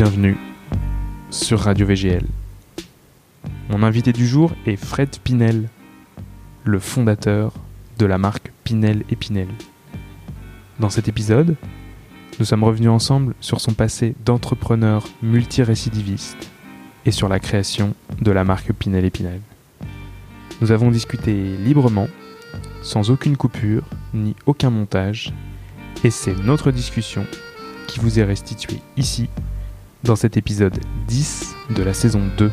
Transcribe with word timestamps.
Bienvenue 0.00 0.36
sur 1.28 1.58
Radio 1.58 1.84
VGL. 1.84 2.24
Mon 3.68 3.82
invité 3.82 4.12
du 4.12 4.28
jour 4.28 4.52
est 4.64 4.76
Fred 4.76 5.08
Pinel, 5.24 5.68
le 6.62 6.78
fondateur 6.78 7.52
de 7.98 8.06
la 8.06 8.16
marque 8.16 8.52
Pinel 8.62 9.02
et 9.10 9.16
Pinel. 9.16 9.48
Dans 10.78 10.88
cet 10.88 11.08
épisode, 11.08 11.56
nous 12.38 12.44
sommes 12.44 12.62
revenus 12.62 12.90
ensemble 12.90 13.34
sur 13.40 13.60
son 13.60 13.72
passé 13.72 14.14
d'entrepreneur 14.24 15.04
multirécidiviste 15.20 16.48
et 17.04 17.10
sur 17.10 17.28
la 17.28 17.40
création 17.40 17.92
de 18.20 18.30
la 18.30 18.44
marque 18.44 18.72
Pinel 18.74 19.04
et 19.04 19.10
Pinel. 19.10 19.40
Nous 20.60 20.70
avons 20.70 20.92
discuté 20.92 21.56
librement, 21.56 22.06
sans 22.82 23.10
aucune 23.10 23.36
coupure 23.36 23.82
ni 24.14 24.36
aucun 24.46 24.70
montage, 24.70 25.34
et 26.04 26.10
c'est 26.10 26.38
notre 26.44 26.70
discussion 26.70 27.26
qui 27.88 27.98
vous 27.98 28.20
est 28.20 28.24
restituée 28.24 28.78
ici, 28.96 29.28
dans 30.04 30.16
cet 30.16 30.36
épisode 30.36 30.78
10 31.06 31.54
de 31.70 31.82
la 31.82 31.94
saison 31.94 32.22
2. 32.36 32.50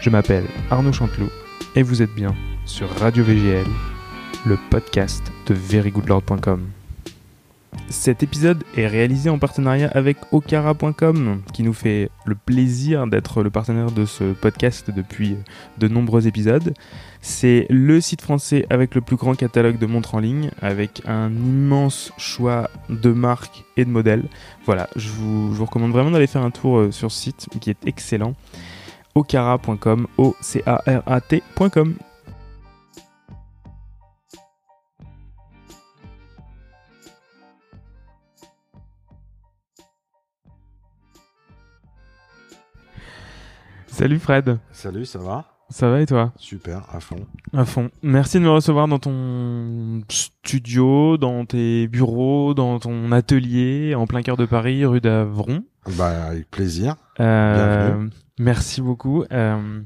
Je 0.00 0.10
m'appelle 0.10 0.44
Arnaud 0.70 0.92
Chanteloup 0.92 1.30
et 1.74 1.82
vous 1.82 2.02
êtes 2.02 2.14
bien 2.14 2.34
sur 2.64 2.88
Radio 2.98 3.24
VGL, 3.24 3.66
le 4.46 4.58
podcast 4.70 5.22
de 5.46 5.54
verygoodlord.com. 5.54 6.77
Cet 7.90 8.22
épisode 8.22 8.64
est 8.76 8.86
réalisé 8.86 9.30
en 9.30 9.38
partenariat 9.38 9.90
avec 9.94 10.18
okara.com 10.30 11.42
qui 11.52 11.62
nous 11.62 11.72
fait 11.72 12.10
le 12.26 12.34
plaisir 12.34 13.06
d'être 13.06 13.42
le 13.42 13.50
partenaire 13.50 13.90
de 13.90 14.04
ce 14.04 14.32
podcast 14.32 14.90
depuis 14.90 15.36
de 15.78 15.88
nombreux 15.88 16.26
épisodes. 16.26 16.74
C'est 17.22 17.66
le 17.70 18.00
site 18.00 18.20
français 18.20 18.66
avec 18.68 18.94
le 18.94 19.00
plus 19.00 19.16
grand 19.16 19.34
catalogue 19.34 19.78
de 19.78 19.86
montres 19.86 20.14
en 20.14 20.18
ligne 20.18 20.50
avec 20.60 21.02
un 21.06 21.30
immense 21.30 22.12
choix 22.18 22.68
de 22.90 23.10
marques 23.10 23.64
et 23.76 23.84
de 23.84 23.90
modèles. 23.90 24.24
Voilà, 24.66 24.88
je 24.96 25.08
vous, 25.08 25.54
recommande 25.64 25.92
vraiment 25.92 26.10
d'aller 26.10 26.26
faire 26.26 26.42
un 26.42 26.50
tour 26.50 26.78
euh, 26.78 26.90
sur 26.90 27.10
ce 27.10 27.22
site 27.22 27.48
qui 27.60 27.70
est 27.70 27.86
excellent. 27.86 28.34
okara.com, 29.14 30.06
o-c-a-r-a-t.com. 30.18 31.94
Salut 43.98 44.20
Fred, 44.20 44.60
Salut, 44.70 45.06
ça 45.06 45.18
va? 45.18 45.44
Ça 45.70 45.90
va 45.90 46.00
et 46.00 46.06
toi? 46.06 46.32
Super, 46.36 46.84
à 46.94 47.00
fond. 47.00 47.26
À 47.52 47.64
fond. 47.64 47.90
Merci 48.00 48.38
de 48.38 48.44
me 48.44 48.50
recevoir 48.50 48.86
dans 48.86 49.00
ton 49.00 50.02
studio, 50.08 51.16
dans 51.16 51.44
tes 51.44 51.88
bureaux, 51.88 52.54
dans 52.54 52.78
ton 52.78 53.10
atelier, 53.10 53.96
en 53.96 54.06
plein 54.06 54.22
cœur 54.22 54.36
de 54.36 54.46
Paris, 54.46 54.84
rue 54.84 55.00
d'Avron. 55.00 55.64
Bah, 55.96 56.26
avec 56.26 56.48
plaisir. 56.48 56.94
Euh, 57.18 57.88
Bienvenue. 57.88 58.10
merci 58.38 58.82
beaucoup. 58.82 59.24
Euh, 59.32 59.80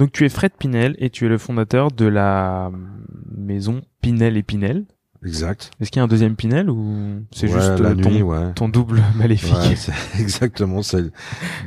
donc 0.00 0.10
tu 0.10 0.24
es 0.24 0.28
Fred 0.28 0.50
Pinel 0.58 0.96
et 0.98 1.08
tu 1.08 1.24
es 1.26 1.28
le 1.28 1.38
fondateur 1.38 1.92
de 1.92 2.06
la 2.06 2.72
maison 3.30 3.82
Pinel 4.02 4.36
et 4.36 4.42
Pinel. 4.42 4.86
Exact. 5.24 5.70
Est-ce 5.80 5.90
qu'il 5.90 5.98
y 5.98 6.00
a 6.00 6.04
un 6.04 6.08
deuxième 6.08 6.34
Pinel 6.34 6.70
ou 6.70 7.22
c'est 7.30 7.46
Ouais, 7.46 7.52
juste 7.60 7.78
la 7.78 7.90
euh, 7.90 7.94
ton, 7.94 8.10
nuit, 8.10 8.22
ouais. 8.22 8.52
ton 8.54 8.68
double 8.70 9.02
maléfique 9.16 9.52
Ouais, 9.54 9.76
c'est 9.76 9.92
exactement, 10.20 10.82
c'est 10.82 11.04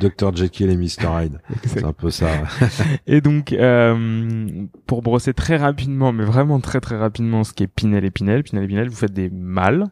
Dr. 0.00 0.34
Jekyll 0.34 0.70
et 0.70 0.76
Mr. 0.76 1.06
Hyde. 1.22 1.38
C'est 1.66 1.84
un 1.84 1.92
peu 1.92 2.10
ça. 2.10 2.26
Et 3.06 3.20
donc, 3.20 3.52
euh, 3.52 4.66
pour 4.86 5.02
brosser 5.02 5.34
très 5.34 5.56
rapidement, 5.56 6.12
mais 6.12 6.24
vraiment 6.24 6.58
très 6.58 6.80
très 6.80 6.96
rapidement, 6.96 7.44
ce 7.44 7.52
qui 7.52 7.62
est 7.62 7.68
Pinel 7.68 8.04
et 8.04 8.10
Pinel, 8.10 8.42
Pinel 8.42 8.64
et 8.64 8.66
Pinel, 8.68 8.88
vous 8.88 8.96
faites 8.96 9.12
des 9.12 9.30
mâles, 9.30 9.86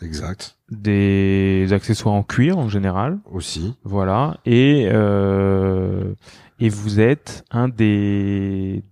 Exact. 0.00 0.56
des 0.70 1.66
accessoires 1.72 2.14
en 2.14 2.22
cuir 2.22 2.56
en 2.56 2.68
général, 2.68 3.18
Aussi. 3.32 3.74
voilà, 3.82 4.38
et 4.46 4.88
euh, 4.92 6.14
et 6.60 6.68
vous 6.68 7.00
êtes 7.00 7.44
un 7.50 7.68
des 7.68 8.84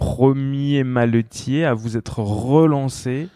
premiers 0.00 0.82
maletiers 0.82 1.66
à 1.66 1.74
vous 1.74 1.96
être 1.98 2.20
relancé. 2.20 3.28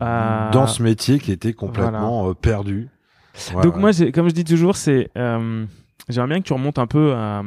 à- 0.00 0.50
Dans 0.52 0.66
ce 0.66 0.82
métier 0.82 1.18
qui 1.18 1.30
était 1.32 1.52
complètement 1.52 2.30
euh, 2.30 2.34
perdu. 2.34 2.88
Ouais, 3.54 3.62
Donc 3.62 3.74
ouais. 3.76 3.80
moi, 3.80 3.90
comme 4.12 4.28
je 4.30 4.34
dis 4.34 4.44
toujours, 4.44 4.76
c'est 4.76 5.10
euh, 5.18 5.66
j'aimerais 6.08 6.28
bien 6.28 6.38
que 6.40 6.46
tu 6.46 6.52
remontes 6.52 6.78
un 6.78 6.86
peu 6.86 7.12
à 7.14 7.42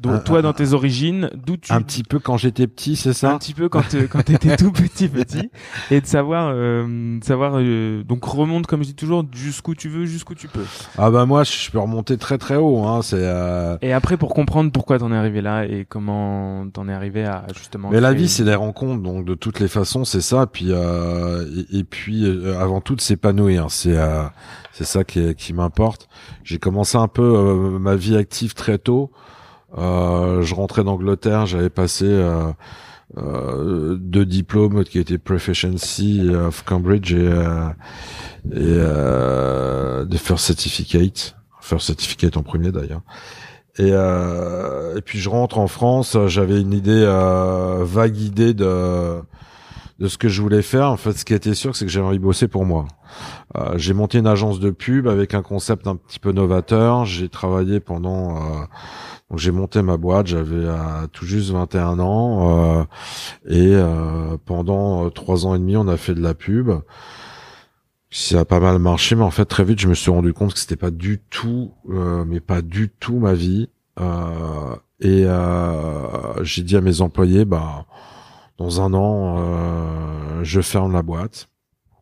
donc, 0.00 0.14
Un- 0.14 0.18
toi 0.20 0.38
un- 0.38 0.42
dans 0.42 0.52
tes 0.54 0.72
origines, 0.72 1.28
d'où 1.34 1.58
tu 1.58 1.70
un 1.70 1.82
petit 1.82 2.02
peu 2.02 2.18
quand 2.18 2.38
j'étais 2.38 2.66
petit, 2.66 2.96
c'est 2.96 3.10
un 3.10 3.12
ça 3.12 3.38
petit 3.38 3.52
peu 3.52 3.68
quand 3.68 3.94
euh, 3.94 4.06
quand 4.10 4.22
t'étais 4.22 4.56
tout 4.56 4.72
petit 4.72 5.06
petit 5.06 5.50
et 5.90 6.00
de 6.00 6.06
savoir 6.06 6.50
euh, 6.54 7.18
de 7.18 7.22
savoir 7.22 7.52
euh, 7.58 8.02
donc 8.02 8.24
remonte 8.24 8.66
comme 8.66 8.82
je 8.82 8.88
dis 8.88 8.94
toujours 8.94 9.22
jusqu'où 9.34 9.74
tu 9.74 9.90
veux 9.90 10.06
jusqu'où 10.06 10.34
tu 10.34 10.48
peux 10.48 10.64
Ah 10.96 11.10
bah 11.10 11.26
moi, 11.26 11.44
je 11.44 11.70
peux 11.70 11.78
remonter 11.78 12.16
très 12.16 12.38
très 12.38 12.56
haut. 12.56 12.84
Hein. 12.84 13.02
C'est. 13.02 13.16
euh, 13.18 13.76
et 13.82 13.92
après 13.92 14.16
pour 14.16 14.32
comprendre 14.32 14.72
pourquoi 14.72 14.98
t'en 14.98 15.12
es 15.12 15.16
arrivé 15.16 15.42
là 15.42 15.66
et 15.66 15.84
comment 15.86 16.66
t'en 16.72 16.88
es 16.88 16.92
arrivé 16.92 17.24
à 17.26 17.44
justement 17.54 17.90
Mais 17.90 18.00
la 18.00 18.14
vie, 18.14 18.28
c'est 18.28 18.44
des 18.44 18.54
rencontres, 18.54 19.02
donc 19.02 19.26
de 19.26 19.34
toutes 19.34 19.60
les 19.60 19.68
façons, 19.68 20.04
c'est 20.06 20.22
ça. 20.22 20.46
Puis 20.46 20.68
euh, 20.70 21.44
et, 21.70 21.80
et 21.80 21.84
puis 21.84 22.24
euh, 22.24 22.58
avant 22.58 22.80
tout, 22.80 22.96
de 22.96 23.02
s'épanouir. 23.02 23.66
C'est 23.70 23.96
euh, 23.96 24.22
c'est 24.72 24.84
ça 24.84 25.04
qui, 25.04 25.34
qui 25.34 25.52
m'importe. 25.52 26.08
J'ai 26.44 26.58
commencé 26.58 26.96
un 26.98 27.08
peu 27.08 27.22
euh, 27.22 27.78
ma 27.78 27.94
vie 27.94 28.16
active 28.16 28.54
très 28.54 28.78
tôt. 28.78 29.10
Euh, 29.78 30.42
je 30.42 30.54
rentrais 30.54 30.84
d'Angleterre, 30.84 31.46
j'avais 31.46 31.70
passé 31.70 32.04
euh, 32.06 32.52
euh, 33.16 33.96
deux 33.98 34.24
diplômes 34.26 34.84
qui 34.84 34.98
étaient 34.98 35.18
Proficiency 35.18 36.28
of 36.34 36.64
Cambridge 36.64 37.12
et, 37.12 37.28
euh, 38.52 40.04
et 40.04 40.08
the 40.08 40.18
First 40.18 40.46
Certificate. 40.46 41.36
First 41.60 41.86
Certificate 41.86 42.36
en 42.36 42.42
premier 42.42 42.72
d'ailleurs. 42.72 43.02
Et, 43.78 43.90
euh, 43.92 44.96
et 44.96 45.00
puis 45.00 45.18
je 45.18 45.30
rentre 45.30 45.58
en 45.58 45.66
France, 45.66 46.16
j'avais 46.26 46.60
une 46.60 46.74
idée, 46.74 47.04
euh, 47.06 47.84
vague 47.84 48.18
idée 48.18 48.52
de 48.52 49.20
de 49.98 50.08
ce 50.08 50.18
que 50.18 50.28
je 50.28 50.42
voulais 50.42 50.62
faire. 50.62 50.90
En 50.90 50.96
fait, 50.96 51.12
ce 51.12 51.24
qui 51.24 51.32
était 51.32 51.54
sûr, 51.54 51.76
c'est 51.76 51.84
que 51.84 51.90
j'avais 51.90 52.06
envie 52.06 52.18
de 52.18 52.22
bosser 52.24 52.48
pour 52.48 52.64
moi. 52.64 52.86
Euh, 53.56 53.76
j'ai 53.76 53.92
monté 53.92 54.18
une 54.18 54.26
agence 54.26 54.60
de 54.60 54.70
pub 54.70 55.06
avec 55.08 55.34
un 55.34 55.42
concept 55.42 55.86
un 55.86 55.96
petit 55.96 56.18
peu 56.18 56.32
novateur. 56.32 57.04
J'ai 57.04 57.28
travaillé 57.28 57.80
pendant, 57.80 58.36
euh, 58.36 58.64
donc 59.30 59.38
j'ai 59.38 59.50
monté 59.50 59.82
ma 59.82 59.96
boîte. 59.96 60.28
J'avais 60.28 60.56
euh, 60.56 61.06
tout 61.12 61.26
juste 61.26 61.50
21 61.50 61.98
ans 61.98 62.78
euh, 62.78 62.84
et 63.46 63.74
euh, 63.74 64.36
pendant 64.46 65.10
trois 65.10 65.46
ans 65.46 65.54
et 65.54 65.58
demi, 65.58 65.76
on 65.76 65.88
a 65.88 65.96
fait 65.96 66.14
de 66.14 66.22
la 66.22 66.34
pub. 66.34 66.70
Ça 68.10 68.40
a 68.40 68.44
pas 68.44 68.60
mal 68.60 68.78
marché, 68.78 69.16
mais 69.16 69.22
en 69.22 69.30
fait 69.30 69.46
très 69.46 69.64
vite, 69.64 69.80
je 69.80 69.88
me 69.88 69.94
suis 69.94 70.10
rendu 70.10 70.32
compte 70.34 70.52
que 70.52 70.60
c'était 70.60 70.76
pas 70.76 70.90
du 70.90 71.18
tout, 71.30 71.72
mais 71.88 72.40
pas 72.40 72.60
du 72.60 72.90
tout 72.90 73.18
ma 73.18 73.32
vie. 73.32 73.70
Et 75.00 75.26
j'ai 76.42 76.62
dit 76.62 76.76
à 76.76 76.82
mes 76.82 77.00
employés, 77.00 77.46
bah 77.46 77.86
dans 78.58 78.82
un 78.82 78.92
an, 78.92 80.42
je 80.42 80.60
ferme 80.60 80.92
la 80.92 81.02
boîte. 81.02 81.48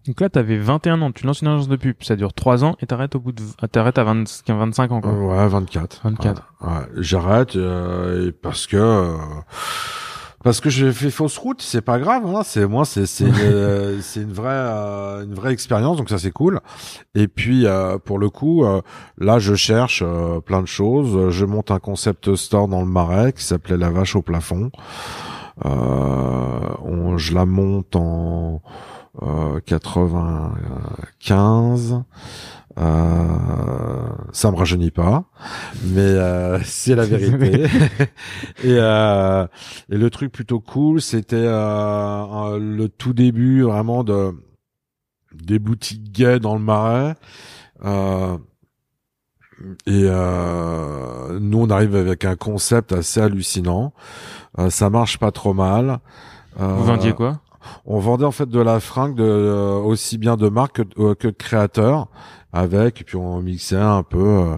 Donc 0.06 0.20
là 0.20 0.28
t'avais 0.28 0.56
21 0.56 1.02
ans 1.02 1.12
tu 1.12 1.26
lances 1.26 1.42
une 1.42 1.48
agence 1.48 1.68
de 1.68 1.76
pub 1.76 1.96
ça 2.00 2.16
dure 2.16 2.32
3 2.32 2.64
ans 2.64 2.76
et 2.80 2.86
t'arrêtes 2.86 3.14
au 3.16 3.20
bout 3.20 3.32
de 3.32 3.42
t'arrêtes 3.70 3.98
à 3.98 4.04
20 4.04 4.24
25 4.48 4.92
ans 4.92 5.00
quoi 5.00 5.12
Ouais, 5.12 5.48
24. 5.48 6.00
24. 6.04 6.42
Ouais, 6.62 6.68
ouais. 6.68 6.74
J'arrête 6.96 7.56
euh, 7.56 8.32
parce 8.42 8.66
que 8.66 8.76
euh, 8.76 9.16
parce 10.42 10.60
que 10.60 10.70
j'ai 10.70 10.90
fait 10.90 11.10
fausse 11.10 11.36
route, 11.36 11.60
c'est 11.60 11.82
pas 11.82 11.98
grave. 11.98 12.24
Hein, 12.26 12.40
c'est 12.44 12.66
moi, 12.66 12.86
c'est 12.86 13.04
c'est 13.04 13.24
une, 13.26 14.00
c'est 14.00 14.22
une 14.22 14.32
vraie 14.32 14.48
euh, 14.50 15.24
une 15.24 15.34
vraie 15.34 15.52
expérience, 15.52 15.98
donc 15.98 16.08
ça 16.08 16.16
c'est 16.18 16.30
cool. 16.30 16.60
Et 17.14 17.28
puis 17.28 17.66
euh, 17.66 17.98
pour 17.98 18.18
le 18.18 18.30
coup, 18.30 18.64
euh, 18.64 18.80
là 19.18 19.38
je 19.38 19.54
cherche 19.54 20.02
euh, 20.02 20.40
plein 20.40 20.62
de 20.62 20.66
choses. 20.66 21.28
Je 21.28 21.44
monte 21.44 21.70
un 21.70 21.78
concept 21.78 22.34
store 22.36 22.68
dans 22.68 22.80
le 22.80 22.86
Marais 22.86 23.34
qui 23.34 23.44
s'appelait 23.44 23.76
la 23.76 23.90
vache 23.90 24.16
au 24.16 24.22
plafond. 24.22 24.70
Euh, 25.66 25.68
on, 26.84 27.18
je 27.18 27.34
la 27.34 27.44
monte 27.44 27.94
en 27.96 28.54
euh, 28.54 28.68
95. 29.66 32.02
Euh, 32.78 34.08
ça 34.32 34.50
me 34.50 34.56
rajeunit 34.56 34.92
pas, 34.92 35.24
mais 35.84 36.00
euh, 36.00 36.58
c'est 36.64 36.94
la 36.94 37.04
vérité. 37.04 37.62
et, 38.64 38.76
euh, 38.78 39.46
et 39.90 39.96
le 39.96 40.10
truc 40.10 40.32
plutôt 40.32 40.60
cool, 40.60 41.00
c'était 41.00 41.36
euh, 41.36 41.52
euh, 41.52 42.58
le 42.58 42.88
tout 42.88 43.12
début 43.12 43.62
vraiment 43.62 44.04
de 44.04 44.32
des 45.34 45.58
boutiques 45.58 46.12
gays 46.12 46.40
dans 46.40 46.54
le 46.54 46.60
Marais. 46.60 47.14
Euh, 47.84 48.36
et 49.86 50.04
euh, 50.06 51.38
nous, 51.38 51.58
on 51.58 51.70
arrive 51.70 51.94
avec 51.94 52.24
un 52.24 52.36
concept 52.36 52.92
assez 52.92 53.20
hallucinant. 53.20 53.92
Euh, 54.58 54.70
ça 54.70 54.90
marche 54.90 55.18
pas 55.18 55.30
trop 55.30 55.54
mal. 55.54 56.00
Euh, 56.58 56.66
vous 56.66 56.84
vendiez 56.84 57.12
quoi? 57.12 57.40
On 57.86 57.98
vendait 57.98 58.24
en 58.24 58.30
fait 58.30 58.48
de 58.48 58.60
la 58.60 58.80
fringue 58.80 59.14
de, 59.14 59.22
euh, 59.24 59.74
aussi 59.78 60.18
bien 60.18 60.36
de 60.36 60.48
marque 60.48 60.82
que, 60.82 61.00
euh, 61.02 61.14
que 61.14 61.28
de 61.28 61.32
créateurs 61.32 62.08
avec 62.52 63.00
et 63.00 63.04
puis 63.04 63.16
on 63.16 63.40
mixait 63.40 63.76
un 63.76 64.02
peu 64.02 64.18
euh, 64.18 64.56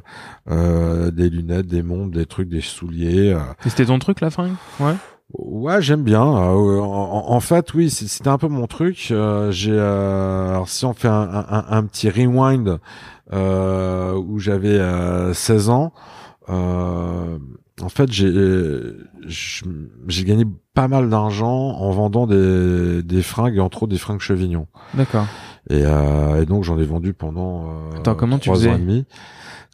euh, 0.51 1.11
des 1.11 1.29
lunettes, 1.29 1.67
des 1.67 1.83
montres, 1.83 2.13
des 2.13 2.27
trucs, 2.27 2.49
des 2.49 2.61
souliers. 2.63 3.33
euh. 3.35 3.41
C'était 3.67 3.85
ton 3.87 3.99
truc 3.99 4.21
la 4.21 4.31
fringue? 4.31 4.55
Ouais 4.81 4.95
Ouais, 5.35 5.81
j'aime 5.81 6.03
bien. 6.03 6.23
Euh, 6.27 6.81
en, 6.81 7.25
en 7.31 7.41
fait, 7.41 7.73
oui, 7.73 7.89
c'était 7.89 8.29
un 8.29 8.37
peu 8.37 8.49
mon 8.49 8.67
truc. 8.67 9.09
Euh, 9.11 9.51
J'ai, 9.51 9.73
euh, 9.73 10.51
alors 10.51 10.69
si 10.69 10.85
on 10.85 10.93
fait 10.93 11.09
un, 11.09 11.47
un- 11.49 11.65
un 11.71 11.83
petit 11.85 12.11
rewind 12.11 12.79
euh, 13.33 14.13
où 14.15 14.39
j'avais 14.39 14.79
16 15.33 15.71
ans, 15.71 15.93
en 17.81 17.89
fait, 17.89 18.13
j'ai 18.13 18.31
j'ai 19.29 20.25
gagné 20.25 20.45
pas 20.75 20.89
mal 20.89 21.09
d'argent 21.09 21.71
en 21.71 21.91
vendant 21.91 22.27
des, 22.27 23.03
des 23.03 23.23
fringues 23.23 23.57
et 23.57 23.61
entre 23.61 23.85
autres 23.85 23.93
des 23.93 23.99
fringues 23.99 24.21
Chevignon. 24.21 24.67
D'accord. 24.95 25.27
Et, 25.71 25.85
euh, 25.85 26.43
et 26.43 26.47
donc 26.47 26.65
j'en 26.65 26.79
ai 26.79 26.85
vendu 26.85 27.15
pendant 27.15 27.69
euh, 27.69 27.97
Attends, 27.99 28.15
comment 28.15 28.39
tu 28.39 28.49
trois 28.49 28.57
faisais 28.57 28.71
ans 28.71 28.77
et 28.77 28.79
demi. 28.79 29.05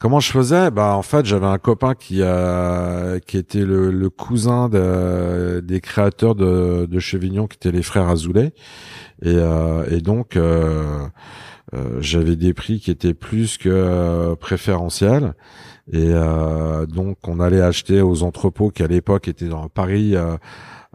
Comment 0.01 0.21
je 0.21 0.31
faisais? 0.31 0.71
Bah 0.71 0.95
en 0.95 1.03
fait 1.03 1.27
j'avais 1.27 1.47
un 1.47 1.59
copain 1.59 1.95
qui 1.95 2.23
a 2.23 3.19
qui 3.21 3.37
était 3.37 3.65
le, 3.65 3.91
le 3.91 4.11
cousin 4.11 4.69
de, 4.69 5.61
des 5.61 5.81
créateurs 5.81 6.37
de, 6.37 6.87
de 6.87 6.99
Chevignon 7.01 7.49
qui 7.49 7.57
étaient 7.57 7.73
les 7.73 7.83
frères 7.83 8.09
Azoulay 8.09 8.53
et, 9.23 9.35
euh, 9.35 9.87
et 9.91 10.01
donc 10.01 10.37
euh, 10.37 11.01
euh, 11.75 11.99
j'avais 12.01 12.37
des 12.37 12.55
prix 12.55 12.79
qui 12.79 12.93
étaient 12.93 13.15
plus 13.15 13.59
que 13.59 13.69
euh, 13.69 14.37
préférentiels 14.37 15.35
et 15.93 16.11
euh, 16.13 16.87
donc 16.87 17.17
on 17.27 17.41
allait 17.41 17.63
acheter 17.63 18.01
aux 18.01 18.23
entrepôts 18.23 18.71
qui 18.71 18.83
à 18.83 18.87
l'époque 18.87 19.29
étaient 19.29 19.49
dans 19.49 19.69
Paris 19.69 20.17
à 20.17 20.39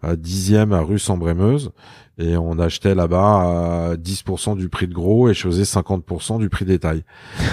10e 0.04 0.74
à 0.74 0.82
rue 0.82 1.00
Sambrémeuse 1.00 1.72
et 2.18 2.38
on 2.38 2.60
achetait 2.60 2.94
là-bas 2.94 3.92
à 3.92 3.96
10% 3.96 4.56
du 4.56 4.70
prix 4.70 4.88
de 4.88 4.94
gros 4.94 5.30
et 5.30 5.34
je 5.34 5.42
faisais 5.42 5.64
50% 5.64 6.40
du 6.40 6.50
prix 6.50 6.66
détail. 6.66 7.04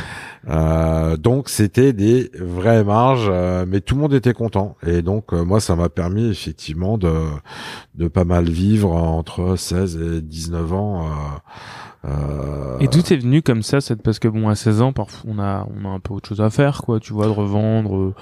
Euh, 0.48 1.18
donc 1.18 1.50
c'était 1.50 1.92
des 1.92 2.30
vraies 2.34 2.82
marges, 2.82 3.28
euh, 3.30 3.66
mais 3.68 3.82
tout 3.82 3.94
le 3.94 4.00
monde 4.00 4.14
était 4.14 4.32
content. 4.32 4.74
Et 4.86 5.02
donc 5.02 5.34
euh, 5.34 5.44
moi 5.44 5.60
ça 5.60 5.76
m'a 5.76 5.90
permis 5.90 6.30
effectivement 6.30 6.96
de 6.96 7.12
de 7.94 8.08
pas 8.08 8.24
mal 8.24 8.48
vivre 8.48 8.90
entre 8.90 9.56
16 9.56 9.96
et 9.96 10.22
19 10.22 10.72
ans. 10.72 11.10
Euh, 12.06 12.78
et 12.80 12.88
d'où 12.88 13.02
t'es 13.02 13.16
venu 13.18 13.42
comme 13.42 13.62
ça 13.62 13.82
cette 13.82 14.02
parce 14.02 14.18
que 14.18 14.26
bon 14.26 14.48
à 14.48 14.54
16 14.54 14.80
ans 14.80 14.92
parfois 14.94 15.30
on 15.34 15.38
a 15.38 15.66
on 15.76 15.84
a 15.84 15.92
un 15.92 16.00
peu 16.00 16.14
autre 16.14 16.30
chose 16.30 16.40
à 16.40 16.48
faire 16.48 16.80
quoi 16.80 16.98
tu 16.98 17.12
vois 17.12 17.26
de 17.26 17.30
revendre 17.30 18.14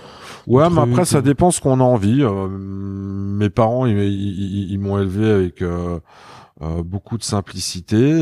ouais 0.49 0.69
mais 0.69 0.81
après 0.81 1.05
ça 1.05 1.23
dépend 1.23 1.53
ce 1.53 1.61
qu'on 1.61 1.79
a 1.79 1.85
envie 1.85 2.25
mes 2.25 3.51
parents 3.51 3.87
ils, 3.87 3.97
ils, 3.97 4.73
ils 4.73 4.81
m'ont 4.81 4.99
élevé 4.99 5.31
avec 5.31 5.63
beaucoup 6.85 7.19
de 7.19 7.23
simplicité 7.23 8.19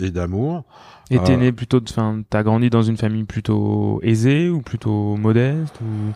et 0.00 0.10
d'amour. 0.10 0.64
Et 1.10 1.18
t'es 1.20 1.36
né 1.36 1.52
plutôt, 1.52 1.80
enfin, 1.88 2.22
t'as 2.28 2.42
grandi 2.42 2.68
dans 2.68 2.82
une 2.82 2.96
famille 2.96 3.24
plutôt 3.24 4.00
aisée 4.02 4.50
ou 4.50 4.60
plutôt 4.60 5.16
modeste 5.16 5.80
ou? 5.80 6.12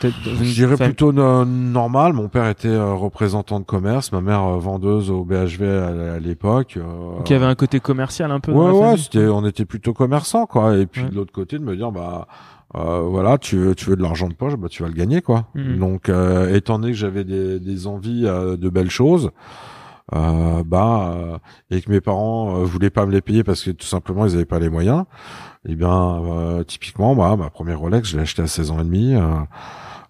Je 0.00 0.52
dirais 0.54 0.76
plutôt 0.76 1.12
normal. 1.12 2.12
Mon 2.12 2.28
père 2.28 2.48
était 2.48 2.68
euh, 2.68 2.94
représentant 2.94 3.60
de 3.60 3.64
commerce, 3.64 4.12
ma 4.12 4.20
mère 4.20 4.42
euh, 4.42 4.58
vendeuse 4.58 5.10
au 5.10 5.24
BHV 5.24 5.62
à, 5.62 6.18
l'époque. 6.18 6.76
Euh, 6.76 7.16
Donc 7.18 7.30
il 7.30 7.32
y 7.32 7.36
avait 7.36 7.46
un 7.46 7.54
côté 7.54 7.80
commercial 7.80 8.30
un 8.30 8.40
peu. 8.40 8.52
Ouais, 8.52 8.70
ouais, 8.70 8.96
c'était, 8.96 9.26
on 9.26 9.46
était 9.46 9.64
plutôt 9.64 9.92
commerçant, 9.92 10.46
quoi. 10.46 10.76
Et 10.76 10.86
puis 10.86 11.04
de 11.04 11.14
l'autre 11.14 11.32
côté, 11.32 11.58
de 11.58 11.64
me 11.64 11.76
dire, 11.76 11.92
bah, 11.92 12.26
euh, 12.74 13.00
voilà, 13.02 13.38
tu 13.38 13.56
veux, 13.56 13.74
tu 13.74 13.88
veux 13.90 13.96
de 13.96 14.02
l'argent 14.02 14.28
de 14.28 14.34
poche, 14.34 14.56
bah 14.56 14.68
tu 14.68 14.82
vas 14.82 14.88
le 14.88 14.94
gagner, 14.94 15.22
quoi. 15.22 15.46
Mhm. 15.54 15.78
Donc, 15.78 16.10
étant 16.52 16.78
donné 16.78 16.92
que 16.92 16.98
j'avais 16.98 17.24
des, 17.24 17.60
des 17.60 17.86
envies 17.86 18.22
de 18.22 18.68
belles 18.68 18.90
choses 18.90 19.30
euh, 20.14 20.62
bah 20.64 21.14
euh, 21.16 21.38
et 21.70 21.82
que 21.82 21.90
mes 21.90 22.00
parents 22.00 22.60
euh, 22.60 22.64
voulaient 22.64 22.90
pas 22.90 23.06
me 23.06 23.12
les 23.12 23.20
payer 23.20 23.42
parce 23.42 23.64
que 23.64 23.72
tout 23.72 23.86
simplement 23.86 24.24
ils 24.24 24.34
avaient 24.34 24.44
pas 24.44 24.60
les 24.60 24.68
moyens 24.68 25.04
et 25.66 25.72
eh 25.72 25.74
bien 25.74 26.22
euh, 26.22 26.62
typiquement 26.62 27.16
bah 27.16 27.34
ma 27.34 27.50
première 27.50 27.80
Rolex 27.80 28.10
je 28.10 28.16
l'ai 28.16 28.22
acheté 28.22 28.40
à 28.42 28.46
16 28.46 28.70
ans 28.70 28.80
et 28.80 28.84
demi 28.84 29.16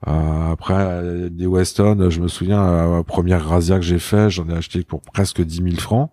après 0.04 1.30
des 1.30 1.46
Weston 1.46 2.10
je 2.10 2.20
me 2.20 2.28
souviens 2.28 2.88
la 2.90 3.02
première 3.02 3.48
Razia 3.48 3.76
que 3.76 3.84
j'ai 3.84 3.98
fait 3.98 4.28
j'en 4.28 4.46
ai 4.50 4.54
acheté 4.54 4.84
pour 4.84 5.00
presque 5.00 5.40
10 5.40 5.62
000 5.62 5.76
francs. 5.76 6.10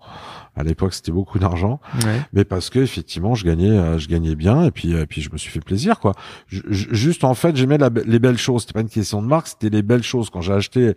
À 0.55 0.61
l'époque 0.63 0.93
c'était 0.93 1.11
beaucoup 1.11 1.39
d'argent. 1.39 1.79
Mais 2.31 2.45
parce 2.45 2.69
que 2.69 2.79
effectivement 2.79 3.33
je 3.35 3.43
gagnais 3.43 3.99
je 3.99 4.07
gagnais 4.07 4.35
bien 4.35 4.63
et 4.63 4.71
puis 4.71 4.93
et 4.93 5.05
puis 5.07 5.21
je 5.21 5.31
me 5.31 5.37
suis 5.37 5.51
fait 5.51 5.59
plaisir 5.59 5.99
quoi. 5.99 6.13
Juste 6.47 7.23
en 7.23 7.33
fait 7.33 7.55
j'aimais 7.55 7.77
les 8.05 8.19
belles 8.19 8.37
choses. 8.37 8.61
C'était 8.61 8.73
pas 8.73 8.81
une 8.81 8.89
question 8.89 9.21
de 9.21 9.27
marque 9.27 9.47
c'était 9.47 9.69
les 9.69 9.81
belles 9.81 10.03
choses. 10.03 10.29
Quand 10.29 10.41
j'ai 10.41 10.53
acheté 10.53 10.79
euh, 10.81 10.93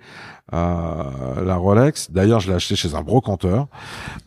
la 0.52 1.56
Rolex. 1.56 2.10
D'ailleurs, 2.10 2.40
je 2.40 2.48
l'ai 2.48 2.54
acheté 2.54 2.76
chez 2.76 2.94
un 2.94 3.02
brocanteur, 3.02 3.66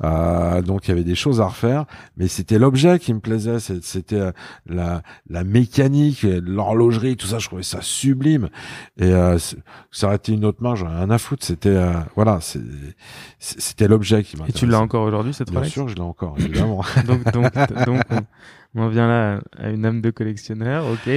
euh, 0.03 0.61
donc 0.61 0.87
il 0.87 0.89
y 0.89 0.91
avait 0.91 1.03
des 1.03 1.15
choses 1.15 1.39
à 1.41 1.45
refaire, 1.47 1.85
mais 2.17 2.27
c'était 2.27 2.59
l'objet 2.59 2.99
qui 2.99 3.13
me 3.13 3.19
plaisait, 3.19 3.59
c'était 3.59 4.15
euh, 4.15 4.31
la, 4.65 5.01
la 5.29 5.43
mécanique, 5.43 6.23
l'horlogerie, 6.23 7.15
tout 7.17 7.27
ça, 7.27 7.39
je 7.39 7.47
trouvais 7.47 7.63
ça 7.63 7.79
sublime. 7.81 8.49
Et 8.99 9.11
ça 9.91 10.07
aurait 10.07 10.17
été 10.17 10.33
une 10.33 10.45
autre 10.45 10.61
marge, 10.61 10.83
un 10.83 11.09
à 11.09 11.17
foutre. 11.17 11.45
C'était 11.45 11.79
voilà, 12.15 12.39
c'était 13.39 13.87
l'objet 13.87 14.23
qui 14.23 14.35
m'intéressait. 14.35 14.57
Et 14.57 14.59
tu 14.59 14.65
l'as 14.67 14.79
encore 14.79 15.03
aujourd'hui 15.03 15.33
cette 15.33 15.49
Bien 15.49 15.59
Rolex? 15.59 15.73
sûr, 15.73 15.87
je 15.87 15.95
l'ai 15.95 16.01
encore, 16.01 16.35
évidemment. 16.37 16.83
donc, 17.07 17.23
donc, 17.31 17.53
donc 17.85 18.01
on 18.75 18.87
vient 18.87 19.07
là 19.07 19.41
à 19.57 19.69
une 19.69 19.85
âme 19.85 20.01
de 20.01 20.11
collectionneur, 20.11 20.85
ok. 20.87 21.07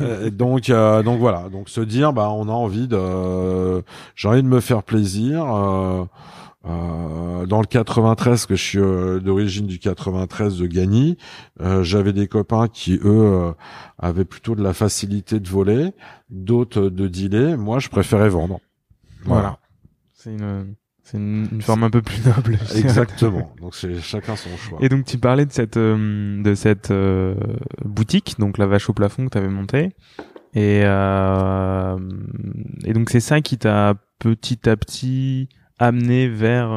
Euh, 0.00 0.30
donc, 0.30 0.70
euh, 0.70 1.02
donc 1.02 1.18
voilà, 1.18 1.48
donc 1.48 1.68
se 1.68 1.80
dire, 1.80 2.12
bah, 2.12 2.30
on 2.30 2.48
a 2.48 2.52
envie 2.52 2.88
de, 2.88 3.82
j'ai 4.14 4.28
envie 4.28 4.42
de 4.42 4.48
me 4.48 4.60
faire 4.60 4.82
plaisir. 4.82 5.44
Euh, 5.54 6.04
euh 6.66 7.46
dans 7.46 7.60
le 7.60 7.66
93, 7.66 8.46
que 8.46 8.54
je 8.54 8.62
suis 8.62 9.22
d'origine 9.24 9.66
du 9.66 9.78
93 9.78 10.58
de 10.58 10.66
Gagny, 10.66 11.16
j'avais 11.80 12.12
des 12.12 12.28
copains 12.28 12.68
qui 12.68 13.00
eux 13.02 13.54
avaient 13.98 14.26
plutôt 14.26 14.54
de 14.54 14.62
la 14.62 14.74
facilité 14.74 15.40
de 15.40 15.48
voler, 15.48 15.92
d'autres 16.28 16.82
de 16.82 17.08
dealer. 17.08 17.56
Moi, 17.56 17.78
je 17.78 17.88
préférais 17.88 18.28
vendre. 18.28 18.60
Voilà. 19.24 19.58
C'est 20.12 20.32
une 20.32 20.74
c'est 21.10 21.18
une, 21.18 21.60
forme 21.60 21.82
un 21.82 21.90
peu 21.90 22.02
plus 22.02 22.24
noble. 22.24 22.58
Exactement. 22.76 23.52
Donc 23.60 23.74
c'est 23.74 24.00
chacun 24.00 24.36
son 24.36 24.56
choix. 24.56 24.78
Et 24.80 24.88
donc 24.88 25.04
tu 25.04 25.18
parlais 25.18 25.44
de 25.44 25.52
cette 25.52 25.76
euh, 25.76 26.40
de 26.42 26.54
cette 26.54 26.92
euh, 26.92 27.34
boutique, 27.84 28.36
donc 28.38 28.58
la 28.58 28.66
vache 28.66 28.88
au 28.88 28.92
plafond 28.92 29.24
que 29.24 29.30
tu 29.30 29.38
avais 29.38 29.48
montée. 29.48 29.90
Et 30.54 30.82
euh, 30.84 31.98
et 32.84 32.92
donc 32.92 33.10
c'est 33.10 33.20
ça 33.20 33.40
qui 33.40 33.58
t'a 33.58 33.94
petit 34.20 34.68
à 34.68 34.76
petit 34.76 35.48
amené 35.78 36.28
vers 36.28 36.70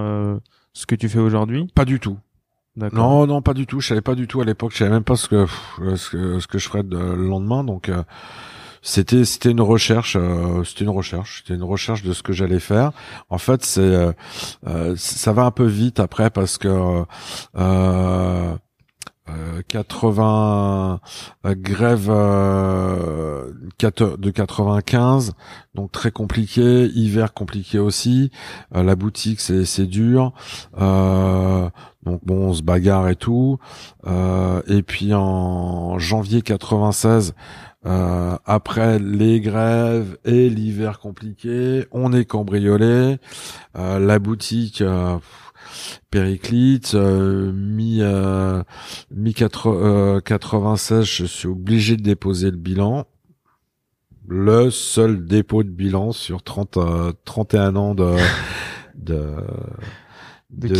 ce 0.73 0.85
que 0.85 0.95
tu 0.95 1.09
fais 1.09 1.19
aujourd'hui? 1.19 1.67
Pas 1.75 1.85
du 1.85 1.99
tout. 1.99 2.17
Non, 2.75 3.27
non, 3.27 3.43
pas 3.43 3.53
du 3.53 3.67
tout. 3.67 3.81
Je 3.81 3.89
savais 3.89 4.01
pas 4.01 4.15
du 4.15 4.27
tout 4.27 4.41
à 4.41 4.45
l'époque. 4.45 4.71
Je 4.71 4.79
savais 4.79 4.89
même 4.89 5.03
pas 5.03 5.15
ce 5.15 5.27
que 5.27 5.45
ce 5.95 6.09
que, 6.09 6.39
ce 6.39 6.47
que 6.47 6.57
je 6.57 6.67
ferais 6.67 6.83
le 6.83 7.27
lendemain. 7.27 7.63
Donc 7.63 7.91
c'était 8.83 9.23
c'était 9.23 9.49
une 9.49 9.61
recherche 9.61 10.17
euh, 10.19 10.63
c'était 10.65 10.83
une 10.83 10.89
recherche 10.89 11.41
c'était 11.41 11.55
une 11.55 11.63
recherche 11.63 12.03
de 12.03 12.11
ce 12.13 12.21
que 12.21 12.33
j'allais 12.33 12.59
faire. 12.59 12.91
En 13.29 13.37
fait 13.37 13.63
c'est 13.63 13.81
euh, 13.81 14.11
euh 14.67 14.93
ça 14.97 15.31
va 15.31 15.43
un 15.43 15.51
peu 15.51 15.65
vite 15.65 15.99
après 16.01 16.29
parce 16.29 16.57
que 16.57 17.03
euh, 17.55 18.55
80 19.67 20.99
euh, 21.45 21.55
grève 21.55 22.07
de 22.07 24.29
95 24.29 25.33
donc 25.75 25.91
très 25.91 26.11
compliqué. 26.11 26.89
Hiver 26.93 27.33
compliqué 27.33 27.79
aussi. 27.79 28.31
La 28.71 28.95
boutique 28.95 29.39
c'est 29.39 29.65
c'est 29.65 29.85
dur. 29.85 30.33
Donc 30.73 32.21
bon 32.25 32.49
on 32.49 32.53
se 32.53 32.61
bagarre 32.61 33.09
et 33.09 33.15
tout. 33.15 33.59
Et 34.05 34.83
puis 34.83 35.13
en 35.13 35.97
janvier 35.99 36.41
96 36.41 37.33
euh, 37.85 38.37
après 38.45 38.97
les 38.99 39.41
grèves 39.41 40.17
et 40.23 40.49
l'hiver 40.49 40.99
compliqué, 40.99 41.85
on 41.91 42.13
est 42.13 42.25
cambriolé. 42.25 43.17
Euh, 43.77 43.99
la 43.99 44.19
boutique 44.19 44.81
euh, 44.81 45.17
périclite, 46.11 46.93
euh, 46.95 47.51
mi 47.51 48.01
mi 49.11 49.33
96, 49.33 51.03
je 51.03 51.25
suis 51.25 51.47
obligé 51.47 51.97
de 51.97 52.03
déposer 52.03 52.51
le 52.51 52.57
bilan. 52.57 53.05
Le 54.27 54.69
seul 54.69 55.25
dépôt 55.25 55.63
de 55.63 55.69
bilan 55.69 56.11
sur 56.13 56.43
30 56.43 56.77
31 57.25 57.75
ans 57.75 57.95
de 57.95 58.15
de 58.95 59.35
de, 60.49 60.67
de, 60.67 60.75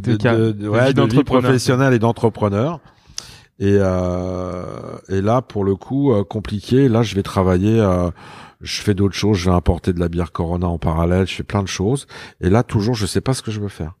de, 0.00 0.52
de, 0.52 0.92
de 0.92 1.12
vie 1.12 1.24
professionnelle 1.24 1.92
et 1.92 1.98
d'entrepreneur. 1.98 2.80
Et, 3.58 3.76
euh, 3.80 4.62
et 5.08 5.20
là, 5.20 5.42
pour 5.42 5.64
le 5.64 5.74
coup, 5.74 6.12
euh, 6.12 6.22
compliqué. 6.24 6.88
Là, 6.88 7.02
je 7.02 7.14
vais 7.14 7.22
travailler. 7.22 7.80
Euh, 7.80 8.10
je 8.60 8.80
fais 8.82 8.94
d'autres 8.94 9.16
choses. 9.16 9.38
Je 9.38 9.50
vais 9.50 9.56
importer 9.56 9.92
de 9.92 10.00
la 10.00 10.08
bière 10.08 10.30
Corona 10.30 10.68
en 10.68 10.78
parallèle. 10.78 11.26
Je 11.26 11.34
fais 11.34 11.42
plein 11.42 11.62
de 11.62 11.68
choses. 11.68 12.06
Et 12.40 12.50
là, 12.50 12.62
toujours, 12.62 12.94
je 12.94 13.06
sais 13.06 13.20
pas 13.20 13.34
ce 13.34 13.42
que 13.42 13.50
je 13.50 13.60
veux 13.60 13.68
faire. 13.68 13.94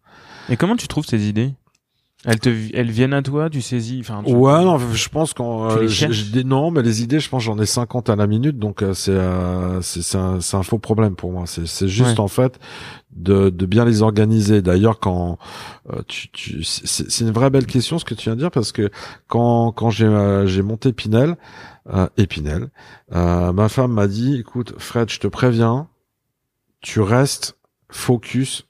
Et 0.48 0.56
comment 0.56 0.76
tu 0.76 0.88
trouves 0.88 1.06
ces 1.06 1.28
idées? 1.28 1.54
Elles 2.24 2.40
te, 2.40 2.48
elles 2.74 2.90
viennent 2.90 3.12
à 3.12 3.22
toi, 3.22 3.48
tu 3.48 3.62
saisis, 3.62 4.00
enfin. 4.00 4.24
Ouais, 4.24 4.64
non, 4.64 4.76
je 4.76 5.08
pense 5.08 5.34
qu'en, 5.34 5.70
euh, 5.70 5.88
non, 6.44 6.72
mais 6.72 6.82
les 6.82 7.00
idées, 7.04 7.20
je 7.20 7.28
pense, 7.28 7.44
j'en 7.44 7.56
ai 7.60 7.66
50 7.66 8.10
à 8.10 8.16
la 8.16 8.26
minute, 8.26 8.58
donc 8.58 8.82
euh, 8.82 8.92
c'est, 8.92 9.12
euh, 9.12 9.80
c'est, 9.82 10.02
c'est 10.02 10.18
un, 10.18 10.40
un, 10.52 10.62
faux 10.64 10.78
problème 10.78 11.14
pour 11.14 11.30
moi. 11.30 11.44
C'est, 11.46 11.68
c'est 11.68 11.86
juste 11.86 12.18
en 12.18 12.26
fait 12.26 12.58
de, 13.12 13.50
de 13.50 13.66
bien 13.66 13.84
les 13.84 14.02
organiser. 14.02 14.62
D'ailleurs, 14.62 14.98
quand 14.98 15.38
euh, 15.92 16.02
tu, 16.08 16.28
tu 16.32 16.64
c'est, 16.64 17.20
une 17.20 17.30
vraie 17.30 17.50
belle 17.50 17.66
question 17.66 18.00
ce 18.00 18.04
que 18.04 18.14
tu 18.14 18.24
viens 18.24 18.34
de 18.34 18.40
dire 18.40 18.50
parce 18.50 18.72
que 18.72 18.90
quand, 19.28 19.70
quand 19.70 19.90
j'ai, 19.90 20.42
j'ai 20.46 20.62
monté 20.62 20.92
Pinel, 20.92 21.36
euh, 21.94 22.08
Épinel, 22.16 22.70
ma 23.12 23.68
femme 23.68 23.92
m'a 23.92 24.08
dit, 24.08 24.40
écoute, 24.40 24.74
Fred, 24.78 25.08
je 25.08 25.20
te 25.20 25.28
préviens, 25.28 25.86
tu 26.80 27.00
restes 27.00 27.56
focus 27.90 28.67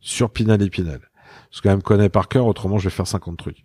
sur 0.00 0.30
Pinel 0.30 0.62
et 0.62 0.70
Pinel 0.70 1.00
parce 1.50 1.62
qu'elle 1.62 1.76
me 1.76 1.80
connaît 1.80 2.10
par 2.10 2.28
cœur. 2.28 2.44
Autrement, 2.44 2.76
je 2.76 2.84
vais 2.84 2.94
faire 2.94 3.06
50 3.06 3.38
trucs. 3.38 3.64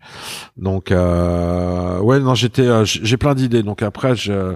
Donc, 0.55 0.89
euh, 0.91 1.99
ouais, 1.99 2.19
non, 2.21 2.33
j'étais, 2.33 2.61
euh, 2.61 2.85
j'ai 2.85 3.17
plein 3.17 3.35
d'idées. 3.35 3.61
Donc 3.61 3.81
après, 3.81 4.15
je 4.15 4.55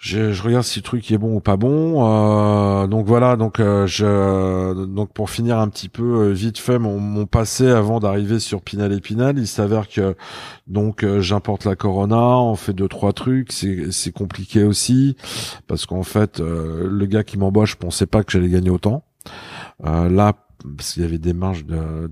je, 0.00 0.32
je, 0.32 0.42
regarde 0.42 0.64
si 0.64 0.78
le 0.78 0.82
truc 0.82 1.10
est 1.12 1.18
bon 1.18 1.34
ou 1.34 1.40
pas 1.40 1.58
bon. 1.58 2.06
Euh, 2.06 2.86
donc 2.86 3.04
voilà, 3.04 3.36
donc 3.36 3.60
euh, 3.60 3.86
je 3.86 4.86
donc 4.86 5.12
pour 5.12 5.28
finir 5.28 5.58
un 5.58 5.68
petit 5.68 5.90
peu 5.90 6.02
euh, 6.02 6.32
vite 6.32 6.58
fait 6.58 6.78
mon, 6.78 6.98
mon 6.98 7.26
passé 7.26 7.68
avant 7.68 8.00
d'arriver 8.00 8.40
sur 8.40 8.62
Pinal 8.62 8.94
et 8.94 9.00
Pinal, 9.00 9.38
il 9.38 9.46
s'avère 9.46 9.88
que 9.88 10.16
donc 10.66 11.04
j'importe 11.20 11.66
la 11.66 11.76
Corona, 11.76 12.16
on 12.16 12.56
fait 12.56 12.72
deux 12.72 12.88
trois 12.88 13.12
trucs, 13.12 13.52
c'est 13.52 13.92
c'est 13.92 14.12
compliqué 14.12 14.64
aussi 14.64 15.16
parce 15.66 15.84
qu'en 15.84 16.02
fait 16.02 16.40
le 16.40 17.04
gars 17.04 17.22
qui 17.22 17.36
m'embauche 17.36 17.76
pensait 17.76 18.06
pas 18.06 18.24
que 18.24 18.32
j'allais 18.32 18.48
gagner 18.48 18.70
autant. 18.70 19.04
Là 19.82 20.34
parce 20.76 20.92
qu'il 20.92 21.02
y 21.02 21.06
avait 21.06 21.18
des 21.18 21.32
marges 21.32 21.64
de 21.64 22.10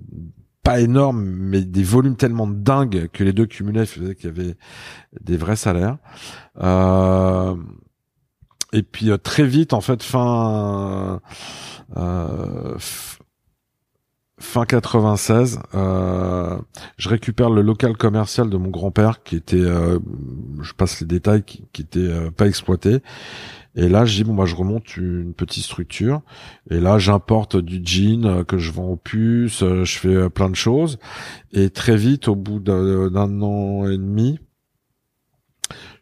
pas 0.62 0.80
énormes, 0.80 1.22
mais 1.22 1.62
des 1.62 1.82
volumes 1.82 2.16
tellement 2.16 2.46
dingues 2.46 3.08
que 3.12 3.24
les 3.24 3.32
deux 3.32 3.46
cumulés 3.46 3.86
faisaient 3.86 4.14
qu'il 4.14 4.26
y 4.26 4.28
avait 4.28 4.56
des 5.20 5.36
vrais 5.36 5.56
salaires. 5.56 5.96
Euh, 6.60 7.54
et 8.72 8.82
puis 8.82 9.10
euh, 9.10 9.16
très 9.16 9.44
vite, 9.44 9.72
en 9.72 9.80
fait, 9.80 10.02
fin 10.02 11.20
euh, 11.96 12.74
fin 14.38 14.64
96, 14.66 15.58
euh, 15.74 16.58
je 16.96 17.08
récupère 17.08 17.50
le 17.50 17.62
local 17.62 17.96
commercial 17.96 18.50
de 18.50 18.56
mon 18.56 18.68
grand-père 18.68 19.22
qui 19.22 19.36
était, 19.36 19.56
je 19.56 20.72
passe 20.74 21.00
les 21.00 21.06
détails, 21.06 21.42
qui, 21.42 21.64
qui 21.72 21.82
était 21.82 22.30
pas 22.36 22.46
exploité. 22.46 23.02
Et 23.78 23.88
là, 23.88 24.04
je 24.04 24.16
dis 24.16 24.24
bon 24.24 24.34
bah 24.34 24.44
je 24.44 24.56
remonte 24.56 24.96
une 24.96 25.32
petite 25.34 25.62
structure. 25.62 26.22
Et 26.68 26.80
là, 26.80 26.98
j'importe 26.98 27.56
du 27.56 27.80
jean 27.84 28.26
euh, 28.26 28.42
que 28.42 28.58
je 28.58 28.72
vends 28.72 28.88
aux 28.88 28.96
puces. 28.96 29.62
Euh, 29.62 29.84
je 29.84 29.98
fais 29.98 30.08
euh, 30.08 30.28
plein 30.28 30.50
de 30.50 30.56
choses. 30.56 30.98
Et 31.52 31.70
très 31.70 31.96
vite, 31.96 32.26
au 32.26 32.34
bout 32.34 32.58
d'un 32.58 33.40
an 33.40 33.88
et 33.88 33.96
demi, 33.96 34.40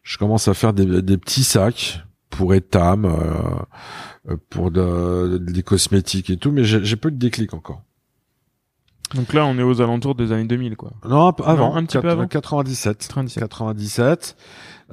je 0.01 0.17
commence 0.17 0.47
à 0.47 0.55
faire 0.55 0.73
des, 0.73 1.17
petits 1.17 1.43
sacs 1.43 2.01
pour 2.31 2.55
Etam, 2.55 3.15
pour 4.49 4.71
de, 4.71 5.37
des 5.37 5.61
cosmétiques 5.61 6.31
et 6.31 6.37
tout. 6.37 6.51
Mais 6.51 6.63
j'ai 6.63 6.95
peu 6.95 7.11
de 7.11 7.17
déclic 7.17 7.53
encore. 7.53 7.83
Donc 9.15 9.33
là, 9.33 9.45
on 9.45 9.57
est 9.57 9.63
aux 9.63 9.81
alentours 9.81 10.15
des 10.15 10.31
années 10.31 10.45
2000, 10.45 10.75
quoi. 10.75 10.91
Non, 11.07 11.29
avant, 11.29 11.75
un 11.75 11.85
petit 11.85 11.97
peu 11.99 12.09
avant. 12.09 12.27
97. 12.27 12.97
97. 12.97 13.41
97. 13.41 14.35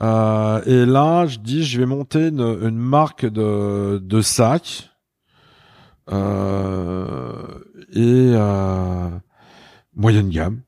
Euh, 0.02 0.62
et 0.66 0.86
là, 0.86 1.26
je 1.26 1.38
dis, 1.38 1.64
je 1.64 1.80
vais 1.80 1.86
monter 1.86 2.28
une, 2.28 2.40
une 2.40 2.76
marque 2.76 3.26
de, 3.26 3.98
de 3.98 4.20
sacs. 4.20 4.90
Euh, 6.12 7.42
et 7.92 8.32
euh, 8.34 9.08
moyenne 9.96 10.28
gamme. 10.28 10.60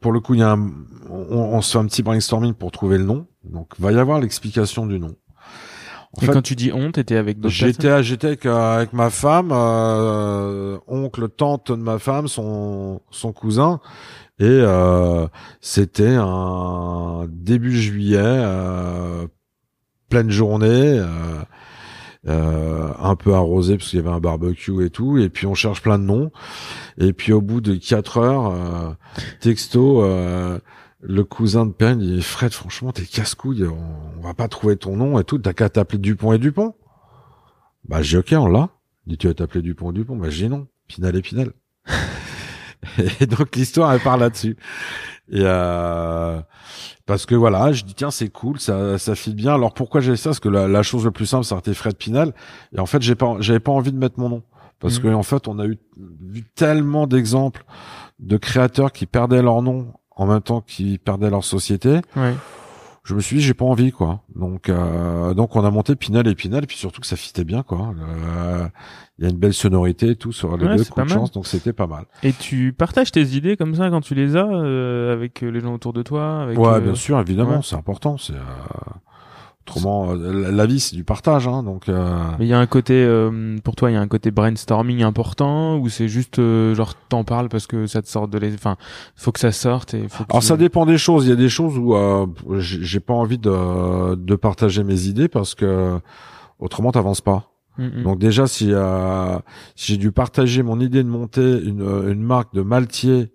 Pour 0.00 0.12
le 0.12 0.20
coup, 0.20 0.34
il 0.34 0.40
y 0.40 0.42
a 0.42 0.52
un, 0.52 0.70
on, 1.10 1.54
on, 1.54 1.62
se 1.62 1.72
fait 1.72 1.78
un 1.78 1.86
petit 1.86 2.02
brainstorming 2.02 2.54
pour 2.54 2.70
trouver 2.70 2.98
le 2.98 3.04
nom. 3.04 3.26
Donc, 3.44 3.72
va 3.78 3.92
y 3.92 3.98
avoir 3.98 4.20
l'explication 4.20 4.86
du 4.86 5.00
nom. 5.00 5.16
En 6.18 6.22
et 6.22 6.26
quand 6.28 6.42
tu 6.42 6.54
dis 6.56 6.72
honte, 6.72 6.94
t'étais 6.94 7.16
avec 7.16 7.40
d'autres 7.40 7.54
J'étais, 7.54 8.02
j'étais 8.02 8.26
avec, 8.28 8.46
euh, 8.46 8.76
avec 8.76 8.92
ma 8.92 9.10
femme, 9.10 9.50
euh, 9.52 10.78
oncle, 10.86 11.28
tante 11.28 11.70
de 11.70 11.76
ma 11.76 11.98
femme, 11.98 12.28
son, 12.28 13.00
son 13.10 13.32
cousin, 13.32 13.80
et 14.38 14.44
euh, 14.44 15.26
c'était 15.60 16.14
un 16.18 17.26
début 17.30 17.76
juillet, 17.76 18.18
euh, 18.20 19.26
pleine 20.10 20.30
journée, 20.30 20.98
euh, 20.98 21.06
euh, 22.28 22.90
un 22.98 23.16
peu 23.16 23.34
arrosé 23.34 23.78
parce 23.78 23.90
qu'il 23.90 23.98
y 23.98 24.02
avait 24.02 24.14
un 24.14 24.20
barbecue 24.20 24.84
et 24.84 24.90
tout. 24.90 25.16
Et 25.16 25.28
puis 25.30 25.46
on 25.46 25.54
cherche 25.54 25.80
plein 25.80 25.98
de 25.98 26.04
noms. 26.04 26.30
Et 26.98 27.12
puis 27.12 27.32
au 27.32 27.40
bout 27.40 27.60
de 27.60 27.76
quatre 27.76 28.18
heures, 28.18 28.52
euh, 28.52 28.90
texto, 29.40 30.04
le 31.08 31.22
cousin 31.22 31.66
de 31.66 31.72
Perrine 31.72 32.00
dit 32.00 32.20
Fred, 32.20 32.52
franchement, 32.52 32.90
t'es 32.90 33.04
casse-couille, 33.04 33.64
on, 33.64 34.20
va 34.22 34.34
pas 34.34 34.48
trouver 34.48 34.76
ton 34.76 34.96
nom 34.96 35.20
et 35.20 35.24
tout. 35.24 35.38
T'as 35.38 35.52
qu'à 35.52 35.68
t'appeler 35.68 35.98
Dupont 35.98 36.32
et 36.32 36.38
Dupont. 36.38 36.74
Bah 37.88 38.02
j'ai 38.02 38.18
ok, 38.18 38.34
on 38.36 38.48
l'a. 38.48 38.70
Dit 39.06 39.16
tu 39.16 39.28
vas 39.28 39.34
t'appeler 39.34 39.62
Dupont 39.62 39.92
et 39.92 39.94
Dupont? 39.94 40.16
Bah 40.16 40.30
j'ai 40.30 40.48
non. 40.48 40.66
Pinal 40.88 41.14
et 41.14 41.22
Pinal. 41.22 41.52
Et 43.20 43.26
donc 43.26 43.54
l'histoire 43.56 43.92
elle 43.92 44.00
part 44.00 44.16
là-dessus. 44.16 44.56
Et 45.28 45.40
euh, 45.42 46.40
parce 47.04 47.26
que 47.26 47.34
voilà, 47.34 47.72
je 47.72 47.84
dis 47.84 47.94
tiens 47.94 48.12
c'est 48.12 48.28
cool, 48.28 48.60
ça 48.60 48.96
ça 48.98 49.14
file 49.16 49.34
bien. 49.34 49.54
Alors 49.54 49.74
pourquoi 49.74 50.00
j'ai 50.00 50.16
ça? 50.16 50.30
Parce 50.30 50.40
que 50.40 50.48
la, 50.48 50.68
la, 50.68 50.82
chose 50.82 51.04
la 51.04 51.10
plus 51.10 51.26
simple, 51.26 51.44
ça 51.44 51.58
été 51.58 51.74
Fred 51.74 51.96
Pinal. 51.96 52.32
Et 52.74 52.78
en 52.78 52.86
fait, 52.86 53.02
j'ai 53.02 53.16
pas 53.16 53.36
j'avais 53.40 53.60
pas 53.60 53.72
envie 53.72 53.92
de 53.92 53.98
mettre 53.98 54.20
mon 54.20 54.28
nom 54.28 54.42
parce 54.78 54.98
mmh. 54.98 55.02
que 55.02 55.08
en 55.08 55.22
fait, 55.22 55.48
on 55.48 55.58
a 55.58 55.66
eu 55.66 55.78
vu 55.96 56.44
tellement 56.54 57.06
d'exemples 57.06 57.64
de 58.20 58.36
créateurs 58.36 58.92
qui 58.92 59.06
perdaient 59.06 59.42
leur 59.42 59.62
nom 59.62 59.92
en 60.16 60.26
même 60.26 60.40
temps 60.40 60.60
qu'ils 60.60 60.98
perdaient 60.98 61.30
leur 61.30 61.44
société. 61.44 62.00
Ouais 62.16 62.34
je 63.06 63.14
me 63.14 63.20
suis 63.20 63.36
dit 63.36 63.42
j'ai 63.42 63.54
pas 63.54 63.64
envie 63.64 63.92
quoi. 63.92 64.20
Donc 64.34 64.68
euh, 64.68 65.32
donc 65.32 65.54
on 65.54 65.64
a 65.64 65.70
monté 65.70 65.94
Pinal 65.94 66.26
et 66.26 66.34
Pinal 66.34 66.66
puis 66.66 66.76
surtout 66.76 67.00
que 67.00 67.06
ça 67.06 67.14
fitait 67.14 67.44
bien 67.44 67.62
quoi. 67.62 67.94
Euh, 68.00 68.66
il 69.18 69.24
y 69.24 69.28
a 69.28 69.30
une 69.30 69.38
belle 69.38 69.54
sonorité 69.54 70.10
et 70.10 70.16
tout 70.16 70.32
sur 70.32 70.56
les 70.56 70.76
deux 70.76 70.84
coups 70.84 71.06
de 71.06 71.12
chance 71.12 71.30
donc 71.30 71.46
c'était 71.46 71.72
pas 71.72 71.86
mal. 71.86 72.06
Et 72.24 72.32
tu 72.32 72.72
partages 72.72 73.12
tes 73.12 73.22
idées 73.22 73.56
comme 73.56 73.76
ça 73.76 73.90
quand 73.90 74.00
tu 74.00 74.16
les 74.16 74.36
as 74.36 74.44
euh, 74.44 75.12
avec 75.12 75.40
les 75.40 75.60
gens 75.60 75.72
autour 75.72 75.92
de 75.92 76.02
toi 76.02 76.42
avec, 76.42 76.58
Ouais, 76.58 76.80
bien 76.80 76.96
sûr, 76.96 77.18
évidemment, 77.20 77.62
c'est 77.62 77.76
important, 77.76 78.18
c'est 78.18 78.34
Autrement, 79.68 80.12
euh, 80.12 80.52
la 80.52 80.66
vie 80.66 80.78
c'est 80.78 80.94
du 80.94 81.02
partage, 81.02 81.48
hein, 81.48 81.64
donc. 81.64 81.88
Euh... 81.88 82.20
Mais 82.38 82.46
il 82.46 82.48
y 82.48 82.54
a 82.54 82.58
un 82.58 82.66
côté, 82.66 82.94
euh, 82.94 83.56
pour 83.64 83.74
toi, 83.74 83.90
il 83.90 83.94
y 83.94 83.96
a 83.96 84.00
un 84.00 84.06
côté 84.06 84.30
brainstorming 84.30 85.02
important 85.02 85.78
ou 85.78 85.88
c'est 85.88 86.06
juste 86.06 86.38
euh, 86.38 86.72
genre 86.74 86.94
t'en 87.08 87.24
parles 87.24 87.48
parce 87.48 87.66
que 87.66 87.88
ça 87.88 88.00
te 88.00 88.08
sort 88.08 88.28
de 88.28 88.38
les, 88.38 88.54
enfin, 88.54 88.76
faut 89.16 89.32
que 89.32 89.40
ça 89.40 89.50
sorte 89.50 89.94
et. 89.94 90.08
Faut 90.08 90.24
Alors 90.30 90.44
ça 90.44 90.56
dépend 90.56 90.86
des 90.86 90.98
choses. 90.98 91.26
Il 91.26 91.30
y 91.30 91.32
a 91.32 91.36
des 91.36 91.48
choses 91.48 91.76
où 91.78 91.96
j'ai 92.58 93.00
pas 93.00 93.14
envie 93.14 93.38
de, 93.38 94.14
de 94.14 94.36
partager 94.36 94.84
mes 94.84 95.06
idées 95.06 95.28
parce 95.28 95.56
que 95.56 95.98
autrement 96.60 96.92
t'avances 96.92 97.20
pas. 97.20 97.50
Donc 98.04 98.18
déjà 98.18 98.46
si, 98.46 98.72
si 99.74 99.92
j'ai 99.92 99.98
dû 99.98 100.10
partager 100.10 100.62
mon 100.62 100.80
idée 100.80 101.02
de 101.02 101.08
monter 101.08 101.42
une, 101.42 101.82
une 102.08 102.22
marque 102.22 102.54
de 102.54 102.62
maltier 102.62 103.32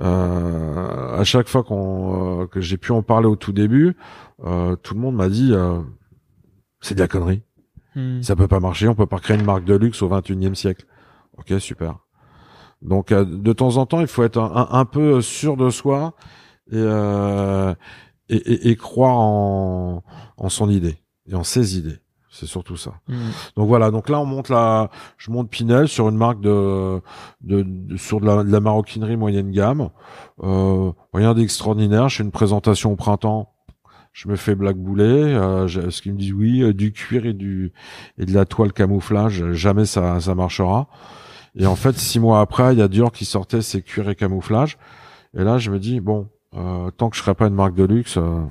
euh, 0.00 1.18
à 1.18 1.24
chaque 1.24 1.48
fois 1.48 1.62
qu'on 1.62 2.46
que 2.50 2.60
j'ai 2.60 2.78
pu 2.78 2.92
en 2.92 3.02
parler 3.02 3.26
au 3.26 3.36
tout 3.36 3.52
début, 3.52 3.96
euh, 4.44 4.76
tout 4.76 4.94
le 4.94 5.00
monde 5.00 5.16
m'a 5.16 5.28
dit 5.28 5.50
euh, 5.52 5.80
c'est 6.80 6.94
de 6.94 7.00
la 7.00 7.08
connerie. 7.08 7.42
Hmm. 7.94 8.22
Ça 8.22 8.34
peut 8.36 8.48
pas 8.48 8.60
marcher, 8.60 8.88
on 8.88 8.94
peut 8.94 9.06
pas 9.06 9.18
créer 9.18 9.36
une 9.36 9.44
marque 9.44 9.64
de 9.64 9.74
luxe 9.74 10.00
au 10.02 10.08
21e 10.08 10.54
siècle. 10.54 10.86
Ok, 11.36 11.52
super. 11.60 11.98
Donc 12.80 13.12
euh, 13.12 13.24
de 13.24 13.52
temps 13.52 13.76
en 13.76 13.86
temps, 13.86 14.00
il 14.00 14.06
faut 14.06 14.24
être 14.24 14.38
un, 14.38 14.84
peu 14.86 15.20
sûr 15.20 15.56
de 15.56 15.68
soi 15.70 16.14
et, 16.70 16.78
et, 16.78 18.36
et, 18.36 18.70
et, 18.70 18.76
croire 18.76 19.18
en, 19.18 20.02
en 20.36 20.48
son 20.48 20.70
idée 20.70 20.96
et 21.26 21.34
en 21.34 21.44
ses 21.44 21.76
idées. 21.78 21.98
C'est 22.32 22.46
surtout 22.46 22.76
ça. 22.76 22.94
Hmm. 23.08 23.30
Donc 23.56 23.68
voilà. 23.68 23.90
Donc 23.90 24.08
là, 24.08 24.18
on 24.18 24.24
monte 24.24 24.48
la, 24.48 24.90
je 25.18 25.30
monte 25.30 25.50
Pinel 25.50 25.86
sur 25.86 26.08
une 26.08 26.16
marque 26.16 26.40
de, 26.40 27.00
de, 27.42 27.96
sur 27.96 28.20
de 28.20 28.26
la, 28.26 28.42
de 28.42 28.50
la, 28.50 28.60
maroquinerie 28.60 29.16
moyenne 29.16 29.50
gamme. 29.50 29.90
Euh, 30.42 30.92
rien 31.12 31.34
d'extraordinaire. 31.34 32.08
Je 32.08 32.16
fais 32.16 32.22
une 32.22 32.30
présentation 32.30 32.92
au 32.92 32.96
printemps 32.96 33.50
je 34.12 34.28
me 34.28 34.36
fais 34.36 34.54
blackbouler. 34.54 35.04
Euh, 35.04 35.68
ce 35.68 36.02
qu'ils 36.02 36.12
me 36.12 36.18
disent 36.18 36.32
oui, 36.32 36.62
euh, 36.62 36.74
du 36.74 36.92
cuir 36.92 37.24
et 37.24 37.32
du 37.32 37.72
et 38.18 38.26
de 38.26 38.34
la 38.34 38.44
toile 38.44 38.72
camouflage, 38.72 39.52
jamais 39.52 39.86
ça 39.86 40.20
ça 40.20 40.34
marchera. 40.34 40.88
Et 41.54 41.66
en 41.66 41.76
fait, 41.76 41.96
six 41.96 42.18
mois 42.18 42.40
après, 42.40 42.74
il 42.74 42.78
y 42.78 42.82
a 42.82 42.88
Dior 42.88 43.12
qui 43.12 43.24
sortait 43.24 43.62
ses 43.62 43.82
cuirs 43.82 44.08
et 44.08 44.14
camouflage. 44.14 44.78
Et 45.36 45.44
là, 45.44 45.58
je 45.58 45.70
me 45.70 45.78
dis 45.78 46.00
bon, 46.00 46.28
euh, 46.54 46.90
tant 46.90 47.10
que 47.10 47.16
je 47.16 47.22
serai 47.22 47.34
pas 47.34 47.46
une 47.46 47.54
marque 47.54 47.74
de 47.74 47.84
luxe, 47.84 48.16
euh, 48.16 48.42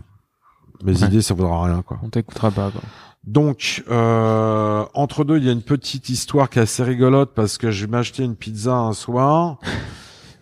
mes 0.84 1.04
idées 1.04 1.22
ça 1.22 1.34
vaudra 1.34 1.66
rien 1.66 1.82
quoi. 1.84 2.00
On 2.04 2.10
t'écoutera 2.10 2.50
pas 2.52 2.72
quoi. 2.72 2.82
Donc 3.26 3.84
euh, 3.90 4.86
entre 4.94 5.24
deux, 5.24 5.38
il 5.38 5.46
y 5.46 5.50
a 5.50 5.52
une 5.52 5.62
petite 5.62 6.10
histoire 6.10 6.50
qui 6.50 6.60
est 6.60 6.64
assez 6.64 6.84
rigolote 6.84 7.34
parce 7.36 7.58
que 7.58 7.70
je 7.70 7.86
vais 7.86 7.92
m'acheter 7.92 8.24
une 8.24 8.36
pizza 8.36 8.74
un 8.74 8.94
soir. 8.94 9.60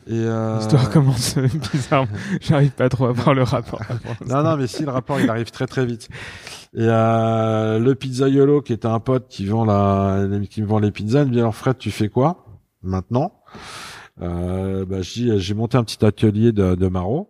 Et 0.08 0.14
euh... 0.14 0.58
L'histoire 0.58 0.90
commence 0.90 1.38
bizarre. 1.72 2.08
J'arrive 2.42 2.72
pas 2.72 2.90
trop 2.90 3.08
à 3.08 3.12
voir 3.12 3.36
le 3.36 3.44
rapport. 3.44 3.82
non, 4.28 4.44
non, 4.44 4.58
mais 4.58 4.66
si 4.66 4.84
le 4.84 4.92
rapport, 4.92 5.20
il 5.20 5.30
arrive 5.30 5.52
très 5.52 5.68
très 5.68 5.86
vite. 5.86 6.10
Et 6.74 6.80
euh, 6.82 7.80
le 7.80 7.96
pizzaiolo, 7.96 8.62
qui 8.62 8.74
était 8.74 8.88
un 8.88 9.00
pote 9.00 9.28
qui 9.28 9.46
vend 9.46 9.66
la, 9.66 10.26
qui 10.50 10.62
me 10.62 10.68
vend 10.68 10.80
les 10.80 10.92
pizzas, 10.92 11.24
il 11.24 11.28
me 11.28 11.34
dit 11.34 11.40
alors 11.40 11.56
Fred, 11.56 11.78
tu 11.78 11.92
fais 11.92 12.10
quoi 12.10 12.46
maintenant? 12.82 13.34
Euh, 14.22 14.86
bah, 14.86 15.02
j'ai 15.02 15.54
monté 15.54 15.78
un 15.78 15.84
petit 15.84 16.04
atelier 16.04 16.52
de, 16.52 16.76
de 16.76 16.88
maro. 16.88 17.30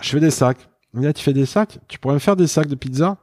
Je 0.00 0.10
fais 0.10 0.20
des 0.20 0.30
sacs. 0.30 0.68
Il 0.94 1.00
me 1.00 1.06
dit, 1.06 1.14
tu 1.14 1.24
fais 1.24 1.32
des 1.32 1.46
sacs? 1.46 1.78
Tu 1.88 1.98
pourrais 1.98 2.14
me 2.14 2.20
faire 2.20 2.36
des 2.36 2.46
sacs 2.46 2.68
de 2.68 2.74
pizza? 2.74 3.18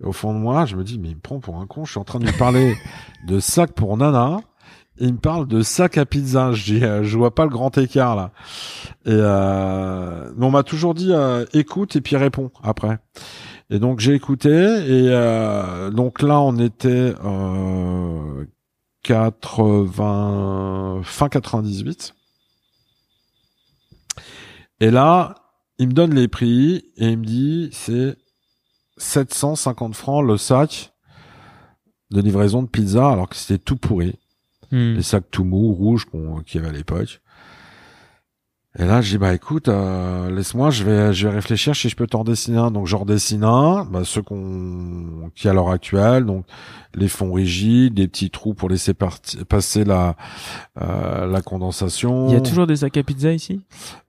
Et 0.00 0.04
Au 0.04 0.12
fond 0.12 0.32
de 0.34 0.38
moi, 0.38 0.66
je 0.66 0.76
me 0.76 0.84
dis, 0.84 0.98
mais 0.98 1.08
il 1.08 1.16
me 1.16 1.20
prend 1.20 1.40
pour 1.40 1.56
un 1.56 1.66
con. 1.66 1.84
Je 1.84 1.92
suis 1.92 2.00
en 2.00 2.04
train 2.04 2.18
de 2.18 2.26
lui 2.26 2.32
parler 2.32 2.76
de 3.26 3.40
sacs 3.40 3.72
pour 3.72 3.96
nana 3.96 4.40
il 5.00 5.14
me 5.14 5.18
parle 5.18 5.48
de 5.48 5.62
sac 5.62 5.98
à 5.98 6.04
pizza. 6.04 6.52
Je 6.52 6.74
dis, 6.74 6.84
euh, 6.84 7.02
je 7.02 7.16
vois 7.16 7.34
pas 7.34 7.44
le 7.44 7.50
grand 7.50 7.76
écart 7.78 8.14
là. 8.16 8.32
Et 9.06 9.10
euh, 9.12 10.30
on 10.38 10.50
m'a 10.50 10.62
toujours 10.62 10.94
dit 10.94 11.12
euh, 11.12 11.46
écoute 11.52 11.96
et 11.96 12.00
puis 12.00 12.16
réponds 12.16 12.50
après. 12.62 12.98
Et 13.70 13.78
donc 13.78 14.00
j'ai 14.00 14.14
écouté 14.14 14.50
et 14.50 15.08
euh, 15.08 15.90
donc 15.90 16.22
là 16.22 16.40
on 16.40 16.56
était 16.58 17.14
80, 19.02 21.00
fin 21.02 21.28
98. 21.28 22.14
Et 24.82 24.90
là, 24.90 25.34
il 25.78 25.88
me 25.88 25.92
donne 25.92 26.14
les 26.14 26.28
prix 26.28 26.84
et 26.96 27.08
il 27.08 27.18
me 27.18 27.24
dit 27.24 27.70
c'est 27.72 28.16
750 29.00 29.94
francs 29.94 30.24
le 30.24 30.36
sac 30.36 30.92
de 32.10 32.20
livraison 32.20 32.62
de 32.62 32.68
pizza 32.68 33.10
alors 33.10 33.28
que 33.28 33.36
c'était 33.36 33.58
tout 33.58 33.76
pourri. 33.76 34.18
Hmm. 34.70 34.94
Les 34.94 35.02
sacs 35.02 35.30
tout 35.30 35.44
mous, 35.44 35.72
rouges 35.72 36.06
qu'il 36.46 36.60
y 36.60 36.64
avait 36.64 36.74
à 36.74 36.76
l'époque. 36.76 37.20
Et 38.78 38.84
là, 38.84 39.00
j'ai 39.00 39.12
dit, 39.12 39.18
bah 39.18 39.34
écoute, 39.34 39.66
euh, 39.68 40.30
laisse-moi, 40.30 40.70
je 40.70 40.84
vais, 40.84 41.12
je 41.12 41.26
vais 41.26 41.34
réfléchir 41.34 41.74
si 41.74 41.88
je 41.88 41.96
peux 41.96 42.06
t'en 42.06 42.22
dessiner 42.22 42.58
un. 42.58 42.70
Donc, 42.70 42.86
j'en 42.86 43.04
dessine 43.04 43.42
un, 43.42 43.84
bah, 43.84 44.02
ceux 44.04 44.22
qu'on, 44.22 45.30
qui 45.34 45.48
à 45.48 45.52
l'heure 45.52 45.70
actuelle, 45.70 46.24
donc 46.24 46.44
les 46.94 47.08
fonds 47.08 47.32
rigides, 47.32 47.94
des 47.94 48.06
petits 48.06 48.30
trous 48.30 48.54
pour 48.54 48.68
laisser 48.68 48.94
parti- 48.94 49.44
passer 49.44 49.82
la, 49.84 50.14
euh, 50.80 51.26
la 51.26 51.42
condensation. 51.42 52.28
Il 52.28 52.32
y 52.34 52.36
a 52.36 52.40
toujours 52.40 52.68
des 52.68 52.76
sacs 52.76 52.96
à 52.96 53.02
pizza 53.02 53.32
ici? 53.32 53.60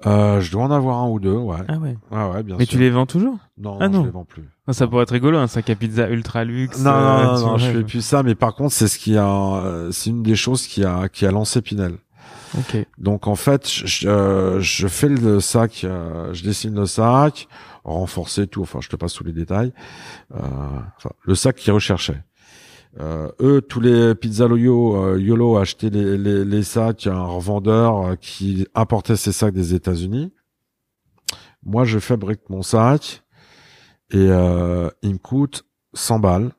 Euh, 0.05 0.39
je 0.41 0.51
dois 0.51 0.63
en 0.65 0.71
avoir 0.71 0.99
un 0.99 1.09
ou 1.09 1.19
deux, 1.19 1.33
ouais. 1.33 1.57
Ah 1.67 1.77
ouais. 1.77 1.97
Ouais, 2.11 2.29
ouais, 2.31 2.43
bien 2.43 2.55
Mais 2.59 2.65
sûr. 2.65 2.73
tu 2.73 2.79
les 2.79 2.91
vends 2.91 3.07
toujours? 3.07 3.37
Non, 3.57 3.79
Ah 3.81 3.89
non, 3.89 3.97
non. 3.97 4.01
je 4.01 4.05
les 4.05 4.11
vends 4.13 4.25
plus. 4.25 4.47
Ah, 4.67 4.73
Ça 4.73 4.85
pourrait 4.85 5.03
être 5.03 5.11
rigolo, 5.11 5.39
un 5.39 5.47
sac 5.47 5.71
à 5.71 5.75
pizza 5.75 6.07
ultra 6.07 6.43
luxe. 6.43 6.79
Non, 6.83 6.91
euh, 6.91 7.23
non, 7.23 7.31
non, 7.31 7.35
tu 7.37 7.41
non, 7.43 7.49
vois, 7.49 7.57
je 7.57 7.71
fais 7.71 7.83
plus 7.83 8.01
ça, 8.05 8.21
mais 8.21 8.35
par 8.35 8.53
contre, 8.53 8.73
c'est 8.73 8.87
ce 8.87 8.99
qui 8.99 9.17
a, 9.17 9.25
euh, 9.27 9.89
c'est 9.91 10.11
une 10.11 10.21
des 10.21 10.35
choses 10.35 10.67
qui 10.67 10.83
a, 10.85 11.09
qui 11.09 11.25
a 11.25 11.31
lancé 11.31 11.63
Pinel. 11.63 11.95
Ok. 12.57 12.85
Donc 12.97 13.27
en 13.27 13.35
fait, 13.35 13.67
je, 13.67 14.07
euh, 14.07 14.59
je 14.59 14.87
fais 14.87 15.09
le 15.09 15.39
sac, 15.39 15.83
euh, 15.83 16.33
je 16.33 16.43
dessine 16.43 16.75
le 16.75 16.85
sac, 16.85 17.47
renforcé 17.83 18.47
tout. 18.47 18.61
Enfin, 18.61 18.79
je 18.81 18.89
te 18.89 18.95
passe 18.95 19.13
tous 19.13 19.23
les 19.23 19.33
détails. 19.33 19.73
Euh, 20.33 20.39
enfin, 20.97 21.11
le 21.23 21.35
sac 21.35 21.55
qu'ils 21.55 21.73
recherchaient. 21.73 22.23
Euh, 22.99 23.31
eux, 23.39 23.61
tous 23.61 23.79
les 23.79 24.15
pizzaloyo 24.15 24.95
euh, 24.97 25.19
Yolo 25.19 25.57
achetaient 25.57 25.89
les, 25.89 26.17
les, 26.17 26.43
les 26.43 26.63
sacs 26.63 27.07
à 27.07 27.13
un 27.13 27.25
revendeur 27.25 28.17
qui 28.19 28.67
importait 28.75 29.15
ces 29.15 29.31
sacs 29.31 29.53
des 29.53 29.73
États-Unis. 29.73 30.33
Moi, 31.63 31.85
je 31.85 31.99
fabrique 31.99 32.49
mon 32.49 32.63
sac 32.63 33.23
et 34.09 34.25
il 34.25 35.13
me 35.13 35.17
coûte 35.17 35.65
100 35.93 36.19
balles. 36.19 36.51